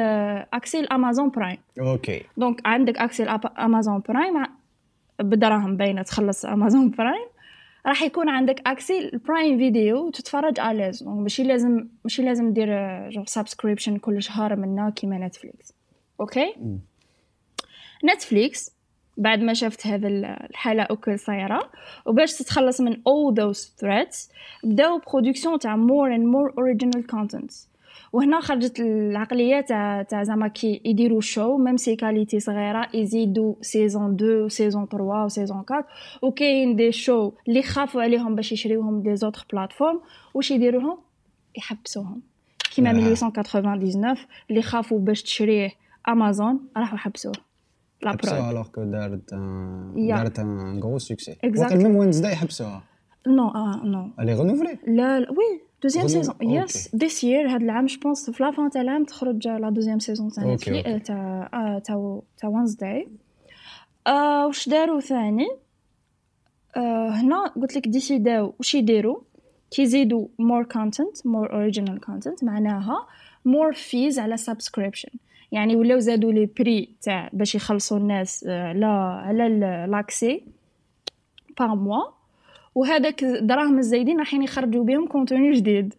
accès 0.52 0.80
الأمازون 0.80 1.28
برايم. 1.30 1.58
okay. 1.80 2.22
donc 2.36 2.60
عندك 2.66 2.96
accès 2.98 3.22
الامازون 3.22 4.02
برايم 4.08 4.42
بدراهم 5.20 5.76
باينة 5.76 6.02
تخلص 6.02 6.44
أمازون 6.44 6.90
برايم. 6.90 7.26
راح 7.86 8.02
يكون 8.02 8.28
عندك 8.28 8.62
accès 8.68 8.98
ال 8.98 9.08
Prime 9.08 9.58
Video 9.58 10.06
وتتفرج 10.06 10.60
à 10.60 10.66
l'aise 10.66 11.02
donc 11.02 11.18
ماشي 11.22 11.42
لازم 11.42 11.86
ماشي 12.04 12.22
لازم 12.22 12.52
دير 12.52 12.68
du 13.10 13.24
subscription 13.26 13.96
كل 13.98 14.22
شهر 14.22 14.56
منا 14.56 14.90
كيما 14.90 15.18
نتفليكس 15.26 15.72
okay؟ 16.20 16.54
نتفليكس 18.04 18.70
بعد 19.16 19.40
ما 19.40 19.54
شفت 19.54 19.86
هذا 19.86 20.08
ال- 20.08 20.24
الحالة 20.24 20.82
أكل 20.82 21.18
صايرة 21.18 21.70
وباش 22.06 22.32
تتخلص 22.38 22.80
من 22.80 22.92
all 22.94 23.34
those 23.34 23.60
threats 23.84 24.30
بداو 24.64 25.00
production 25.12 25.58
تاع 25.58 25.76
more 25.76 26.10
and 26.18 26.22
more 26.22 26.52
original 26.52 27.02
contents. 27.16 27.54
وهنا 28.12 28.40
خرجت 28.40 28.80
العقلية 28.80 29.60
تاع 29.60 30.02
تاع 30.02 30.22
زعما 30.22 30.48
كي 30.48 30.80
يديروا 30.84 31.20
show 31.20 31.56
même 31.56 31.76
si 31.76 31.96
qualité 31.96 32.40
صغيرة 32.40 32.88
يزيدوا 32.94 33.54
saison 33.60 34.14
2 34.14 34.42
و 34.42 34.48
saison 34.48 34.86
3 34.86 35.04
و 35.04 35.13
saison 35.13 35.64
4 35.70 35.86
وكاين 36.22 36.76
des 36.76 36.92
shows 36.92 37.32
اللي 37.48 37.62
خافوا 37.62 38.02
عليهم 38.02 38.34
باش 38.34 38.52
يشريوهم 38.52 39.02
des 39.02 39.16
autres 39.16 39.46
plateformes 39.52 40.00
واش 40.34 40.50
يديروا 40.50 40.80
لهم 40.80 40.98
يحبسوهم. 41.56 42.22
كيما 42.74 42.90
آه. 42.90 42.92
1899 42.92 44.14
اللي 44.50 44.62
خافوا 44.62 44.98
باش 44.98 45.22
تشريه 45.22 45.70
امازون 46.08 46.60
راحوا 46.76 46.98
حبسوه. 46.98 47.32
لا 48.02 48.16
برود 48.16 48.32
الوغ 48.32 48.68
كو 48.68 48.84
دارت. 48.84 49.34
دارت 49.96 50.38
ان 50.38 50.80
غرو 50.82 50.98
سوكسي. 50.98 51.36
وقت 51.58 51.72
ميم 51.72 51.96
وينزداي 51.96 52.36
حبسوها 52.36 52.82
نو 53.26 53.48
آه 53.48 53.80
نو 53.84 54.10
الي 54.20 54.34
رونوفلي 54.34 54.78
لا 54.86 55.20
لا 55.20 55.30
وي 55.30 55.60
دوزيام 55.82 56.04
Renouvelé. 56.06 56.10
سيزون 56.10 56.34
أوكي. 56.34 56.54
يس 56.54 56.94
ذيس 56.96 57.24
يير 57.24 57.48
هاد 57.54 57.62
العام 57.62 57.86
جو 57.86 58.00
بونس 58.00 58.30
في 58.30 58.42
لافان 58.42 58.70
تاع 58.70 58.82
العام 58.82 59.04
تخرج 59.04 59.48
لا 59.48 59.70
دوزيام 59.70 59.98
سيزون 59.98 60.30
تاع 60.30 60.42
أوكي، 60.44 60.54
نتفلي 60.54 60.78
أوكي. 60.78 60.98
تاع 60.98 61.50
آه، 61.54 61.78
تاع 61.78 62.20
تاع 62.38 62.48
وانزداي 62.48 63.08
آه 64.06 64.46
واش 64.46 64.68
داروا 64.68 65.00
ثاني 65.00 65.46
آه 66.76 67.08
هنا 67.08 67.46
قلت 67.46 67.76
لك 67.76 67.88
décid 67.88 68.43
او 68.43 68.54
واش 68.58 68.74
يديروا 68.74 69.20
تيزيدوا 69.70 70.26
more 70.42 70.64
content 70.78 71.20
more 71.30 71.48
original 71.50 71.98
content 72.10 72.44
معناها 72.44 73.06
more 73.48 73.74
fees 73.74 74.18
على 74.18 74.36
subscription. 74.36 75.16
يعني 75.52 75.76
ولاو 75.76 75.98
زادوا 75.98 76.32
les 76.32 76.46
prix 76.58 76.90
تاع 77.02 77.30
باش 77.32 77.54
يخلصوا 77.54 77.98
الناس 77.98 78.44
على 78.48 78.86
على 79.26 79.48
l'accès 79.90 80.44
par 81.58 81.74
mois 81.74 82.15
وهذاك 82.76 83.24
الدراهم 83.24 83.78
الزايدين 83.78 84.18
راح 84.18 84.34
يخرجوا 84.34 84.84
بهم 84.84 85.06
contenu 85.06 85.52
جديد. 85.52 85.94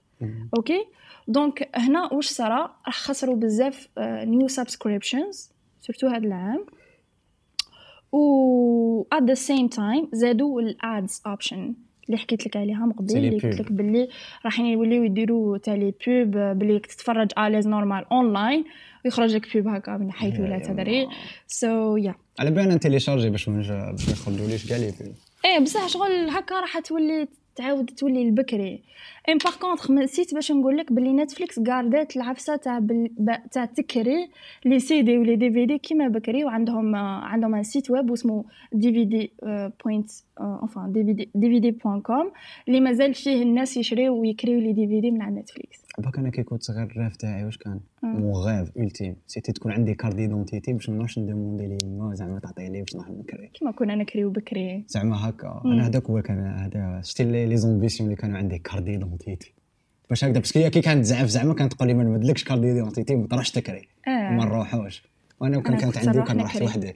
okay؟ 0.57 0.85
donc 1.27 1.69
هنا 1.75 2.13
واش 2.13 2.27
صرا؟ 2.27 2.75
راح 2.85 2.99
خسروا 2.99 3.35
بزاف 3.35 3.87
new 3.99 4.47
subscriptions 4.47 5.51
surtout 5.81 6.07
هذا 6.07 6.17
العام. 6.17 6.65
و 8.11 9.03
at 9.03 9.23
the 9.23 9.35
same 9.35 9.77
time 9.77 10.07
زادوا 10.13 10.61
ال 10.61 10.76
ads 10.76 11.21
option 11.27 11.73
اللي 12.07 12.17
حكيت 12.17 12.47
لك 12.47 12.57
عليها 12.57 12.85
من 12.85 12.91
قبل 12.91 13.17
اللي 13.17 13.29
قلت 13.29 13.61
لك 13.61 13.71
باللي 13.71 14.07
راح 14.45 14.59
يوليو 14.59 15.03
يديروا 15.03 15.57
تاع 15.57 15.73
les 15.73 15.93
pubs 16.07 16.31
باللي 16.31 16.79
تتفرج 16.79 17.27
à 17.37 17.42
l'aise 17.42 17.67
normal 17.67 18.05
online 18.11 18.65
ويخرج 19.05 19.35
لك 19.35 19.57
pub 19.57 19.67
هكا 19.67 19.97
من 19.97 20.11
حيث 20.11 20.39
لا 20.39 20.59
تدري. 20.59 21.07
so 21.47 21.97
yeah 21.97 22.15
على 22.39 22.51
بالنا 22.51 22.75
ن 22.75 22.80
télécharger 22.80 23.29
باش 23.29 23.49
باش 23.49 23.69
ما 23.69 23.95
يخرجوليش 24.11 24.69
كاع 24.69 24.77
les 24.77 24.93
pubs 24.99 25.15
إيه 25.45 25.59
بصح 25.59 25.87
شغل 25.87 26.29
هكا 26.29 26.59
راح 26.59 26.79
تولي 26.79 27.27
تعاود 27.55 27.85
تولي 27.85 28.21
البكري. 28.21 28.83
ام 29.29 29.37
par 29.37 29.55
contre 29.59 29.91
نسيت 29.91 30.33
باش 30.33 30.51
نقول 30.51 30.77
لك 30.77 30.93
بلي 30.93 31.13
نتفليكس 31.13 31.59
gard 31.59 32.06
ات 32.06 32.17
العفسه 32.17 32.55
تاع 32.55 32.79
بل... 32.79 33.09
تاع 33.51 33.65
تكري 33.65 34.29
les 34.65 35.01
CD 35.01 35.17
و 35.17 35.22
les 35.22 35.35
DVD 35.35 35.77
كيما 35.77 36.07
بكري 36.07 36.43
وعندهم 36.45 36.95
عندهم 36.95 37.55
un 37.55 37.63
site 37.63 37.91
web 37.91 38.11
اسمه 38.11 38.45
دي 38.73 38.93
في 38.93 39.05
دي 39.05 39.31
بوينت 39.83 40.11
انفان 40.41 40.91
دي 41.35 41.49
في 41.49 41.59
دي 41.59 41.71
بوين 41.71 42.01
كوم 42.01 42.31
اللي 42.67 42.79
مازال 42.79 43.13
فيه 43.13 43.43
الناس 43.43 43.77
يشريو 43.77 44.21
ويكريو 44.21 44.59
les 44.59 44.73
DVD 44.73 45.11
من 45.11 45.21
على 45.21 45.35
نتفليكس 45.35 45.87
باك 45.97 46.17
أنا 46.17 46.29
كي 46.29 46.43
كنت 46.43 46.63
صغير 46.63 46.83
le 46.83 46.94
rêve 46.94 47.15
تاعي 47.15 47.45
واش 47.45 47.57
كان 47.57 47.79
mon 48.03 48.33
rêve 48.33 48.77
ultime 48.77 49.15
c'était 49.27 49.51
تكون 49.51 49.71
عندي 49.71 49.93
carte 49.93 50.15
d'identité 50.15 50.73
باش 50.73 50.89
نروحش 50.89 51.19
ن 51.19 51.25
demander 51.25 51.67
ل 51.67 51.77
يما 51.85 52.15
زعما 52.15 52.39
تعطي 52.39 52.69
لي 52.69 52.81
باش 52.81 52.95
نروح 52.95 53.09
نكري 53.09 53.47
كيما 53.47 53.71
كنا 53.71 53.95
نكريو 53.95 54.29
بكري 54.29 54.83
زعما 54.87 55.29
هكا 55.29 55.61
أنا 55.65 55.87
هذاك 55.87 56.09
هو 56.09 56.21
كان 56.21 56.39
هذا 56.39 57.01
شتي 57.03 57.23
les 57.23 57.57
ambitions 57.57 58.09
اللي 58.09 58.21
كانوا 58.21 58.37
عندي 58.37 58.57
carte 58.57 58.85
d'identité 58.85 59.16
باش 60.09 60.23
هكذا 60.23 60.39
parce 60.39 60.52
que 60.52 60.59
هي 60.59 60.69
كي 60.69 60.81
كانت 60.81 61.05
زعف 61.05 61.27
زعما 61.27 61.53
كانت 61.53 61.73
تقول 61.73 61.87
لي 61.87 61.93
ما 61.93 62.03
نمدلكش 62.03 62.43
carte 62.43 62.61
d'identité 62.61 63.15
ما 63.15 63.27
تروحش 63.27 63.51
تكري. 63.51 63.87
آه. 64.07 64.29
ما 64.31 64.45
نروحوش. 64.45 65.03
وأنا 65.39 65.61
كان 65.61 65.77
كانت 65.77 65.97
عندي 65.97 66.19
وكان 66.19 66.41
رحت 66.41 66.61
وحدي. 66.61 66.95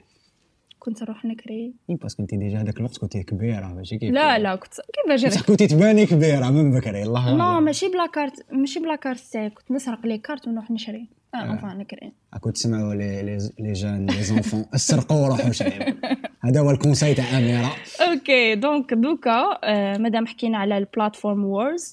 كنت 0.78 1.02
نروح 1.02 1.24
نكري. 1.24 1.74
إي 1.90 1.96
parce 1.96 2.12
que 2.12 2.22
انت 2.22 2.34
déjà 2.34 2.60
هذاك 2.60 2.76
الوقت 2.76 2.98
كنتي 2.98 3.22
كبيرة 3.22 3.66
ماشي 3.66 3.98
كيف؟ 3.98 4.10
لا 4.14 4.38
لا 4.38 4.54
كنت 4.56 4.72
كيفاش 4.92 5.26
بصح 5.26 5.42
كنتي 5.42 5.66
تباني 5.66 6.06
كبيرة 6.06 6.50
من 6.50 6.70
بكري 6.70 7.02
الله 7.02 7.36
لا 7.36 7.60
ماشي 7.60 7.88
بلا 7.88 8.06
كارت 8.06 8.52
ماشي 8.52 8.80
بلا 8.80 8.96
كارت 8.96 9.20
تاعي 9.20 9.50
كنت 9.50 9.70
نسرق 9.70 10.06
les 10.06 10.18
cartes 10.18 10.48
ونروح 10.48 10.70
نشري. 10.70 11.08
آه 11.34 11.52
enfin 11.52 11.78
نكري. 11.78 12.12
كنت 12.40 12.54
تسمعوا 12.54 12.94
les 12.94 13.38
les 13.58 13.72
gens 13.72 14.06
les 14.06 14.22
enfants 14.22 14.64
اسرقوا 14.74 15.24
وروحوا 15.24 15.52
شريوا. 15.52 15.94
هذا 16.40 16.60
هو 16.60 16.70
ال 16.70 16.75
conseil 16.75 17.14
تاع 17.14 17.38
أميرة. 17.38 17.72
okay 18.08 18.54
donc 18.54 18.94
دوكا 18.94 19.58
آه، 19.64 19.98
مادام 19.98 20.26
حكينا 20.26 20.58
على 20.58 20.78
ال 20.78 20.85
platform 20.85 21.44
wars 21.44 21.92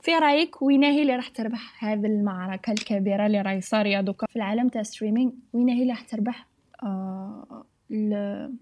في 0.00 0.10
رأيك 0.10 0.62
وين 0.62 0.84
هي 0.84 1.02
اللي 1.02 1.16
راح 1.16 1.28
تربح 1.28 1.84
هذه 1.84 2.06
المعركة 2.06 2.72
الكبيرة 2.72 3.26
اللي 3.26 3.40
راهي 3.42 3.60
صاريه 3.60 4.00
دوكا 4.00 4.26
في 4.26 4.36
العالم 4.36 4.68
تاع 4.68 4.82
streaming 4.82 5.30
وين 5.52 5.68
هي 5.68 5.82
اللي 5.82 5.92
راح 5.92 6.00
تربح 6.02 6.46
آه 6.82 7.64
ال- 7.90 8.52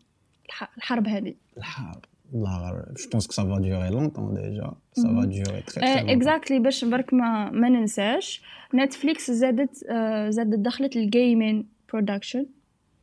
الح- 0.49 0.77
الحرب 0.77 1.09
هذه؟ 1.09 1.35
الحرب. 1.57 2.05
غالب 2.35 2.94
je 2.94 3.11
pense 3.12 3.26
que 3.26 3.33
ça 3.33 3.42
va 3.42 3.48
durer 3.59 3.90
longtemps 3.90 4.35
déjà 4.35 4.72
ça 4.92 5.02
va 5.02 5.24
durer 5.24 5.42
très 5.42 5.62
très 5.62 6.12
exactly 6.12 6.59
باش 6.59 6.85
برك 6.85 7.14
ما 7.14 7.51
ما 7.51 7.68
ننساش. 7.68 8.42
نتفليكس 8.75 9.31
زادت 9.31 9.85
آه 9.90 10.31
زادت 10.31 10.59
دخلت 10.59 10.96
ال 10.96 11.07
gaming 11.07 11.66
production 11.92 12.46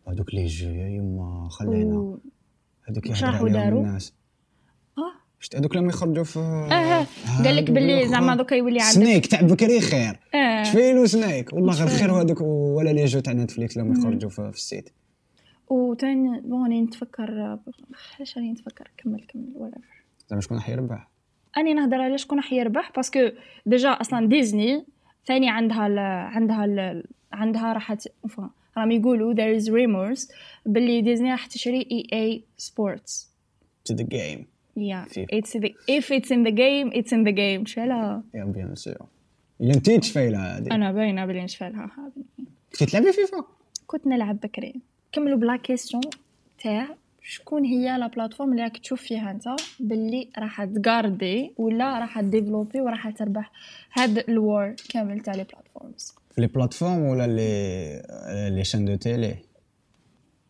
هذوك 0.08 0.34
les 0.34 0.46
jeux 0.46 0.70
يما 0.70 1.48
خلينا. 1.52 2.18
هذوك 2.90 3.06
يهضروا 3.06 3.60
عليهم؟ 3.60 3.78
الناس. 3.86 4.14
شفت 5.44 5.56
هذوك 5.56 5.76
لما 5.76 5.90
يخرجوا 5.90 6.24
في 6.24 6.40
آه 6.40 7.08
قال 7.44 7.56
لك 7.56 7.72
باللي 7.72 8.08
زعما 8.08 8.36
دوكا 8.36 8.56
يولي 8.56 8.80
عندك. 8.82 8.94
سنيك 8.94 9.26
تاع 9.26 9.42
بكري 9.42 9.82
خير. 9.82 10.20
آه. 10.36 10.64
شفينو 10.64 11.06
سنيك. 11.06 11.54
والله 11.54 11.74
غير. 11.74 11.88
خير 11.88 12.12
هذوك 12.12 12.42
ولا 12.42 12.90
لي 12.90 13.06
جو 13.06 13.20
تاع 13.20 13.34
نتفليكس 13.34 13.78
لما 13.78 14.00
يخرجوا 14.00 14.30
في 14.30 14.52
في 14.52 14.58
السيت. 14.58 14.90
وتاني 15.70 16.42
بوني 16.42 16.82
نتفكر 16.82 17.58
علاش 18.18 18.38
راني 18.38 18.52
نتفكر. 18.52 18.92
كمل 18.98 19.26
كمل 19.28 19.52
ولا 19.56 19.78
زعما 20.30 20.42
شكون 20.42 20.58
راح 20.58 20.70
يربح؟ 20.70 21.10
أني 21.58 21.74
نهضر 21.74 22.02
على 22.02 22.18
شكون 22.18 22.38
راح 22.38 22.54
يربح 22.54 22.92
باسكو 22.96 23.20
ديجا 23.66 23.90
أصلا 23.90 24.28
ديزني 24.28 24.86
ثاني 25.28 25.50
عندها 25.50 25.88
ال 25.88 26.00
عندها 26.36 26.66
ال 26.66 27.04
عندها 27.34 27.74
راح 27.74 27.96
راهم 28.78 28.92
يقولوا 28.92 29.34
there 29.34 29.62
is 29.62 29.66
rumors 29.66 30.36
باللي 30.66 31.02
ديزني 31.02 31.32
راح 31.32 31.46
تشري 31.46 31.88
EA 31.92 32.08
Sports 32.14 33.34
to 33.90 33.96
the 33.96 34.04
game. 34.04 34.54
Yeah 34.78 35.08
فيفا. 35.08 35.40
it's 35.40 35.60
the 35.60 35.70
if 35.92 36.06
it's 36.06 36.32
in 36.32 36.44
the 36.48 36.52
game 36.52 37.00
it's 37.00 37.12
in 37.12 37.24
the 37.28 37.32
game. 37.32 37.66
شالا 37.66 38.22
يا 38.34 38.44
bien 38.44 38.76
sûr 38.76 38.96
الا 39.62 39.74
انت 39.74 39.90
تشفيله 39.90 40.58
هذه 40.58 40.68
أنا 40.72 40.92
باينه 40.92 41.26
بلي 41.26 41.44
نشفالها 41.44 41.92
كنتي 42.72 42.86
تلعبي 42.86 43.12
فيفا؟ 43.12 43.44
كنت 43.88 44.08
نلعب 44.08 44.40
بكري. 44.40 44.74
كملوا 45.12 45.38
ب 45.38 45.44
la 45.44 45.56
question 45.56 46.04
تاع 46.64 46.88
شكون 47.22 47.66
هي 47.66 47.98
la 47.98 48.08
plateforme 48.08 48.52
اللي 48.52 48.64
راك 48.64 48.78
تشوف 48.78 49.02
فيها 49.02 49.32
أنت 49.32 49.44
باللي 49.80 50.30
راح 50.38 50.64
تغاردي 50.64 51.54
ولا 51.58 52.00
راح 52.00 52.20
ديفلوبي 52.22 52.82
وراح 52.82 53.10
تربح. 53.10 53.52
هاد 53.94 54.18
ال 54.30 54.41
war 54.41 54.76
كامل 54.90 55.20
تاع 55.20 55.36
les 55.36 55.44
plateformes 55.44 56.16
في 56.36 56.42
les 56.42 56.48
plateformes 56.48 57.00
ولا 57.00 57.28
les 57.28 58.50
les 58.56 58.64
chaînes 58.64 58.86
de 58.86 58.96
télé 58.96 59.36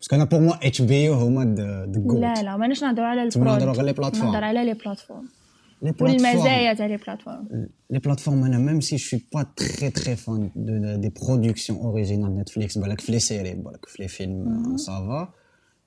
parce 0.04 0.11
que 0.11 0.16
أنا 0.16 0.26
pour 0.26 0.40
moi 0.40 0.68
HBO 0.68 1.14
هما 1.14 1.44
the 1.44 1.92
GOAT 1.92 2.20
لا 2.22 2.44
لا 2.44 2.58
ماناش 2.58 2.84
نهضروا 2.84 3.08
على 3.08 3.30
تما 3.30 3.44
ال 3.44 3.47
prod 3.47 3.60
نهضروا 3.60 3.74
غير 3.74 3.86
les 3.86 3.94
plateformes. 3.94 4.26
نهضر 4.32 4.44
على 4.44 4.66
les 4.66 4.74
plateformes 4.74 5.28
les 5.82 5.92
plateformes 5.92 6.12
والمزايا 6.26 6.74
تاع 6.74 6.86
les 6.86 6.98
plateformes 6.98 7.48
les 7.94 8.00
plateformes. 8.00 8.28
أنا 8.28 8.72
même 8.72 8.82
si 8.82 8.98
je 8.98 9.06
suis 9.08 9.24
pas 9.36 9.46
très 9.62 9.92
très 10.00 10.16
fan 10.16 10.50
de, 10.56 10.74
de- 10.80 10.98
des 11.06 11.12
productions 11.22 11.80
originales 11.86 12.34
Netflix 12.44 12.80
بالك 12.80 13.02
في 13.02 13.12
les 13.12 13.20
séries 13.20 13.54
بالك 13.54 13.86
في 13.86 14.02
les 14.02 14.08
films 14.08 14.76
ça 14.78 14.92
va. 15.10 15.28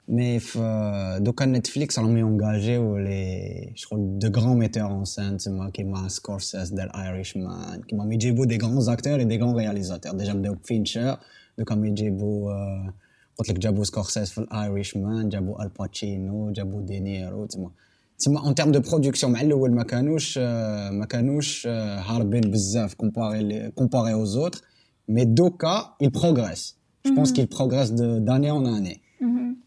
Mais 0.08 0.38
في 0.38 1.18
دوكا 1.20 1.44
نتفليكس 1.46 1.98
راهم 1.98 2.16
يونجاجيو 2.16 2.96
les 2.96 3.72
شغل 3.74 4.18
de 4.18 4.40
grands 4.40 4.56
metteurs 4.58 4.82
en 4.90 5.04
scène 5.04 5.36
تما 5.36 5.70
كيما 5.70 6.08
سكورسيس 6.08 6.70
دار 6.70 6.90
Irishman 6.94 7.80
كيما 7.82 8.14
يجيبوا 8.14 8.46
des 8.46 8.58
grands 8.58 8.88
acteurs 8.88 9.18
et 9.18 9.24
des 9.24 9.38
grands 9.38 9.56
réalisateurs 9.56 10.12
déjà 10.12 10.32
بداو 10.32 10.54
بفينشر 10.54 11.18
دوكا 11.58 11.74
ما 11.74 11.88
يجيبوا 11.88 12.52
آه، 12.52 12.94
قلت 13.38 13.50
لك 13.50 13.58
جابوا 13.58 13.84
سكورسيس 13.84 14.30
في 14.30 14.38
ال 14.38 14.96
Irishman 14.96 15.28
جابوا 15.28 15.62
الباتشينو 15.62 16.52
جابوا 16.52 16.82
دينيرو 16.82 17.46
تما 17.46 17.70
تسمى 18.18 18.38
en 18.38 18.54
termes 18.54 18.72
de 18.72 18.80
production 18.80 19.32
مع 19.32 19.40
الأول 19.40 19.72
ما 19.72 19.82
كانوش 19.82 20.38
آه، 20.42 20.90
ما 20.90 21.04
كانوش 21.06 21.66
آه، 21.66 21.98
هاربين 22.00 22.40
بزاف 22.40 22.94
comparé 22.94 23.70
comparé 23.70 24.24
aux 24.26 24.50
autres 24.50 24.60
mais 25.08 25.24
دوكا 25.24 25.94
il 26.04 26.10
progresse 26.10 26.76
je 27.08 27.10
pense 27.10 27.30
qu'il 27.32 27.46
progresse 27.58 27.90
de- 27.92 28.18
d'année 28.18 28.50
en 28.50 28.64
année. 28.66 29.00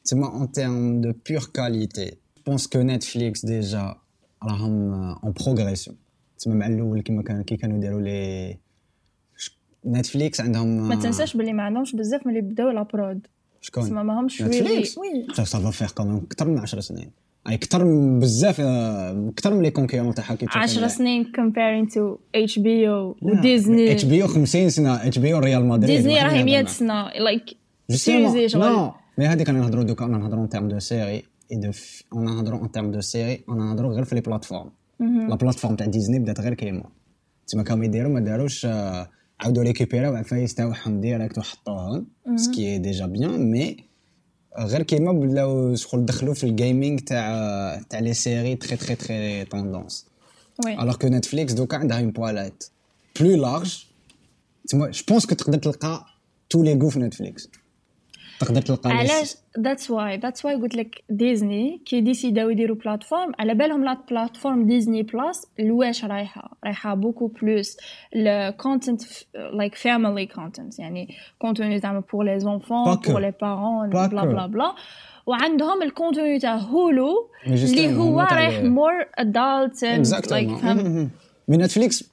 تسمى 0.03 0.25
en 0.26 0.52
termes 0.52 1.02
de 1.02 1.13
pure 1.30 1.43
qualité 1.54 2.12
je 2.12 2.51
pense 2.51 2.62
que 2.63 2.77
Netflix 2.84 3.45
déjà 3.49 3.95
راهم 4.43 4.93
en 4.93 5.32
progression 5.41 5.98
تسمى 6.38 6.55
مع 6.55 6.67
الأول 6.67 7.01
كيما 7.01 7.23
كان 7.23 7.43
كي 7.43 7.58
كانوا 7.58 7.77
يديروا 7.77 8.01
لي 8.01 8.58
نتفليكس 9.86 10.41
عندهم 10.41 10.88
ما 10.89 10.95
تنساش 10.95 11.38
باللي 11.38 11.53
ما 11.53 11.63
عندهمش 11.63 11.95
بزاف 11.95 12.27
من 12.27 12.38
اللي 12.38 12.49
بداو 12.53 12.69
la 12.69 12.84
prod 12.84 13.28
شكون 13.62 13.84
تسمى 13.84 14.04
ماهمش 14.04 14.41
نتفليكس 14.41 14.98
oui. 14.98 15.28
va 15.38 15.72
faire 15.72 15.89
quand 15.93 16.04
même 16.06 16.24
أكثر 16.26 16.48
من 16.48 16.58
10 16.60 16.80
سنين. 16.80 17.12
اي 17.50 17.54
أكثر 17.56 17.84
من 17.86 18.19
بزاف 18.19 18.60
أكثر 18.62 19.54
من 19.54 19.62
les 19.62 19.72
concurrents 19.72 20.13
تاعها 20.13 20.36
كي 20.36 20.45
تشوف 20.45 20.58
10 20.58 20.86
ال- 20.86 20.91
سنين 20.91 21.24
comparing 21.26 21.89
to 21.91 22.17
HBO 22.38 23.15
وديزني 23.24 23.91
اتش 23.91 24.06
بي 24.06 24.24
أو 24.24 24.28
50 24.28 24.69
سنة 24.69 24.95
HBO 25.08 25.39
ريال 25.39 25.65
مدريد 25.65 25.95
ديزني 25.98 26.13
راهي 26.24 26.36
يهضر 26.38 26.45
100 26.45 26.54
معاه. 26.63 26.63
سنة 26.72 27.10
like 27.10 27.43
سيريزي 27.91 28.50
شغل 28.50 28.91
mais 29.17 29.26
هذيك 29.28 29.50
أنا 29.50 29.60
نهضروا 29.60 29.84
دوكا 29.84 30.06
أنا 30.06 30.17
نهضروا 30.17 30.43
en 30.43 30.50
termes 30.50 30.67
de 30.67 30.80
séries 30.80 31.10
et 31.12 31.24
de 31.52 31.72
أنا 32.15 32.32
نهضروا 32.32 32.62
en 32.63 32.72
termes 32.72 32.91
de 32.91 33.02
séries 33.02 33.43
أنا 33.50 33.65
نهضروا 33.65 33.93
غير 33.93 34.04
في 34.04 34.15
les 34.15 34.22
plateformes 34.22 34.69
la 35.00 35.36
plateforme 35.36 35.76
تاع 35.76 35.86
ديزني 35.88 36.19
بدات 36.19 36.39
غير 36.39 36.54
كيما. 36.54 36.84
تما 37.48 37.63
كانوا 37.63 37.86
يديروا 37.86 38.12
ما 38.13 38.19
داروش 38.19 38.65
آه، 38.65 39.10
عاودوا 39.39 39.63
ريكيبيراو 39.63 40.15
عفايس 40.15 40.54
تاعهم 40.54 41.02
direct 41.02 41.38
وحطوهم 41.38 42.08
ce 42.36 42.52
qui 42.52 42.78
est 42.78 42.89
déjà 42.89 43.06
bien 43.06 43.52
mais 43.52 43.78
غير 44.60 44.84
كيما 44.84 45.12
بداو 45.12 45.75
شغل 45.75 46.06
دخلوا 46.06 46.34
في 46.34 46.43
ال 46.43 46.52
gaming 46.52 47.00
تاع 46.99 47.82
تاع 47.89 47.99
les 48.00 48.13
séries 48.13 48.56
très 48.56 48.78
très 48.78 48.95
très 48.95 49.45
tendance 49.45 50.06
oui 50.65 50.78
alors 50.78 50.97
que 50.97 51.08
Netflix 51.08 51.54
دوكا 51.54 51.78
عندها 51.78 52.02
une 52.02 52.13
palette 52.13 52.71
plus 53.19 53.38
large. 53.38 53.88
تسمى 54.67 54.93
je 54.93 55.04
pense 55.12 55.25
que 55.25 55.36
تقدر 55.36 55.58
تلقى 55.58 56.06
tous 56.54 56.63
les 56.63 56.84
goûts 56.84 56.89
في 56.89 56.99
نتفليكس 56.99 57.49
تقدر 58.39 58.62
تلقى 58.62 58.89
علاش؟ 58.89 59.36
that's 59.60 59.91
why 59.91 60.17
that's 60.17 60.45
why 60.45 60.56
قلت 60.56 60.75
لك 60.75 61.04
ديزني 61.10 61.82
كي 61.86 62.02
ديسيداو 62.02 62.49
يديروا 62.49 62.75
plateforme 62.76 63.32
على 63.39 63.54
بالهم 63.54 63.86
la 63.86 63.98
plateforme 64.10 64.67
ديزني 64.67 65.04
بلس 65.04 65.47
لواش 65.60 66.06
رايحة؟ 66.06 66.58
رايحة 66.65 66.93
beaucoup 66.93 67.28
plus 67.28 67.78
ال 68.15 68.26
content 68.26 69.02
like 69.54 69.76
family 69.76 70.26
content 70.26 70.80
يعني 70.80 71.15
contenu 71.39 71.80
زعما 71.80 72.04
pour 72.13 72.26
les 72.26 72.39
enfants 72.39 72.95
pour 72.95 73.19
les 73.19 73.34
parents 73.41 73.89
bla 73.89 74.26
bla 74.26 74.45
bla 74.45 74.76
وعندهم 75.25 75.82
ال 75.82 75.89
contenu 75.89 76.39
تاع 76.39 76.56
Hulu 76.56 77.30
اللي 77.47 77.95
هو 77.97 78.21
رايح 78.21 78.63
more 78.63 78.91
adult 79.17 79.84
like 80.32 80.50
فهم 80.58 81.10
mais 81.48 81.58
نتفليكس 81.58 82.12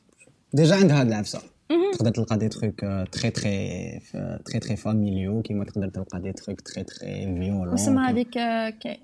déjà 0.52 0.76
عندها 0.76 1.00
هاد 1.00 1.06
العفسة. 1.06 1.55
تقدر 1.68 2.10
تلقى 2.10 2.38
des 2.38 2.48
trucs 2.48 2.80
très 3.12 3.30
très 3.30 4.00
très 4.44 4.58
très 4.60 4.76
familiaux 4.76 5.42
كيما 5.42 5.64
تقدر 5.64 5.88
تلقى 5.88 6.20
des 6.20 6.32
trucs 6.32 6.60
très 6.60 6.84
très 6.84 7.06
violents 7.24 7.68
واسمها 7.68 8.10
هذيك 8.10 8.38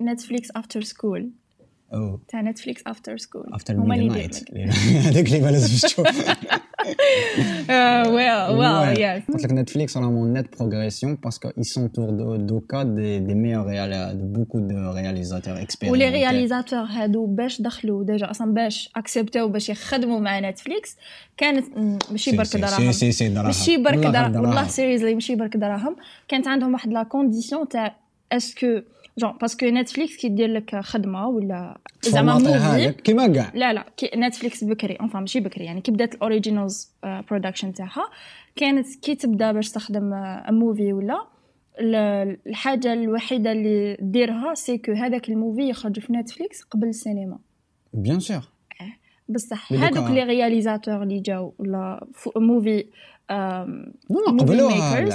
نتفليكس 0.01 0.49
after 0.55 0.81
school 0.81 1.31
أو 1.93 2.19
تاع 2.27 2.41
نتفليكس 2.41 2.83
after 2.87 3.17
school 3.17 3.53
after 3.53 3.77
midnight 3.77 4.51
هذاك 5.07 5.25
اللي 5.25 5.41
ما 5.41 5.51
لازمش 5.51 5.81
تشوف 5.81 6.07
ويل 7.69 8.57
ويل 8.57 9.01
يس 9.01 9.23
قلت 9.33 9.43
لك 9.45 9.51
نتفليكس 9.51 9.97
راهم 9.97 10.37
نت 10.37 10.59
بروغريسيون 10.59 11.15
باسكو 11.15 11.49
اي 11.57 11.63
سون 11.63 11.91
تور 11.91 12.09
دو 12.09 12.35
دوكا 12.35 12.83
دي 12.83 13.19
دي 13.19 13.33
ميور 13.33 13.65
دو 14.13 14.25
بوكو 14.25 14.59
دو 14.59 14.91
رياليزاتور 14.91 15.61
اكسبيريمون 15.61 15.99
ولي 15.99 16.09
رياليزاتور 16.09 16.79
هادو 16.79 17.25
باش 17.25 17.61
دخلوا 17.61 18.03
ديجا 18.03 18.31
أصلا 18.31 18.53
باش 18.53 18.89
اكسبتاو 18.95 19.47
باش 19.47 19.69
يخدموا 19.69 20.19
مع 20.19 20.39
نتفليكس 20.39 20.97
كانت 21.37 21.65
ماشي 22.11 22.37
برك 22.37 22.57
دراهم 22.57 22.91
سي 22.91 23.11
سي 23.11 23.29
دراهم 23.29 23.45
ماشي 23.45 23.77
برك 23.77 23.97
دراهم 23.97 24.35
والله 24.35 24.67
سيريزلي 24.67 25.13
ماشي 25.13 25.35
برك 25.35 25.57
دراهم 25.57 25.95
كانت 26.27 26.47
عندهم 26.47 26.73
واحد 26.73 26.93
لا 26.93 27.03
كونديسيون 27.03 27.67
تاع 27.67 27.95
اسكو 28.31 28.81
جون 29.17 29.31
باسكو 29.41 29.65
نتفليكس 29.65 30.17
كي 30.17 30.29
دير 30.29 30.49
لك 30.49 30.75
خدمه 30.75 31.27
ولا 31.27 31.77
زعما 32.01 32.37
موفي 32.37 32.91
كيما 32.91 33.27
كاع 33.27 33.51
لا 33.53 33.73
لا 33.73 33.85
نتفليكس 34.15 34.63
بكري 34.63 34.95
enfin 34.95 35.19
ماشي 35.19 35.39
بكري 35.39 35.65
يعني 35.65 35.81
كي 35.81 35.91
بدات 35.91 36.15
ال 36.15 36.23
originals 36.23 36.91
production 37.03 37.73
تاعها 37.73 38.09
كانت 38.55 38.87
كي 39.01 39.15
تبدا 39.15 39.51
باش 39.51 39.71
تخدم 39.71 40.11
movie 40.49 40.93
ولا 40.93 41.27
الحاجة 41.79 42.93
الوحيده 42.93 43.51
اللي 43.51 43.97
ديرها 44.01 44.53
c'est 44.53 44.77
que 44.77 44.91
هذاك 44.91 45.29
ال 45.29 45.36
movie 45.36 45.69
يخرج 45.69 45.99
في 45.99 46.13
نتفليكس 46.13 46.61
قبل 46.61 46.87
السينما 46.87 47.39
bien 47.93 48.19
sûr 48.19 48.41
بصح 49.29 49.73
هذوك 49.73 50.11
les 50.11 50.23
réalisateurs 50.23 51.03
اللي 51.03 51.19
جاو 51.19 51.53
ولا 51.59 52.07
movie 52.35 52.85
قبلوها 54.39 55.05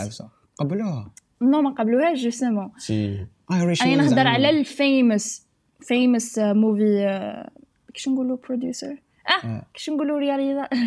قبلوها 0.59 1.11
non 1.43 1.62
ما 1.62 1.70
قبلوهاش 1.70 2.18
justement 2.23 2.71
si 2.79 3.27
أنا 3.51 3.96
نهضر 3.96 4.27
على 4.27 4.51
ال 4.51 4.64
famous 4.64 5.43
famous 5.81 6.38
movie 6.38 7.45
كيش 7.94 8.09
نقولوا 8.09 8.37
producer 8.49 8.97
آه 9.44 9.62
كيش 9.74 9.90
نقولوا 9.90 10.18
réalisateur. 10.19 10.81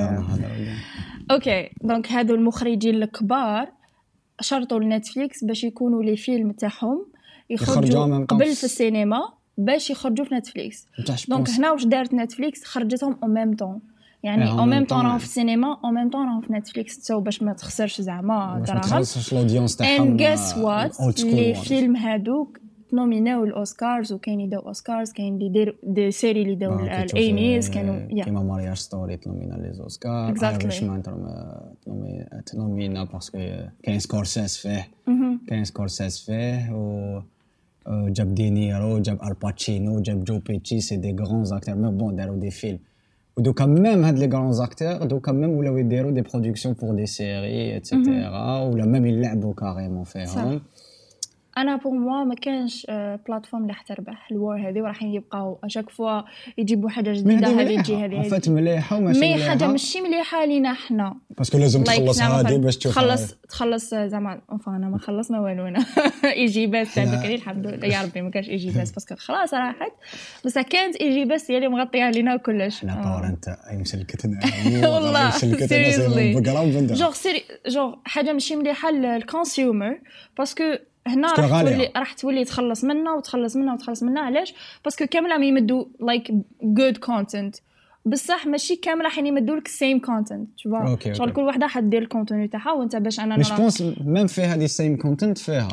OK 1.30 1.70
donc 1.82 2.12
هادو 2.12 2.34
المخرجين 2.34 2.94
الكبار 3.02 3.68
شرطوا 4.40 4.80
لنتفليكس 4.80 5.44
باش 5.44 5.64
يكونوا 5.64 6.02
les 6.02 6.16
films 6.16 6.52
تاعهم 6.52 7.06
يخرجوا 7.50 8.24
قبل. 8.24 8.54
في 8.54 8.64
السينما 8.64 9.20
باش 9.58 9.90
يخرجوا 9.90 10.24
في 10.24 10.34
نتفليكس. 10.34 10.86
donc 11.28 11.50
هنا 11.50 11.72
واش 11.72 11.84
دارت 11.84 12.14
نتفليكس؟ 12.14 12.64
خرجتهم 12.64 13.18
au 13.22 13.28
même 13.28 13.56
temps 13.56 13.80
يعني 14.26 14.50
au 14.50 14.64
même 14.64 14.84
temps 14.84 15.06
راهم 15.06 15.18
في 15.18 15.24
السينما 15.24 15.78
au 15.84 15.90
même 15.90 16.10
temps 16.10 16.26
راهم 16.26 16.40
في 16.40 16.52
نتفليكس 16.52 16.98
تساو 16.98 17.20
باش 17.20 17.42
ما 17.42 17.52
تخسرش 17.52 18.00
زعما 18.00 18.62
دراهم 18.66 18.80
باش 18.80 18.92
ما 18.92 19.00
تخسرش 19.00 19.32
ال 19.32 19.37
audience 19.37 19.76
تاعهم 19.76 20.02
and 20.08 20.16
guess 20.16 20.58
what 20.58 21.20
les 21.24 21.54
films 21.54 21.96
هادوك 21.96 22.60
نوميناو 22.92 23.44
الاوسكارز 23.44 24.12
وكاين 24.12 24.40
اللي 24.40 24.50
داو 24.50 24.60
اوسكارز 24.60 25.12
كاين 25.12 25.34
اللي 25.34 25.48
دير 25.48 25.76
des 25.82 26.10
séries 26.10 26.42
اللي 26.42 26.54
داو 26.54 26.80
الايميز 26.80 27.70
كانوا 27.70 28.24
كيما 28.24 28.42
Marriage 28.42 28.76
Story 28.76 29.16
تنومينا 29.16 29.54
les 29.54 29.82
Oscars 29.82 30.34
Irishman 30.42 31.02
تنومينا 32.46 33.04
parce 33.04 33.25
que 33.25 33.38
كاين 33.82 33.98
سكورسيس 33.98 34.56
فيه 34.56 34.88
كاين 35.48 35.64
سكورسيس 35.64 36.24
فيه 36.24 36.72
و 36.72 37.20
جاب 37.88 38.34
دينيرو 38.34 38.98
جاب 38.98 39.18
الباتشينو 39.24 40.00
جاب 40.00 40.24
جو 40.24 40.38
بيتشي 40.38 40.80
c'est 40.80 40.96
des 40.96 41.16
grands 41.20 41.44
acteurs 41.52 41.74
mais 41.74 41.90
bon 41.90 42.16
داروا 42.16 42.36
des 42.36 42.50
films 42.50 42.78
ودوكا 43.38 43.66
même 43.66 44.04
هاد 44.04 44.18
les 44.18 44.26
grands 44.26 44.62
acteurs 44.62 45.04
دوكا 45.04 45.32
même 45.32 45.50
ولاو 45.50 45.76
يديروا 45.78 46.10
des 46.10 46.20
productions 46.20 46.74
pour 46.74 46.94
des 46.94 47.06
séries 47.06 47.76
et 47.76 47.97
cetera 47.97 48.60
ولا 48.62 48.84
même 48.84 49.06
يلعبوا 49.06 49.54
carrément 49.54 50.04
فيهم 50.04 50.60
أنا 51.58 51.76
pour 51.76 51.92
moi 51.92 52.24
ما 52.24 52.34
كانش 52.34 52.86
plateforme 53.28 53.62
اللي 53.62 53.74
تربح 53.88 54.28
ال 54.32 54.41
war 54.41 54.68
هذه 54.68 54.80
وراح 54.80 55.02
يبقاو 55.02 55.58
à 55.64 55.68
chaque 55.68 55.90
fois 55.90 56.22
يجيبوا 56.58 56.88
حاجة 56.88 57.12
جديدة 57.12 57.48
هذه 57.48 57.82
تجي 57.82 57.96
هذه 57.96 58.28
فات 58.28 58.48
مليحة 58.48 58.96
وماشي 58.96 59.20
mais 59.20 59.44
حاجة 59.44 59.66
ماشي 59.66 60.00
مليحة 60.00 60.44
لينا 60.44 60.74
حنا 60.74 61.16
parce 61.38 61.51
que 61.51 61.58
لازم 61.58 61.84
تخلص 61.84 62.22
هذه 62.22 62.56
باش 62.56 62.76
تشوف 62.76 62.92
تخلص 62.92 63.34
تخلص 63.48 63.94
زعما 63.94 64.40
أنا 64.68 64.88
ما 64.88 64.98
خلصنا 64.98 65.40
والو 65.40 65.66
أنا 65.66 65.86
EgyBest 66.42 66.94
تاع 66.94 67.04
بكري 67.04 67.34
الحمد 67.34 67.66
لله 67.66 67.86
يا 67.86 68.02
ربي 68.02 68.22
ما 68.22 68.30
كانش 68.30 68.48
بس 68.48 68.90
parce 68.94 69.07
que 69.07 69.14
خلاص 69.16 69.54
راحت. 69.54 69.92
بس 70.44 70.58
كانت 70.58 71.00
EgyBest 71.00 71.50
هي 71.50 71.56
اللي 71.56 71.68
مغطيه 71.68 72.04
علينا 72.04 72.36
كلش. 72.36 72.84
أنا 72.84 73.02
باور 73.04 73.26
انت 73.26 73.48
أي 73.48 73.76
مسلكتنا 73.76 74.40
والله 74.94 75.30
seriously 75.30 76.40
جوغ 76.94 77.12
سيري 77.12 77.42
جوغ 77.66 77.94
حاجة 78.04 78.32
ماشي 78.32 78.56
مليحة 78.56 78.90
لل 78.90 79.12
consumer 79.12 79.98
parce 80.38 80.54
que 80.54 80.64
هنا 81.06 81.28
راح 81.38 81.62
تولي 81.62 81.92
راح 81.96 82.12
تولي 82.12 82.44
تخلص 82.44 82.84
منها 82.84 83.12
وتخلص 83.12 83.56
منها 83.56 83.74
وتخلص 83.74 84.02
منها. 84.02 84.22
علاش؟ 84.22 84.54
parce 84.84 84.98
que 84.98 85.06
كامل 85.06 85.30
راهم 85.30 85.42
يمدوا 85.42 85.84
like 86.00 86.32
good 86.62 86.96
content 86.96 87.56
بصح 88.04 88.46
ماشي 88.46 88.76
كامل 88.76 89.04
راح 89.04 89.18
يمدوا 89.18 89.56
لك 89.56 89.68
same 89.68 89.98
content 89.98 90.48
شغل 90.56 90.98
شغل 91.16 91.32
كل 91.32 91.42
وحدة 91.42 91.66
حدير 91.66 92.02
ال 92.02 92.08
contenu 92.08 92.48
تاعها 92.48 92.72
وانت 92.72 92.96
باش 92.96 93.20
أنا 93.20 93.36
مش 93.36 93.52
بونس 93.52 93.82
même 94.00 94.26
في 94.26 94.42
هذه 94.42 94.64
ال 94.64 94.70
same 94.70 94.96
content 94.96 95.38
فيها. 95.38 95.68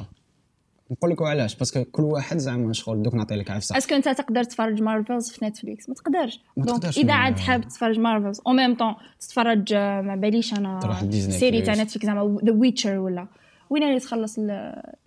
نقول 0.92 1.12
لك 1.12 1.22
علاش؟ 1.22 1.56
parce 1.56 1.73
que 1.73 1.84
كل 1.84 2.04
واحد 2.04 2.38
زعما 2.38 2.74
شغل 2.74 3.04
دوك 3.04 3.16
نعطي 3.16 3.36
لك 3.36 3.52
عفسة. 3.52 3.78
est-ce 3.78 3.90
que 3.90 3.96
انت 3.96 4.10
تقدر 4.10 4.44
تفرج 4.44 4.82
مارفلز 4.82 5.32
في 5.32 5.46
نتفليكس 5.46 5.90
ما 5.90 5.96
تقدرش. 5.96 6.40
donc 6.58 6.86
إذا 6.86 7.14
عاد 7.14 7.40
حاب 7.40 7.68
تفرج 7.68 8.00
مارفلز 8.00 8.42
أو 8.48 8.52
même 8.52 8.76
temps 8.76 8.96
تتفرج 9.20 9.74
ما 9.74 10.16
باليش 10.16 10.54
أنا 10.54 11.10
série 11.12 11.62
تاع 11.62 11.74
نتفليكس 11.74 12.06
زعما 12.06 12.38
The 12.46 12.54
Witcher 12.54 12.98
ولا. 12.98 13.28
وين 13.74 13.84
اللي 13.84 14.00
تخلص 14.00 14.40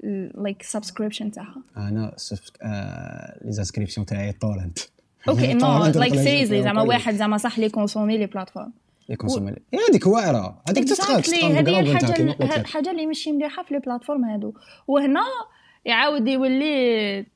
like 0.03 0.63
subscription 0.63 1.31
تاعها؟ 1.31 1.63
أنا 1.77 2.13
les 3.45 3.53
subscriptions 3.53 4.07
تاعي 4.07 4.33
torrent 4.33 4.79
okay 5.29 5.55
no 5.55 5.85
like 5.85 6.15
seriously 6.15 6.63
زعما 6.63 6.83
واحد 6.83 7.15
زعما 7.15 7.39
صح 7.39 7.59
لي 7.59 7.69
consommer 7.69 7.88
les 7.88 7.95
plateformes 7.95 8.19
لي 8.19 8.27
consommer 8.27 9.53
هذيك 9.91 10.07
واعرة. 10.07 10.63
هذيك 10.69 10.85
تستخدم 10.85 11.57
هذه 11.57 11.81
الحاجة 11.81 12.57
الحاجة 12.57 12.91
اللي 12.91 13.07
ماشي 13.07 13.33
مليحه 13.33 13.63
في 13.63 13.75
les 13.75 13.81
plateformes 13.81 14.25
هادو. 14.25 14.55
وهنا 14.89 15.25
يعاود 15.85 16.29
يولي 16.29 17.27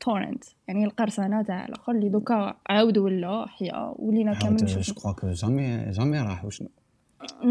torrent 0.00 0.44
يعني 0.68 0.84
القرصنة 0.84 1.42
تاع 1.42 1.66
الآخر 1.66 1.92
اللي 1.92 2.08
دوكا 2.08 2.54
عاودوا 2.66 3.04
ولا 3.04 3.46
حياه 3.48 3.94
ولينا 3.98 4.34
كامل 4.34 4.56
جو 4.56 4.94
que 4.94 5.28
jamais 5.30 5.90
jamais 5.90 6.20
راح 6.20 6.44
وشنو؟ 6.44 6.68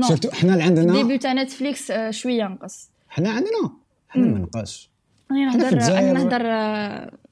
surtout 0.01 0.31
حنا 0.31 0.53
اللي 0.53 0.63
عندنا 0.63 0.93
débit 0.93 1.17
تاع 1.17 1.33
نتفليكس 1.33 1.91
شوية 2.09 2.43
نقص 2.43 2.89
حنا 3.09 3.29
عندنا. 3.29 3.71
حنا 4.09 4.25
ما 4.25 4.39
نقص 4.39 4.89
أنا 5.31 5.45
نهضر 5.45 5.97
أنا 5.97 6.13
نهضر 6.13 6.39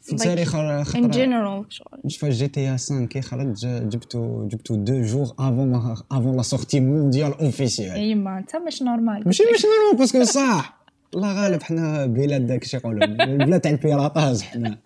في 0.01 0.11
الجزائر 0.11 0.45
خاطر 0.45 0.99
en 0.99 1.09
général 1.09 1.65
نشوف 2.05 2.25
GTA 2.25 2.71
5 2.71 3.05
كي 3.05 3.21
خرج 3.21 3.55
جبتو 3.65 4.47
جبتو 4.47 4.75
deux 4.75 5.01
jours 5.01 5.25
avant 5.39 5.95
avant 6.11 6.35
la 6.35 6.41
sortie 6.41 6.79
mondiale 6.79 7.33
officielle 7.33 7.91
ايما 7.91 8.37
انت 8.37 8.55
مش 8.55 8.81
normal 8.81 9.23
ماشي 9.25 9.43
مش 9.43 9.65
normal 9.65 9.99
parce 9.99 10.14
que 10.14 10.23
صح. 10.23 10.75
الله 11.15 11.43
غالب 11.43 11.63
حنا 11.63 12.05
بلاد 12.05 12.47
داك 12.47 12.63
شي 12.63 12.77
يقولوا 12.77 13.03
البلاد 13.03 13.61
تاع 13.61 13.71
ال 13.71 13.79
piratage 13.79 14.41
حنا 14.41 14.77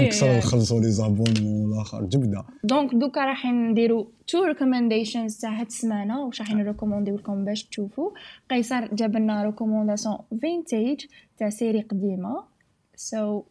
نكسروا 0.00 0.36
نخلصوا 0.36 0.80
les 0.80 0.90
abonnements 0.90 1.34
والآخر. 1.42 2.04
جبدة. 2.04 2.44
donc 2.64 2.94
دوكا 2.94 3.24
راح 3.24 3.46
نديروا 3.46 4.04
two 4.26 4.44
recommendations 4.44 5.36
تاع 5.36 5.60
هاد 5.60 5.66
السمانة 5.66 6.26
واش 6.26 6.40
راح 6.40 6.54
نريكومونديو 6.54 7.16
لكم 7.16 7.44
باش 7.44 7.64
تشوفوا. 7.64 8.10
قيصر 8.50 8.94
جاب 8.94 9.16
لنا 9.16 9.44
recommandation 9.44 10.16
vintage 10.40 11.00
تاع 11.38 11.50
série 11.50 11.80
قديمة. 11.80 12.54
so 12.96 13.40
so, 13.40 13.44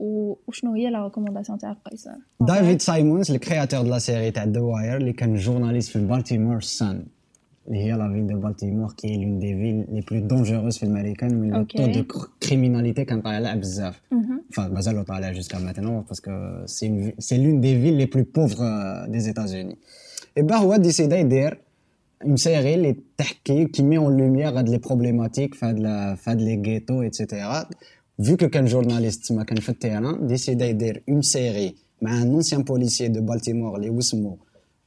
وشنو 0.47 0.73
هي 0.73 0.89
la 0.89 1.03
recommandation 1.03 1.57
تاع 1.57 1.75
قيصر؟ 1.85 2.11
دافيد 2.39 2.81
سايمونز 2.81 3.31
ال 3.31 3.37
créateur 3.37 3.81
de 3.81 3.89
la 3.89 3.99
série 3.99 4.31
تاع 4.31 4.45
The 4.45 4.68
Wire 4.68 4.97
اللي 4.97 5.13
كان 5.13 5.35
journaliste 5.35 5.89
في 5.89 5.95
ال 5.95 6.02
Baltimore 6.02 6.61
Sun 6.61 7.05
هي 7.71 7.91
la 7.91 8.13
ville 8.13 8.27
de 8.27 8.39
Baltimore 8.39 8.91
qui 8.93 9.17
l'une 9.17 9.39
des 9.39 9.53
villes 9.55 9.85
les 9.95 10.01
plus 10.11 10.27
dangereuses 10.27 10.77
في 10.77 10.83
الامريكان 10.83 11.35
من 11.35 11.49
le 11.51 11.63
taux 11.63 11.85
de 11.85 12.03
criminalité 12.43 13.05
كان 13.05 13.21
طالع 13.21 13.55
بزاف 13.55 14.01
مازالو 14.57 15.03
طالع 15.03 15.31
jusqu'à 15.31 15.59
maintenant 15.59 16.01
parce 16.01 16.20
que 16.20 16.31
c'est 17.19 17.37
l'une 17.37 17.61
des 17.61 17.81
villes 17.81 17.93
les 17.93 18.05
plus 18.05 18.25
pauvres 18.35 19.19
des 19.19 19.33
États-Unis 19.33 19.77
et 20.37 20.43
ben 20.43 20.55
هو 20.55 20.75
ديسيدا 20.75 21.17
يدير 21.19 21.57
une 22.25 22.37
série 22.43 22.47
اللي 22.47 22.95
تحكي 23.17 23.65
qui 23.67 23.81
met 23.81 23.97
en 23.97 24.09
lumière 24.19 24.57
هاد 24.57 24.69
les 24.69 24.79
problématiques 24.87 25.55
فهاد 25.55 25.79
لا- 25.79 26.15
فهاد 26.15 26.39
les 26.39 26.65
ghettos 26.67 27.03
etc 27.09 27.35
vu 28.25 28.35
que 28.37 28.45
كان 28.45 28.67
journaliste 28.69 29.31
ما 29.31 29.43
كان 29.43 29.57
في 29.59 29.69
ال 29.69 29.76
terrain 29.77 30.27
ديسيدا 30.27 30.65
يدير 30.65 31.03
une 31.11 31.23
série 31.23 31.73
مع 32.01 32.21
un 32.23 32.41
ancien 32.41 32.57
policier 32.63 33.09
de 33.09 33.19
Baltimore 33.19 33.75
اللي 33.75 33.99
اسمه 33.99 34.37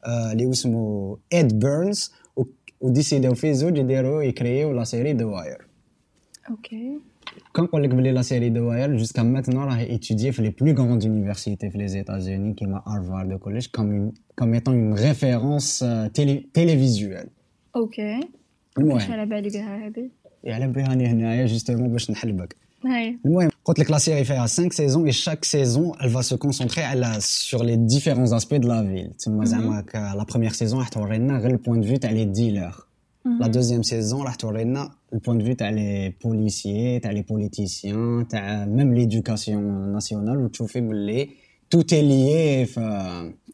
آه، 0.05 0.33
اللي 0.33 0.51
اسمه 0.51 1.17
Ed 1.33 1.59
Burns 1.59 2.13
وديسيداو 2.81 3.35
فيه 3.35 3.53
زوج 3.53 3.79
يديروا 3.79 4.23
يكريو 4.23 4.73
la 4.73 4.85
série 4.85 5.13
The 5.13 5.31
Wire 5.31 5.67
okay 6.51 6.99
كنقول 7.53 7.83
لك 7.83 7.91
بلي 7.91 8.13
la 8.13 8.23
série 8.23 8.49
The 8.49 8.69
Wire 8.69 8.97
jusqu'à 8.97 9.23
maintenant 9.23 9.65
راه 9.65 9.81
étudiée 9.81 10.33
في 10.33 10.43
les 10.43 10.51
plus 10.51 10.73
grandes 10.73 11.05
universités 11.05 11.71
في 11.71 11.79
les 11.79 11.89
États-Unis 11.89 12.55
كيما 12.55 12.83
هارفارد 12.87 13.33
وكلش 13.33 13.69
comme 13.69 14.13
comme 14.39 14.55
étant 14.55 14.75
une 14.75 14.95
référence 14.95 15.85
télévisuelle 16.55 17.29
okay 17.77 18.17
مش 18.17 18.25
المهم 18.79 19.13
على 19.13 19.27
بالي 19.27 19.49
بها 19.49 19.87
هذه 19.87 20.11
على 20.47 20.69
بهاني 20.69 21.07
هنايا 21.07 21.47
justement 21.47 21.89
باش 21.89 22.11
نحلبك 22.11 22.57
هاي 22.85 23.19
المهم 23.25 23.51
قلت 23.67 23.79
لك 23.79 23.91
la 23.91 23.99
série 23.99 24.25
فيها 24.25 24.47
5 24.47 24.73
saisons 24.73 25.07
et 25.07 25.13
chaque 25.13 25.45
saison 25.45 25.93
elle 26.01 26.11
va 26.11 26.23
se 26.23 26.35
concentrer 26.35 26.83
على 26.83 27.19
sur 27.21 27.63
les 27.65 27.77
différents 27.77 28.33
aspects 28.33 28.61
de 28.61 28.69
la 28.69 28.83
ville. 28.83 29.13
تما 29.19 29.45
زعما 29.45 29.81
ك- 29.81 30.15
la 30.19 30.25
première 30.25 30.55
saison 30.55 30.75
راح 30.75 30.89
تورينا 30.89 31.39
غير 31.39 31.51
ال 31.51 31.56
point 31.56 31.81
de 31.81 31.87
vue 31.87 31.97
تاع 31.97 32.11
les 32.11 32.25
dealers 32.25 32.75
la 33.41 33.47
deuxième 33.47 33.83
saison 33.83 34.23
راح 34.23 34.35
تورينا 34.35 34.91
ال 35.13 35.17
point 35.17 35.39
de 35.39 35.45
vue 35.45 35.55
تاع 35.55 35.71
les 35.71 36.13
policiers 36.25 36.99
تاع 36.99 37.11
les 37.11 37.23
politiciens 37.23 38.29
تاع 38.29 38.65
même 38.65 38.95
l'éducation 38.95 39.93
nationale 39.93 40.37
وتشوفي 40.39 40.81
باللي 40.81 41.29
tout 41.70 41.94
est 41.94 42.02
lié 42.02 42.66
ف 42.66 42.80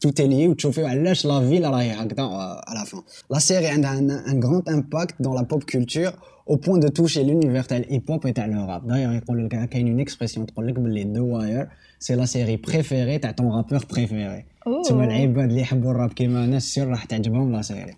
tout 0.04 0.20
est 0.20 0.26
lié 0.26 0.48
وتشوفي 0.48 0.84
علاش 0.84 1.26
لا 1.26 1.48
فيل 1.48 1.64
راهي 1.64 1.90
هكذا 1.90 2.60
à 2.68 2.74
la 2.74 2.84
fin 2.84 3.02
la 3.34 3.40
série 3.40 3.66
عندها 3.66 4.00
un, 4.00 4.30
un 4.30 4.38
grand 4.38 4.68
impact 4.68 5.14
dans 5.20 5.34
la 5.34 5.44
pop 5.44 5.64
culture 5.64 6.12
au 6.46 6.56
point 6.56 6.78
de 6.78 6.88
toucher 6.88 7.24
l'univers 7.24 7.66
تاع 7.66 7.76
الهيب 7.76 8.10
هوب 8.10 8.30
تاع 8.30 8.46
le 8.46 8.66
rap 8.70 8.88
d'ailleurs 8.88 9.22
يقول 9.22 9.44
لك 9.44 9.68
كاين 9.68 9.98
une 9.98 10.08
expression 10.08 10.44
تقول 10.44 10.66
لك 10.68 10.78
باللي 10.78 11.04
The 11.04 11.18
Wire 11.18 11.66
c'est 12.04 12.16
la 12.16 12.26
série 12.26 12.58
préférée 12.58 13.20
تاع 13.20 13.32
ton 13.32 13.50
rappeur 13.50 13.86
préféré 13.86 14.44
أوه. 14.66 14.82
تسمى 14.82 15.04
العباد 15.04 15.48
اللي 15.48 15.60
يحبوا 15.60 15.90
الراب 15.90 16.12
كيما 16.12 16.44
انا 16.44 16.56
السر 16.56 16.88
راح 16.88 17.04
تعجبهم 17.04 17.52
لا 17.52 17.62
سيري 17.62 17.94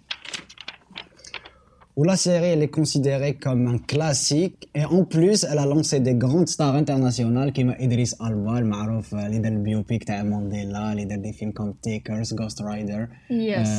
Où 1.98 2.04
la 2.04 2.18
série 2.18 2.52
elle 2.56 2.64
est 2.68 2.76
considérée 2.82 3.34
comme 3.46 3.64
un 3.74 3.78
classique. 3.92 4.60
Et 4.80 4.86
en 4.98 5.04
plus 5.14 5.40
elle 5.50 5.60
a 5.66 5.68
lancé 5.74 5.96
des 6.08 6.16
grandes 6.26 6.50
stars 6.56 6.76
internationales 6.84 7.52
comme 7.54 7.74
Idris 7.80 8.12
Elba 8.28 8.58
المعروف 8.58 9.16
اللي 9.16 9.40
دار 9.40 9.52
ال 9.52 9.59
biopic 9.59 10.04
تاع 10.04 10.24
مانديلا 10.24 10.92
اللي 10.92 11.06
دار 11.06 11.18
des 11.20 11.34
films 11.34 11.52
comme 11.52 11.74
Takers 11.84 12.34
Ghost 12.34 12.58
Rider 12.62 13.08
Yes. 13.30 13.70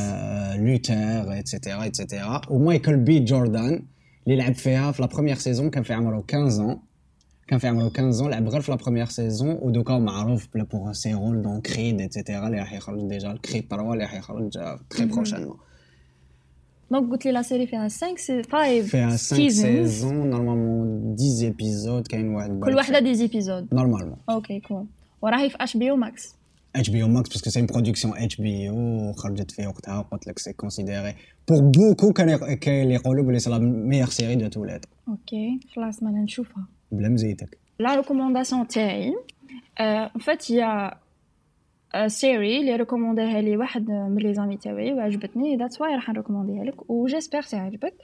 لوثر 0.57 1.41
etc 1.43 1.89
etc 1.89 2.51
ومايكل 2.51 2.97
بي 2.97 3.19
جوردان 3.21 3.83
اللي 4.27 4.37
لعب 4.39 4.55
فيها 4.55 4.93
في 4.93 5.03
la 5.03 5.09
première 5.09 5.37
saison 5.37 5.71
كان 5.71 5.83
في 5.83 5.93
عمره 5.93 6.25
15 6.33 6.51
ans 6.75 6.77
كان 7.49 7.59
في 7.59 7.67
عمره 7.67 7.89
15 7.89 8.25
ans. 8.25 8.29
لعب 8.31 8.49
غير 8.49 8.61
في 8.61 8.71
la 8.71 8.77
première 8.77 9.07
saison 9.07 9.59
ودوكا 9.63 9.99
معروف 9.99 10.49
بلا 10.55 10.65
pour 10.65 10.93
ses 10.93 11.15
rôles 11.15 11.43
dans 11.43 11.61
Creed 11.61 12.01
et 12.01 12.12
cetera 12.12 12.47
اللي 12.47 12.59
راح 12.59 12.73
يخرج 12.73 13.09
déjà 13.09 13.33
ال 13.33 13.38
Creed 13.38 13.65
3 13.71 13.93
اللي 13.93 14.05
راح 14.05 14.15
يخرج 14.15 14.51
très 14.91 15.07
prochainement 15.07 15.57
donc 16.91 17.11
قلت 17.11 17.25
لي 17.27 17.33
la 17.33 17.43
série 17.43 17.67
فيها 17.67 17.89
5 17.89 18.07
5 18.43 18.83
فيها 18.83 19.11
5 19.11 19.49
saisons 19.49 20.31
normalement 20.31 21.15
10 21.19 21.45
épisodes 21.47 22.07
كاين 22.07 22.29
واحد 22.29 22.61
كل 22.65 22.75
واحدة 22.77 22.99
des 22.99 23.15
épisodes 23.15 23.75
normalement 23.75 24.17
okay 24.31 24.61
cool 24.61 24.87
وراهي 25.23 25.51
في 25.51 25.57
HBO 25.61 25.91
Max 25.91 26.35
HBO 26.77 27.03
Max 27.03 27.29
parce 27.31 27.43
que 27.43 27.51
c'est 27.51 27.61
une 27.61 27.67
production 27.67 28.17
HBO 28.17 29.13
خرجت 29.13 29.51
في 29.51 29.67
وقتها 29.67 30.03
قلت 30.03 30.27
لك 30.27 30.39
c'est 30.39 30.53
considéré 30.53 31.15
pour 31.49 31.61
beaucoup 31.61 32.13
كان 32.13 32.29
يق- 32.29 32.53
كاين 32.53 32.83
اللي 32.83 32.95
يقولوا 32.95 33.25
بلي 33.25 33.39
c'est 33.39 33.51
la 33.51 33.59
meilleure 33.59 34.09
série 34.09 34.35
de 34.35 34.49
tous 34.49 34.62
les 34.62 34.71
temps 34.71 34.87
okay 35.09 35.61
خلاص 35.77 36.03
ما 36.03 36.11
نشوفها 36.11 36.65
بلا 36.93 37.09
مزيتك 37.09 37.59
la 37.79 37.95
recommandation 37.97 38.67
تاعي 38.69 39.13
en 39.81 40.21
fait 40.21 40.53
هي 40.53 40.95
série 42.07 42.61
اللي 42.61 42.77
ريكومونداها 42.77 43.41
لي 43.41 43.57
واحد 43.57 43.91
من 43.91 44.17
les 44.17 44.35
amis 44.35 44.57
تاوعي 44.57 44.93
وعجبتني 44.93 45.57
that's 45.57 45.81
why 45.81 45.95
راح 45.95 46.09
نريكومونديها 46.09 46.65
لك 46.65 46.91
و 46.91 46.97
j'espère 46.97 47.43
تعجبك 47.43 47.95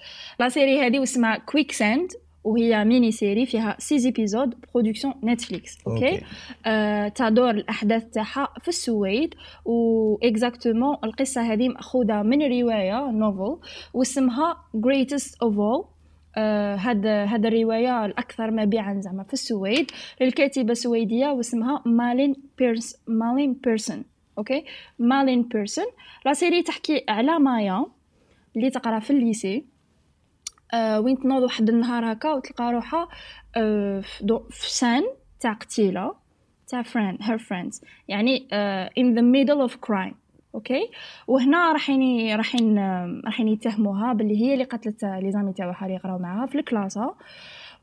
la 0.40 0.48
série 0.48 0.86
هذه 0.86 0.98
واسمها 0.98 1.36
Quicksand 1.38 2.12
وهي 2.44 2.84
mini-série 2.84 3.46
فيها 3.46 3.76
6 3.78 4.06
épisodes 4.06 4.54
production 4.74 5.14
نتفليكس 5.24 5.78
okay. 5.86 6.20
آه، 6.66 7.08
تدور 7.08 7.50
الأحداث 7.50 8.04
تاعها 8.04 8.48
في 8.60 8.68
السويد 8.68 9.34
و 9.64 10.16
exactement 10.22 10.96
القصة 11.04 11.52
هذه 11.52 11.68
مأخوذة 11.68 12.22
من 12.22 12.42
رواية 12.42 13.10
novel 13.10 13.58
واسمها 13.94 14.56
greatest 14.76 15.32
of 15.44 15.54
all 15.54 15.92
آه، 16.36 16.76
هاد 16.76 17.06
هاد 17.06 17.46
الرواية 17.46 18.04
الأكثر 18.04 18.50
مبيعا 18.50 19.00
زعما 19.00 19.24
في 19.24 19.32
السويد 19.32 19.90
للكاتبة 20.20 20.74
سويديه 20.74 21.28
واسمها 21.28 21.82
مالين 21.86 22.34
بيرس 22.58 22.96
مالين 23.06 23.52
بيرسون 23.52 24.04
okay؟ 24.38 24.64
مالين 24.98 25.42
بيرسون. 25.42 25.84
la 26.26 26.32
série 26.32 26.62
تحكي 26.62 27.04
على 27.08 27.38
مايا 27.38 27.86
اللي 28.56 28.70
تقرأ 28.70 28.98
في 28.98 29.10
ال 29.10 29.18
lycée. 29.18 29.64
آه 30.74 31.00
وين 31.00 31.18
تنوض 31.18 31.42
واحد 31.42 31.68
النهار 31.68 32.12
هكا 32.12 32.32
وتلقى 32.32 32.72
روحها 32.72 33.08
آه 33.56 34.00
في 34.00 34.40
في 34.50 34.70
scène 34.70 35.02
تاع 35.40 35.52
قتيلة 35.52 36.14
تاع 36.68 36.82
friend 36.82 37.18
her 37.20 37.38
friends 37.38 37.84
يعني 38.08 38.48
آه 38.52 38.88
in 38.88 39.16
the 39.16 39.22
middle 39.22 39.70
of 39.70 39.76
crime. 39.86 40.21
okay؟ 40.54 40.90
وهنا 41.28 41.72
راحين 41.72 42.34
راحين 42.36 42.78
راحين 43.24 43.48
يتهموها 43.48 44.12
باللي 44.12 44.36
هي 44.42 44.52
اللي 44.52 44.64
قتلت 44.64 45.04
les 45.04 45.30
amis 45.32 45.52
تاعها 45.52 45.82
اللي 45.86 45.94
يقراو 45.94 46.18
معاها 46.18 46.46
في 46.46 46.58
الكلاسة. 46.58 47.14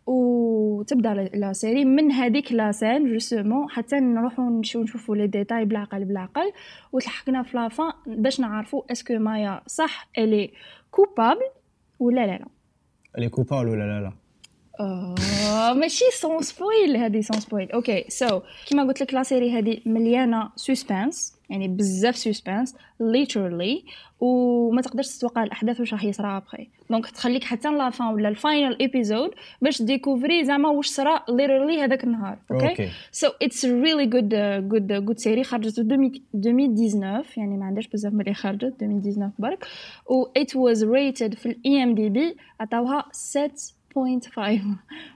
وتبدأ 0.08 1.14
la- 1.14 1.54
série 1.54 1.86
من 1.86 2.12
هذيك 2.12 2.52
la 2.52 2.72
scène 2.72 3.14
justement 3.14 3.70
حتى 3.70 4.00
نروحو 4.00 4.50
نمشيو 4.50 4.84
نشوفو 4.84 5.14
les 5.14 5.28
détails 5.28 5.66
بالعقل 5.66 6.06
بالعقل 6.06 6.52
وتلحقنا 6.94 7.44
في 7.44 7.58
la 7.58 7.71
fin 7.71 7.92
باش 8.08 8.40
نعرفو 8.40 8.84
est-ce 8.92 9.07
que 9.07 9.14
مايا 9.14 9.62
صح 9.68 10.10
elle 10.18 10.52
est 10.92 11.08
coupable 11.08 11.50
ولا 12.00 12.28
لا 12.28 12.32
لا. 12.38 12.46
elle 13.18 13.30
est 13.30 13.40
coupable 13.40 13.68
ولا 13.68 13.84
لا 13.84 14.02
لا. 14.02 14.12
ماشي 15.74 16.06
sans 16.12 16.42
spoil 16.42 16.98
هذه 16.98 17.22
sans 17.22 17.40
spoil 17.40 17.72
okay 17.72 18.06
so 18.08 18.42
كيما 18.66 18.84
قلت 18.84 19.02
لك 19.02 19.14
la 19.14 19.24
série 19.24 19.52
هذه 19.52 19.80
مليانه 19.86 20.50
suspense 20.56 21.40
يعني 21.50 21.68
بزاف 21.68 22.18
suspense 22.18 22.76
literally 23.00 23.84
وما 24.20 24.82
تقدرش 24.82 25.18
تتوقع 25.18 25.44
الاحداث 25.44 25.80
واش 25.80 25.94
راح 25.94 26.04
يصرى 26.04 26.38
après 26.38 26.68
donc 26.90 27.06
تخليك 27.06 27.44
حتى 27.44 27.72
la 27.72 27.86
fin 27.86 28.08
ولا 28.08 28.30
ال 28.30 28.38
final 28.38 28.78
episode 28.80 29.32
باش 29.62 29.82
découvrir 29.82 30.46
زعما 30.46 30.70
واش 30.70 30.88
صرا 30.88 31.24
literally 31.30 31.82
هذاك 31.82 32.04
النهار 32.04 32.38
okay 32.52 32.90
so 33.12 33.28
it's 33.42 33.66
really 33.66 34.06
good 34.06 34.30
good 34.70 35.06
good 35.06 35.18
série 35.18 35.44
خرجت 35.44 35.76
في 35.76 35.82
2019 35.82 37.26
يعني 37.38 37.58
ما 37.58 37.66
عندهاش 37.66 37.88
بزاف 37.88 38.14
ملي 38.14 38.34
خرجت 38.34 38.84
2019 38.84 39.32
برك 39.40 39.66
و 40.10 40.26
it 40.26 40.52
was 40.52 40.80
rated 40.80 41.38
في 41.38 41.46
ال 41.46 41.84
IMDb 41.84 42.38
عطاوها 42.60 43.06
7.5 43.98 44.62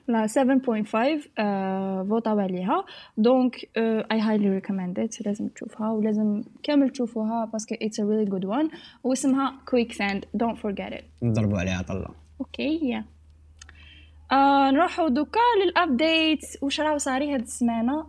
لا 0.07 0.27
7.5 0.27 1.29
آه 1.39 2.03
votaw 2.03 2.39
عليها 2.39 2.85
donc 3.17 3.55
I 3.77 4.19
highly 4.19 4.49
recommend 4.49 5.09
لازم 5.25 5.47
تشوفها 5.47 5.91
ولازم 5.91 6.43
كامل 6.63 6.89
تشوفوها 6.89 7.45
parce 7.45 7.64
que 7.64 7.75
it's 7.81 7.99
a 7.99 8.03
really 8.03 8.25
good 8.25 8.45
one 8.45 8.69
واسمها 9.03 9.53
كويك 9.65 9.91
ساند 9.91 10.25
don't 10.33 10.57
forget 10.57 10.93
it 10.93 11.03
نضربوا 11.23 11.59
عليها 11.59 11.81
طله 11.81 12.07
أوكي 12.39 12.89
يا 12.89 13.05
آه 14.31 14.71
نروحو 14.71 15.07
دوكا 15.07 15.39
للابديتس 15.65 16.63
واش 16.63 16.79
راهو 16.81 16.97
صاري 16.97 17.33
هاد 17.33 17.41
السمانه 17.41 18.05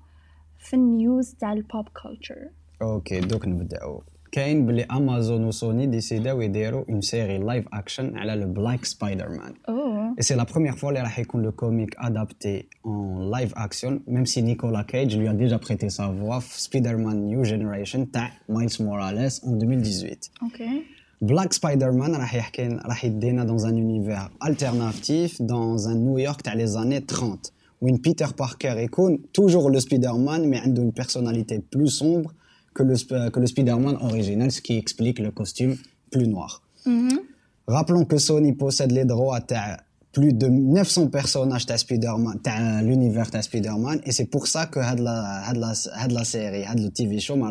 في 0.59 0.75
النيوز 0.75 1.35
تاع 1.35 1.53
البوب 1.53 1.89
كولتشر 2.03 2.49
أوكي 2.83 3.21
دوك 3.21 3.49
نبداو 3.49 4.03
كاين 4.34 4.66
بلي 4.66 4.84
امازون 4.84 5.44
وسوني 5.44 5.86
ديسيداو 5.86 6.42
يديروا 6.42 6.84
اون 6.90 7.02
سيري 7.02 7.38
لايف 7.38 7.66
اكشن 7.74 8.18
على 8.18 8.36
لو 8.36 8.48
بلاك 8.48 8.86
سبايدر 8.86 9.30
مان 9.30 9.54
اوه 9.70 10.00
Et 10.20 10.24
c'est 10.24 10.36
la 10.36 10.46
première 10.46 10.78
fois 10.78 10.86
اللي 10.86 11.02
راح 11.02 11.20
يكون 11.20 11.50
le 11.50 11.52
comic 11.52 11.92
adapté 11.98 12.68
en 12.84 13.32
live 13.36 13.54
action, 13.56 14.02
même 14.08 14.26
si 14.26 14.44
Nicolas 14.44 14.84
Cage 14.84 15.18
lui 15.18 15.28
a 15.28 15.34
déjà 15.34 15.60
prêté 15.60 15.90
sa 15.90 16.08
voix 16.08 16.40
في 16.40 16.62
Spider-Man 16.62 17.16
New 17.28 17.44
Generation 17.46 18.12
تاع 18.14 18.32
Miles 18.50 18.80
Morales 18.80 19.42
en 19.44 19.52
2018. 19.52 20.32
اوكي 20.44 20.82
Black 21.26 21.54
Spider-Man 21.54 22.16
راح 22.16 22.36
يحكي 22.36 22.68
راح 22.68 23.06
يدينا 23.06 23.46
dans 23.48 23.66
un 23.66 23.76
univers 23.76 24.30
alternatif 24.50 25.42
dans 25.42 25.88
un 25.88 25.96
New 25.96 26.18
York 26.18 26.42
تاع 26.42 26.56
les 26.56 26.78
années 26.78 27.06
30 27.06 27.52
وين 27.82 27.98
Peter 27.98 28.26
Parker 28.42 28.78
يكون 28.78 29.20
toujours 29.38 29.70
le 29.70 29.80
Spider-Man 29.80 30.50
mais 30.50 30.58
عنده 30.58 30.84
une 30.84 30.94
personnalité 31.04 31.60
plus 31.60 31.90
sombre 31.90 32.32
que 32.75 32.83
le, 32.83 33.31
que 33.31 33.41
le 33.41 33.47
Spider-Man 33.47 33.99
original, 34.01 34.51
ce 34.51 34.61
qui 34.61 34.77
explique 34.77 35.19
le 35.19 35.31
costume 35.31 35.77
plus 36.11 36.29
noir. 36.29 36.63
Mm-hmm. 36.87 37.19
Rappelons 37.67 38.05
que 38.05 38.19
Sony 38.19 38.53
possède 38.53 38.93
les 38.93 39.05
droits 39.05 39.39
à 39.39 39.79
plus 40.13 40.33
de 40.33 40.47
900 40.47 41.09
personnages 41.09 41.67
de 41.67 41.77
Spider-Man, 41.77 42.39
l'univers 42.87 43.31
de 43.31 43.41
Spider-Man, 43.41 44.01
et 44.05 44.13
c'est 44.13 44.27
pour 44.27 44.47
ça 44.47 44.67
que 44.67 44.79
had 44.79 45.01
la, 45.01 46.25
série, 46.25 46.65
le 46.77 46.89
TV 46.91 47.19
show, 47.19 47.37
ma 47.37 47.51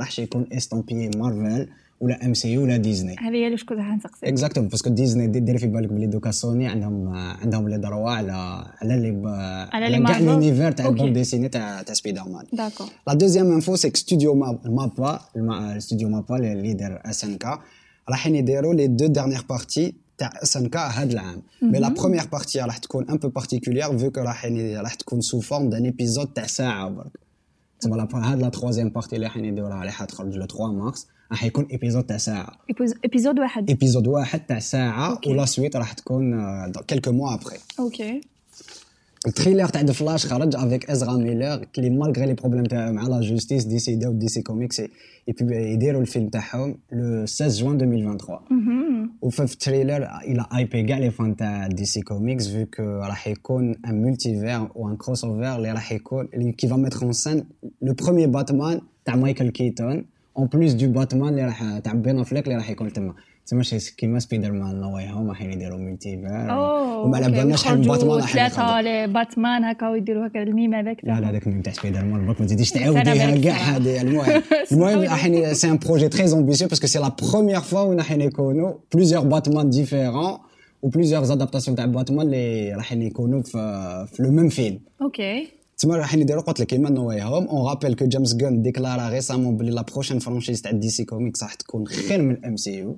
estampillé 0.49 1.09
Marvel, 1.17 1.67
ولا 2.04 2.26
MCU 2.26 2.64
ولا 2.64 2.78
ديزني. 2.78 3.16
هذه 3.20 3.34
هي 3.34 3.47
اللي 3.47 3.58
كنت 3.58 3.80
غنسقسي 3.80 4.28
exactement 4.28 4.68
parce 4.68 4.81
que 4.81 4.89
ديزني 4.89 5.28
ديري 5.28 5.58
في 5.58 5.68
بالك 5.68 5.89
بلي 5.89 6.06
دوكا 6.06 6.32
سوني 6.32 6.68
عندهم 6.68 7.08
عندهم 7.16 7.70
لي 7.70 7.78
دروا 7.78 8.10
على 8.10 8.32
على 8.82 8.99
لي 8.99 9.30
على 9.74 9.89
لي 9.89 10.08
كاع. 10.08 10.20
l'univers 10.20 10.72
تاع. 10.72 10.88
la 10.88 10.95
bande 10.95 11.14
dessinée 11.14 11.49
تاع 11.49 11.82
تاع 11.82 11.93
سبايدر 11.93 12.24
مان. 12.24 12.45
d'accord 12.53 12.88
la 13.07 13.14
deuxième 13.14 13.51
info 13.51 13.76
c'est 13.76 13.91
studio 13.95 14.36
مابا 14.66 15.20
الاستوديو 15.36 16.10
مابا 16.10 16.36
اللي 16.36 16.70
يدير 16.70 17.01
SNK 17.05 17.59
رايحين 18.10 18.36
يديروا 18.36 18.74
les 18.74 18.88
deux 18.88 19.07
dernières 19.07 19.45
parties 19.49 19.95
تاع 20.18 20.32
SNK 20.43 20.80
هاد 20.80 21.12
العام. 21.12 21.41
mais 21.61 21.80
la 21.80 21.89
première 21.89 22.24
partie 22.32 22.59
راح 22.60 22.78
تكون 22.78 23.10
un 23.09 23.18
peu 23.18 23.30
particulière 23.30 23.97
vu 23.97 24.11
que 24.11 24.22
رايحين 24.22 24.78
راح 24.78 24.93
تكون 24.93 25.22
sous 25.22 25.39
forme 25.39 25.70
d'un 25.70 25.84
épisode 25.86 26.28
تاع 26.28 26.45
ساعة 26.45 26.89
برك. 26.89 27.12
تسمى 27.80 28.08
هاد 28.14 28.41
la 28.41 28.49
troisième 28.49 28.89
partie 28.89 29.16
اللي 29.16 29.28
رايحين 29.28 29.45
يديروها 29.45 29.80
اللي 29.80 29.91
حتخرج 29.91 30.36
le 30.36 30.45
3 30.45 30.72
مارس 30.74 31.08
راح 31.32 31.43
يكون 31.43 31.65
épisode 31.72 32.03
تاع 32.03 32.17
ساعه 32.17 32.51
épisode 33.03 33.39
واحد. 33.39 33.69
épisode 33.70 34.07
واحد 34.07 34.39
تاع 34.39 34.59
ساعه 34.59 35.11
okay. 35.11 35.30
و 35.30 35.35
la 35.35 35.45
suite 35.45 35.76
راح 35.76 35.93
تكون 35.93 36.41
quelques 36.72 37.11
mois 37.11 37.34
après 37.34 37.57
okay. 37.80 38.22
ال 39.28 39.32
trailer 39.32 39.68
تاع 39.67 39.82
ذا 39.82 39.93
فلاش 39.93 40.26
خرج 40.26 40.55
avec 40.55 40.89
ازرا 40.89 41.17
ميلر 41.17 41.65
اللي 41.78 41.89
malgré 41.89 42.26
les 42.26 42.34
problèmes 42.34 42.64
تاعو 42.63 42.93
مع 42.93 43.07
la 43.07 43.22
justice 43.22 43.64
décidaw 43.64 44.11
دي 44.11 44.28
سي 44.28 44.41
كوميكس 44.41 44.82
يديروا 45.51 46.01
الفيلم 46.01 46.30
تاعهم 46.30 46.78
le 46.91 47.26
16 47.26 47.63
جوان 47.63 47.82
2023 47.82 49.09
وفي 49.21 49.43
ال 49.43 49.52
trailer 49.52 50.09
il 50.28 50.45
a 50.55 50.61
hypé 50.61 50.84
كاع 50.84 50.97
les 50.97 51.11
fans 51.11 51.36
تاع 51.36 51.67
دي 51.67 51.86
سي 51.86 52.01
كوميكس 52.01 52.47
vu 52.47 52.66
que 52.66 52.84
راح 52.84 53.28
يكون 53.28 53.76
un 53.88 54.01
multivers 54.01 54.68
و 54.76 54.89
un 54.89 54.95
crossover 54.97 55.55
اللي 55.55 55.71
راح 55.71 55.91
يكون 55.91 56.30
اللي 56.34 56.51
qui 56.51 56.68
va 56.68 56.76
mettre 56.76 57.03
en 57.03 57.14
scène 57.14 57.45
le 57.82 57.93
premier 57.93 58.30
باتمان 58.30 58.82
تاع 59.05 59.15
مايكل 59.15 59.49
كيتون 59.49 60.05
en 60.38 60.47
plus 60.47 60.74
de 60.74 60.91
باتمان 60.91 61.29
اللي 61.29 61.45
راح 61.45 61.77
تاع 61.77 61.93
بين 61.93 62.19
افليك 62.19 62.43
اللي 62.47 62.57
راح 62.57 62.69
يكون 62.69 62.93
تما 62.93 63.13
تما 63.45 63.63
شي 63.63 63.95
كيما 63.97 64.19
سبايدر 64.19 64.51
مان 64.51 64.81
نو 64.81 64.95
واي 64.95 65.09
هوم 65.09 65.29
راح 65.29 65.41
يديروا 65.41 65.79
multivers 65.80 66.51
اوه 66.51 66.99
وما 66.99 67.17
على 67.17 67.31
بالناش 67.31 67.61
شحال 67.61 67.79
من 67.79 67.86
باتمان 67.88 68.19
راح 68.19 68.34
ثلاثة 68.34 69.05
باتمان 69.05 69.63
هكا 69.63 69.89
ويديروا 69.89 70.27
هكا 70.27 70.43
ال 70.43 70.49
mème 70.49 70.74
هذاك 70.73 70.97
لا 71.03 71.19
لا 71.19 71.29
هذاك 71.29 71.47
ال 71.47 71.50
mème 71.50 71.61
تاع 71.61 71.73
سبايدر 71.73 72.05
مان 72.05 72.25
برك 72.25 72.41
ما 72.41 72.45
تزيديش 72.45 72.71
تعاوديها 72.71 73.38
كاع. 73.38 73.53
هذه 73.53 74.01
المهم 74.01 74.41
المهم 74.71 74.99
راح 74.99 75.27
c'est 75.51 75.70
un 75.72 75.78
projet 75.78 76.09
très 76.09 76.34
ambitieux 76.34 76.68
parce 76.68 76.80
que 76.80 76.88
c'est 76.88 76.99
la 76.99 77.11
première 77.22 77.59
fois 77.59 77.82
وين 77.81 77.97
راح 77.97 78.11
يكونوا 78.11 78.73
plusieurs 78.93 79.24
باتمان 79.23 79.69
différents 79.70 80.38
و 80.81 80.88
plusieurs 80.88 81.24
adaptations 81.24 81.78
تاع 81.77 81.86
باتمان 81.86 82.25
اللي 82.25 82.73
راح 82.73 82.93
يكونوا 82.93 83.41
في 83.41 84.17
le 84.20 84.32
même 84.32 84.49
film 84.49 84.80
okay 85.01 85.62
تما 85.78 85.97
راح 85.97 86.13
يديروا 86.13 86.41
قلت 86.41 86.59
لك 86.59 86.67
كيما 86.67 86.89
نو 86.89 87.07
واي 87.07 87.24
هوم. 87.24 87.47
on 87.47 87.68
rappelle 87.70 87.95
que 87.95 88.05
جيمس 88.05 88.36
جون 88.36 88.61
déclara 88.61 89.09
récemment 89.09 89.57
بلي 89.57 89.71
la 89.72 89.82
prochaine 89.82 90.20
franchise 90.20 90.61
تاع 90.61 90.71
دي 90.71 90.89
سي 90.89 91.05
كوميكس 91.05 91.43
راح 91.43 91.53
تكون 91.53 91.88
خير 91.88 92.21
من 92.21 92.32
ال 92.32 92.57
MCU 92.57 92.97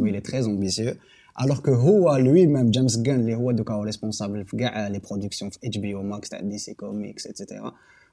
il 0.00 0.14
est 0.16 0.26
très 0.30 0.44
ambitieux. 0.46 0.94
Alors 1.42 1.62
que 1.62 1.68
هو 1.68 2.16
lui-même 2.16 2.70
جيمس 2.70 2.98
جون 2.98 3.14
اللي 3.14 3.34
هو 3.34 3.50
دوكا 3.50 3.74
هو 3.74 3.82
responsable 3.82 4.44
في 4.44 4.56
كاع 4.56 4.88
les 4.88 4.98
productions 4.98 5.50
في 5.50 5.58
HBO 5.64 5.94
Max 5.94 6.28
تاع 6.28 6.40
دي 6.40 6.58
سي 6.58 6.74
كوميكس 6.74 7.26
etcetera 7.26 7.72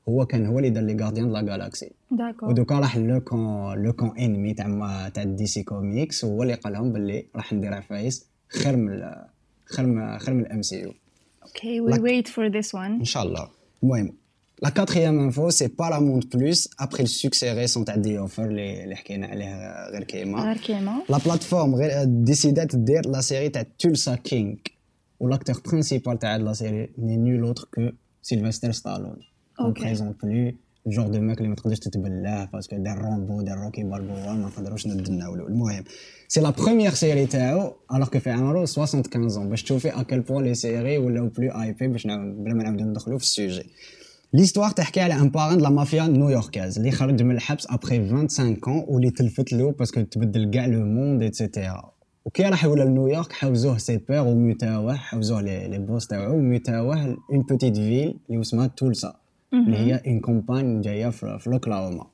هو 0.09 0.25
كان 0.25 0.45
هو 0.45 0.57
اللي 0.59 0.69
دار 0.69 0.83
les 0.83 1.03
Gardiens 1.03 1.33
la 1.33 1.41
Galaxie 1.41 1.91
d'accord 2.11 2.49
ودوكا 2.49 2.79
راح 2.79 2.97
le 2.97 3.21
camp 3.21 3.73
le 3.83 3.93
camp 3.93 4.17
ennemi 4.19 4.53
تاع 4.53 5.09
تاع 5.09 5.23
دي 5.23 5.45
سي 5.45 5.63
كوميكس 5.63 6.25
هو 6.25 6.43
اللي 6.43 6.53
قال 6.53 6.73
لهم 6.73 6.93
باللي 6.93 7.25
راح 7.35 7.53
ندير 7.53 7.73
عفايس 7.73 8.25
خير 8.49 8.77
من 8.77 9.11
خير 9.65 9.85
من 9.85 10.17
خير 10.19 10.33
من 10.33 10.41
الام 10.41 10.61
سي 10.61 10.79
يو 10.79 10.93
أوكي 11.43 11.81
وي 11.81 11.99
ويت 11.99 12.27
فور 12.27 12.47
ذيس 12.47 12.75
وان 12.75 13.05
Inch'Allah. 13.05 13.13
المهم 13.15 13.35
La 13.35 13.56
quatrième 14.70 15.18
info, 15.28 15.50
c'est 15.50 15.68
Paramount 15.80 16.20
Plus, 16.34 16.68
après 16.78 17.02
le 17.02 17.12
succès 17.22 17.50
récent 17.52 17.80
de 17.80 17.92
The 18.04 18.20
Offer, 18.26 18.38
اللي 18.40 18.84
اللي 18.84 18.96
حكينا 18.96 19.26
عليه 19.26 19.74
غير 19.90 20.04
كيما. 20.04 20.42
غير 20.44 20.56
كيما 20.56 21.02
La 21.12 21.18
plateforme 21.18 21.74
غير- 21.74 22.04
décidait 22.24 22.66
de 22.66 22.76
dire 22.76 23.10
la 23.10 23.22
série 23.22 23.50
تاع 23.52 23.64
Tulsa 23.78 24.16
King. 24.28 24.56
و 25.20 25.28
l'acteur 25.34 25.56
principal 25.70 26.18
تاع 26.20 26.38
la 26.38 26.54
série 26.54 26.88
n'est 26.98 27.16
nul 27.26 27.44
autre 27.44 27.66
que 27.76 27.92
Sylvester 28.22 28.72
Stallone. 28.72 29.20
On 29.60 29.70
Ok. 29.70 29.78
présente 29.82 30.16
plus 30.22 30.48
le 30.86 30.90
genre 30.92 31.10
de 31.10 31.18
mec 31.18 31.36
اللي 31.38 31.48
ما 31.48 31.54
تقدرش 31.54 31.78
تتبلاه 31.78 32.44
باسكو 32.52 32.76
دار 32.76 32.98
رومبو 32.98 33.42
دار 33.42 33.58
روكي 33.58 33.82
بالبوا 33.82 34.32
ما 34.32 34.48
نقدروش 34.48 34.86
ندناولو 34.86 35.46
المهم 35.46 35.84
سي 36.27 36.41
لا 36.41 36.49
بروميير 36.49 36.91
سيري 36.91 37.25
تاعو 37.25 37.73
alors 37.93 38.07
que 38.07 38.19
في 38.19 38.29
عمرو 38.29 38.65
75 38.65 39.29
ans. 39.29 39.39
باش 39.39 39.63
تشوفي 39.63 39.89
à 39.89 40.03
quel 40.03 40.19
point 40.19 40.43
les 40.43 40.53
séries 40.53 40.97
ولاو 40.97 41.27
plus 41.27 41.51
hype 41.61 41.87
باش 41.87 42.05
نعاود 42.05 42.43
بلا 42.43 42.53
ما 42.53 42.63
نعاودو 42.63 42.83
ندخلو 42.83 43.17
في 43.17 43.23
ال 43.23 43.30
sujet 43.30 43.63
l'histoire 44.33 44.71
تحكي 44.71 45.01
على 45.01 45.13
un 45.13 45.29
parrain 45.29 45.57
la 45.57 45.69
mafia 45.69 46.07
new-yorkaise 46.07 46.77
اللي 46.77 46.91
خرج 46.91 47.23
من 47.23 47.35
الحبس 47.35 47.67
ابخي 47.69 48.09
25 48.09 48.55
ans 48.55 48.89
واللي 48.89 49.09
تلفت 49.09 49.53
له 49.53 49.71
parce 49.71 49.90
que 49.90 50.01
تبدل 50.01 50.51
كاع 50.51 50.65
le 50.65 50.85
monde 50.85 51.23
etcetera 51.23 51.91
وكي 52.25 52.43
راح 52.43 52.63
يولى 52.63 52.83
لنيويورك 52.83 53.31
حوزوه 53.33 53.77
ses 53.77 53.97
pairs 53.97 54.21
وميتاوه 54.21 54.95
حوزوه 54.95 55.41
les, 55.41 55.67
les 55.67 55.77
boss 55.79 56.07
تاعو 56.07 56.33
وميتاوه 56.35 57.03
une 57.03 57.41
petite 57.49 57.75
ville 57.75 58.19
اللي 58.29 58.41
اسمها 58.41 58.67
تولسا 58.67 59.15
اللي 59.53 59.77
هي 59.77 60.01
en 60.07 60.19
campagne 60.19 60.81
جاية 60.81 61.09
في, 61.09 61.39
في 61.39 61.49
l'Oklahoma 61.49 62.05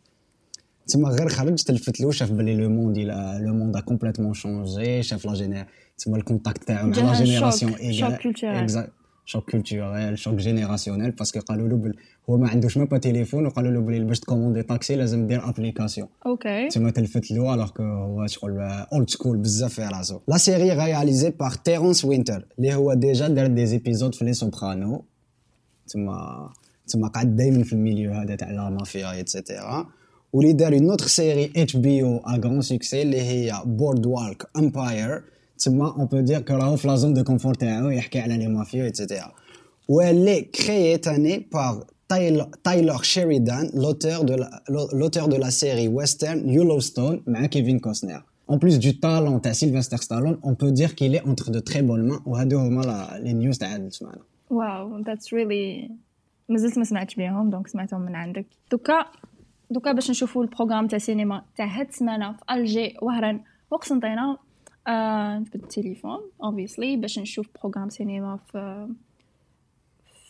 تما 0.87 1.09
غير 1.09 1.29
خرج 1.29 1.63
تلفت 1.63 1.99
له 2.01 2.11
شاف 2.11 2.31
بلي 2.31 2.55
le 2.55 2.69
monde 2.69 2.97
le 3.45 3.53
monde 3.53 3.75
a 3.75 3.79
complètement 3.79 4.33
changé 4.33 5.03
شاف 5.03 5.25
la 5.25 5.33
génie 5.33 5.65
تما 5.97 6.17
ال 6.17 6.23
contact 6.23 6.63
تاعو 6.63 6.87
مع 6.87 6.95
la 6.97 7.01
gé- 7.13 7.23
génération 7.23 7.71
choc- 7.71 7.91
choc 7.91 8.21
culturel. 8.21 8.87
choc 9.25 9.51
culturel 9.51 10.17
choc 10.17 10.35
générationnel 10.35 11.11
parce 11.11 11.29
que 11.29 11.39
قالوا 11.39 11.67
له 11.69 11.75
بل 11.77 11.93
هو 12.29 12.37
ما 12.37 12.49
عندوش 12.49 12.77
ما 12.77 12.85
با 12.85 12.97
تليفون 12.97 13.45
وقالوا 13.45 13.71
له 13.71 13.79
بلي 13.79 14.03
باش 14.03 14.19
تكوموندي 14.19 14.61
طاكسي 14.63 14.95
لازم 14.95 15.27
دير 15.27 15.49
application 15.49 16.07
okay 16.25 16.67
تما 16.69 16.91
تلفت 16.91 17.31
له 17.31 17.53
alors 17.53 17.69
que 17.69 17.83
هو 17.83 18.27
شغل 18.27 18.59
old 18.93 19.09
school 19.09 19.37
بزاف 19.37 19.73
في 19.73 19.81
راسو 19.85 20.19
la 20.27 20.37
série 20.37 20.71
réalisée 20.73 21.29
par 21.29 21.51
تيرونس 21.51 22.05
وينتر 22.05 22.45
اللي 22.59 22.73
هو 22.75 22.93
déjà 22.93 23.27
دار 23.27 23.47
des 23.47 23.65
épisodes 23.65 24.15
في 24.15 24.25
les 24.25 24.33
Sopranos 24.33 25.05
تما 25.87 26.49
تما 26.87 27.07
قعد 27.07 27.35
دائما 27.35 27.63
في 27.63 27.73
ال 27.73 27.79
milieu 27.79 28.13
هذا 28.13 28.35
تاع 28.35 28.51
la 28.51 28.69
mafia 28.69 29.11
etcetera 29.11 29.89
واللي 30.33 30.53
دار 30.53 30.73
une 30.73 30.89
autre 30.89 31.07
série 31.07 31.51
HBO 31.57 32.03
à 32.03 32.17
grand 32.17 32.61
succès 32.61 33.01
اللي 33.01 33.21
هي 33.21 33.61
Boardwalk 33.65 34.49
Empire 34.57 35.21
تما 35.57 35.95
on 35.97 36.05
peut 36.05 36.19
dire 36.19 36.41
que 36.41 36.53
راهو 36.53 36.75
في 36.75 36.87
la 36.87 36.95
zone 36.95 37.13
de 37.13 37.23
confort 37.23 37.53
تاعو 37.53 37.89
يحكي 37.89 38.19
على 38.19 38.37
les 38.37 38.47
mafias 38.47 38.83
etcetera 38.83 39.31
واللي 39.87 40.41
créée 40.41 40.97
تاني 40.97 41.47
par 41.53 41.85
تايلور 42.63 43.01
شيريدان 43.03 43.67
l'auteur 43.69 44.23
de 44.23 44.33
la 44.41 44.49
l'auteur 44.69 45.27
de 45.27 45.35
la 45.35 45.51
série 45.51 45.87
western 45.99 46.39
Yellowstone 46.49 47.19
مع 47.27 47.45
كيفين 47.45 47.79
كوسنر 47.79 48.23
En 48.51 48.55
plus 48.57 48.77
du 48.79 48.99
talent 48.99 49.39
تاع 49.43 49.51
سيلفستر 49.51 49.97
ستالون 49.97 50.39
on 50.43 50.49
peut 50.49 50.71
dire 50.71 50.95
qu'il 50.95 51.15
est 51.15 51.27
entre 51.27 51.51
de 51.51 51.59
très 51.59 51.81
bonnes 51.81 52.07
mains. 52.11 52.21
وهادو 52.27 52.59
هما 52.59 52.81
la- 52.81 53.19
les 53.23 53.33
news 53.33 53.57
تاع 53.57 53.73
هاد 53.73 53.85
السمانه 53.85 54.21
wow 54.49 54.99
that's 55.01 55.33
really 55.33 55.89
مازلت 56.49 56.77
ما 56.77 56.83
سمعتش 56.83 57.15
بيهم 57.15 57.49
donc 57.49 57.67
سمعتهم 57.67 58.01
من 58.01 58.15
عندك 58.15 58.45
دوكا 58.71 59.05
دوكا 59.73 59.91
باش 59.91 60.09
نشوفوا 60.09 60.43
ال 60.43 60.47
programme 60.47 60.87
تاع 60.87 60.99
cinéma 60.99 61.45
تاع 61.55 61.65
هاد 61.65 61.87
السمانة 61.87 62.33
في 62.33 62.43
ألجي 62.51 62.97
وهران 63.01 63.43
وقسنطينة. 63.71 64.37
آه 64.87 65.39
نجبد 65.39 65.63
التليفون 65.63 66.19
obviously 66.43 66.97
باش 66.97 67.19
نشوف 67.19 67.47
programme 67.61 67.89
cinéma 67.89 68.37
في 68.37 68.87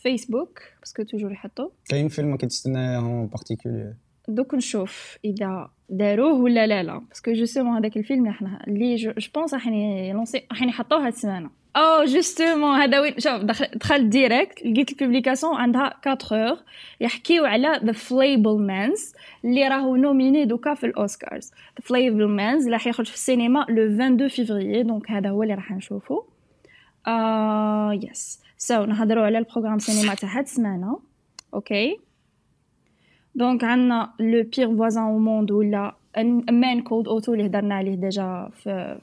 فيسبوك 0.04 0.60
parce 0.80 0.95
que 0.95 1.04
toujours 1.04 1.32
يحطوا 1.32 1.70
كاين 1.90 2.08
فيلم 2.08 2.28
ما 2.28 2.38
كتستناه 2.38 2.98
en 2.98 3.28
particulier 3.28 3.94
دوك 4.28 4.54
نشوف 4.54 5.18
إذا 5.26 5.70
داروه 5.90 6.34
ولا 6.34 6.68
لا 6.68 6.84
لا. 6.84 6.98
parce 6.98 7.19
que 7.19 7.32
justement 7.32 7.78
هذاك 7.78 7.98
الفيلم 7.98 8.20
اللي 8.20 8.34
حنا 8.34 8.64
اللي 8.68 8.96
je 8.96 9.12
pense 9.36 9.54
راح 9.54 9.68
ylanci 9.68 10.48
راح 10.52 10.64
يحطوه 10.64 11.06
هاد 11.06 11.14
السمانة. 11.14 11.50
oh 11.76 12.06
justement 12.06 12.76
هذا 12.76 13.00
وين 13.00 13.14
شوف 13.20 13.42
دخل 13.42 13.66
دخلت 13.76 14.02
direct 14.02 14.66
لقيت 14.66 14.92
ال 14.92 14.97
publication 14.97 15.56
عندها 15.56 15.96
4 16.08 16.18
heures 16.32 16.58
يحكيو 17.02 17.46
على 17.46 17.82
The 17.84 17.92
Fabelmans 17.92 19.14
اللي 19.46 19.68
راهو 19.68 19.96
nominé 19.96 20.46
دوكا 20.46 20.74
في 20.74 20.86
الأوسكارز. 20.86 21.52
The 21.52 21.88
Fabelmans 21.88 22.70
راح 22.70 22.88
يخرج 22.88 23.06
في 23.06 23.14
السينما 23.14 23.66
le 23.70 23.86
22 23.86 24.30
فيفري 24.30 24.84
donc 24.84 25.12
هذا 25.12 25.30
هو 25.30 25.44
اللي 25.44 25.54
راح 25.54 25.72
نشوفه 25.72 26.26
آه 27.08 27.94
yes 27.94 28.44
so 28.58 28.86
نهضروا 28.86 29.26
على 29.26 29.38
ال 29.38 29.42
programme 29.42 29.80
cinéma 29.80 30.16
تاع 30.16 30.38
هاد 30.38 30.44
السمانه 30.44 31.00
okay 31.54 32.00
donc 33.36 33.64
عندنا 33.64 34.14
le 34.20 34.44
pire 34.58 34.76
voisin 34.76 35.04
au 35.04 35.18
monde 35.18 35.52
ولا 35.52 35.96
Man 36.52 36.82
Called 36.82 37.08
Otto 37.08 37.34
اللي 37.34 37.46
هضرنا 37.46 37.76
عليه 37.76 37.96
déjà 37.96 38.50
في 38.64 38.98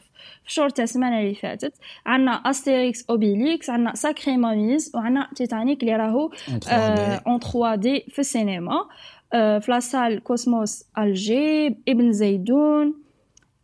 في 0.44 0.52
شهر 0.52 0.68
تاع 0.68 0.84
السمانة 0.84 1.20
اللي 1.20 1.34
فاتت. 1.34 1.72
عندنا 2.06 2.32
أستيريكس 2.32 3.04
أوبيليكس 3.10 3.70
عندنا 3.70 3.94
Sacrées 3.94 4.36
momies 4.36 4.92
وعندنا 4.94 5.28
تيتانيك 5.36 5.82
اللي 5.82 5.96
راهو 5.96 6.30
en 7.26 7.40
3D 7.40 8.04
في 8.08 8.18
السينما. 8.18 8.84
آه، 9.34 9.58
في 9.58 9.72
la 9.72 9.87
salle 9.87 10.22
كوسموس 10.22 10.84
ألجي 10.98 11.66
ابن 11.88 12.12
زيدون 12.12 12.94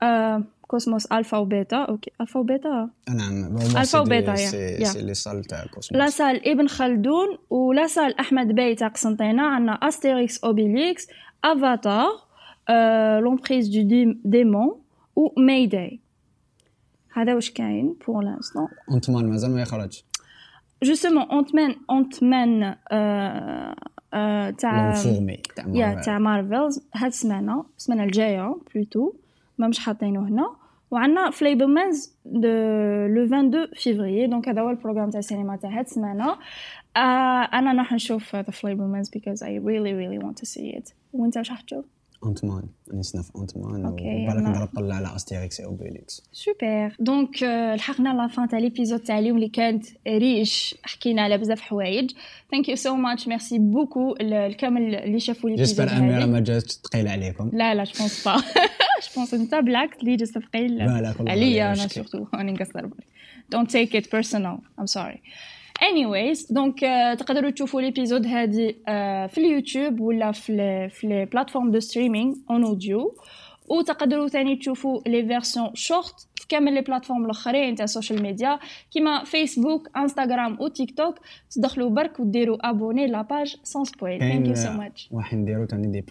آه، 0.03 0.43
كوسموس 0.67 1.07
ألفا 1.07 1.39
وبيتا. 1.39 1.77
okay 1.77 2.11
ألفا 2.21 2.41
وبيتا؟ 2.41 2.91
نعم 3.09 3.57
ألفا 3.57 3.99
وبيتا، 4.01 4.31
yeah. 4.31 4.85
c'est 4.85 5.03
les 5.03 5.15
salles 5.15 5.45
تاع 5.45 5.63
la 5.63 5.69
كوسموس. 5.69 6.15
salle 6.15 6.49
ابن 6.49 6.69
خلدون 6.69 7.39
ولا 7.51 7.87
salle 7.87 8.19
أحمد 8.21 8.55
باي 8.55 8.75
تاع 8.75 8.89
قسنطينه 8.89 9.43
عندنا 9.43 9.73
أستيريكس 9.73 10.45
أوبيليكس 10.45 11.09
أفاتار 11.45 12.09
L'emprise 13.21 13.69
du 13.69 14.13
démon 14.25 14.81
و 15.17 15.41
Mayday 15.41 16.01
هذا 17.17 17.35
واش 17.35 17.51
كاين 17.51 17.97
pour 18.07 18.25
l'instant 18.25 18.69
Ant-Man 19.09 19.27
مازال 19.29 19.51
ما 19.55 19.63
يخرج 19.63 20.03
justement 20.83 21.23
Ant-Man 21.91 22.75
تاع 24.59 24.95
yeah. 25.75 26.01
تاع 26.05 26.19
مارفلز 26.19 26.87
هاد 26.95 27.07
السمانه 27.07 27.65
السمانه 27.79 28.05
الجايه 28.05 28.57
plutôt 28.75 29.13
ما 29.59 29.69
مش 29.69 29.79
حاطينه 29.79 30.29
هنا 30.29 30.57
وعندنا 30.91 31.31
Fabelmans 31.31 32.17
le 32.27 33.25
22 33.25 33.67
فيفري 33.75 34.27
donc 34.27 34.49
هذا 34.49 34.63
هو 34.63 34.71
ال 34.71 34.75
programme 34.75 35.11
تاع 35.11 35.19
السينما 35.19 35.57
تاع 35.57 35.71
هاد 35.71 35.85
السمانه 35.85 36.37
أنا 37.55 37.73
راح 37.73 37.93
نشوف 37.93 38.37
The 38.37 38.43
Fabelmans 38.43 39.11
because 39.11 39.43
I 39.43 39.51
really 39.69 39.93
really 39.93 40.25
want 40.27 40.37
to 40.37 40.47
see 40.47 40.79
it. 40.79 40.93
وانت 41.13 41.37
واش 41.37 41.51
راح 41.51 41.61
تشوف 41.61 41.85
entre-temps 42.25 42.63
نسنا 42.95 43.23
في 43.23 43.31
entre-temps 43.37 43.87
وبالك 43.87 44.49
نضرب 44.49 44.69
طلع 44.77 44.95
على 44.95 45.17
Astérix 45.17 45.61
et 45.61 45.75
Obélix 45.75 46.23
super 46.33 46.97
donc 46.99 47.43
لحقنا 47.77 48.09
la 48.09 48.29
fin 48.29 48.49
تاع 48.49 48.59
l'épisode 48.59 49.01
تاع 49.01 49.19
اليوم 49.19 49.37
اللي 49.37 49.49
كانت 49.49 49.87
riche. 50.09 50.75
حكينا 50.83 51.23
على 51.23 51.39
بزاف 51.39 51.61
حوايج. 51.61 52.11
thank 52.51 52.69
you 52.69 52.77
so 52.77 52.95
much 52.95 53.29
merci 53.29 53.59
beaucoup 53.59 54.15
لكامل 54.21 54.95
اللي 54.95 55.21
شافوا 55.21 55.51
l'épisode 55.51 55.87
j'espère 55.87 55.99
اميره 55.99 56.27
ما 56.27 56.41
جاتش 56.41 56.73
ثقيله 56.73 57.11
عليكم. 57.11 57.51
لا 57.53 57.75
لا 57.75 57.85
je 57.85 57.93
pense 57.99 58.29
pas 58.29 58.37
je 58.37 59.09
pense 59.17 59.35
انت 59.35 59.55
بالعكس 59.55 59.99
اللي 59.99 60.17
جالس 60.17 60.33
ثقيل 60.33 60.83
عليا 61.29 61.67
أنا. 61.73 61.89
surtout 61.89 62.27
راني 62.35 62.53
نقصر 62.53 62.89
don't 63.55 63.69
take 63.69 63.95
it 63.95 64.07
personal. 64.17 64.57
I'm 64.81 64.89
sorry. 64.99 65.21
Anyways 65.83 66.53
donc 66.53 66.81
uh, 66.81 67.19
تقدروا 67.19 67.51
تشوفوا 67.51 67.81
l'épisode 67.81 68.27
هذه 68.27 68.71
uh, 68.71 68.75
في 69.33 69.39
اليوتيوب 69.39 70.01
ولا 70.01 70.33
في 70.33 70.53
ال 70.53 70.91
في 70.91 71.07
les 71.07 71.25
plateformes 71.25 71.71
de 71.71 71.81
streaming 71.81 72.35
en 72.51 72.65
audio 72.65 73.15
وتقدروا 73.69 74.29
ثاني 74.29 74.57
تشوفوا 74.57 75.01
les 75.07 75.27
versions 75.27 75.71
short 75.75 76.29
في 76.35 76.47
كامل 76.49 76.75
les 76.75 76.81
plateformes 76.81 77.25
الاخرين 77.25 77.75
تاع 77.75 77.85
ال 77.85 77.90
social 77.90 78.23
media 78.23 78.59
كيما 78.91 79.25
Facebook 79.25 79.89
Instagram 79.97 80.61
و 80.61 80.97
TikTok 80.97 81.19
تدخلوا 81.51 81.91
برك 81.91 82.21
وديروا 82.21 82.71
abonner 82.71 83.07
la 83.07 83.24
page 83.24 83.57
Sans 83.63 83.85
Spoil 83.85 84.21
thank 84.21 84.49
you 84.49 84.55
so 84.55 84.73
much 84.73 85.09
واحد 85.13 85.39
نديرو 85.39 85.67
ثاني 85.67 85.91
des 85.91 86.05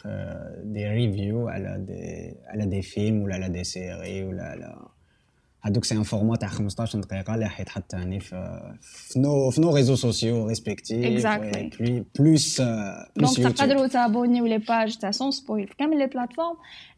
des 0.64 0.88
reviews 0.88 1.48
على 1.48 1.86
des 1.88 2.34
على 2.48 2.66
des 2.66 2.82
films 2.82 3.24
ولا 3.24 3.36
على 3.36 3.50
des 3.50 3.64
séries 3.64 4.24
ولا 4.24 4.44
على 4.44 4.95
هادوك 5.66 5.84
c'est 5.86 5.96
un 5.96 6.04
format 6.04 6.36
تاع 6.36 6.48
15 6.48 7.00
دقيقة 7.00 7.36
اللي 7.36 7.50
حيتحط 7.50 7.92
ثاني 7.92 8.20
في 8.20 8.62
في 8.82 9.20
nos 9.20 9.50
في 9.50 9.62
nos 9.62 9.76
réseaux 9.76 9.96
sociaux 9.96 10.48
respectifs 10.48 11.26
Exactly. 11.26 11.82
plus 12.20 12.62
donc 12.62 13.08
plus 13.16 13.40
YouTube 13.40 13.56
تقدروا 13.56 13.88
تابونيو 13.88 14.46
les 14.46 14.58
pages 14.58 14.98
تاع 14.98 15.12
Sans 15.12 15.32
Spoil 15.32 15.68
في 15.68 15.76
كامل 15.76 15.98
les 16.00 16.08
plateformes 16.08 16.56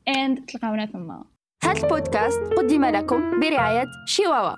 and 0.08 0.46
تلقاونا 0.46 0.86
ثما 0.86 1.24
هذا 1.64 1.84
البودكاست 1.84 2.40
قدم 2.58 2.86
لكم 2.86 3.40
برعاية 3.40 3.86
شيواوا 4.08 4.56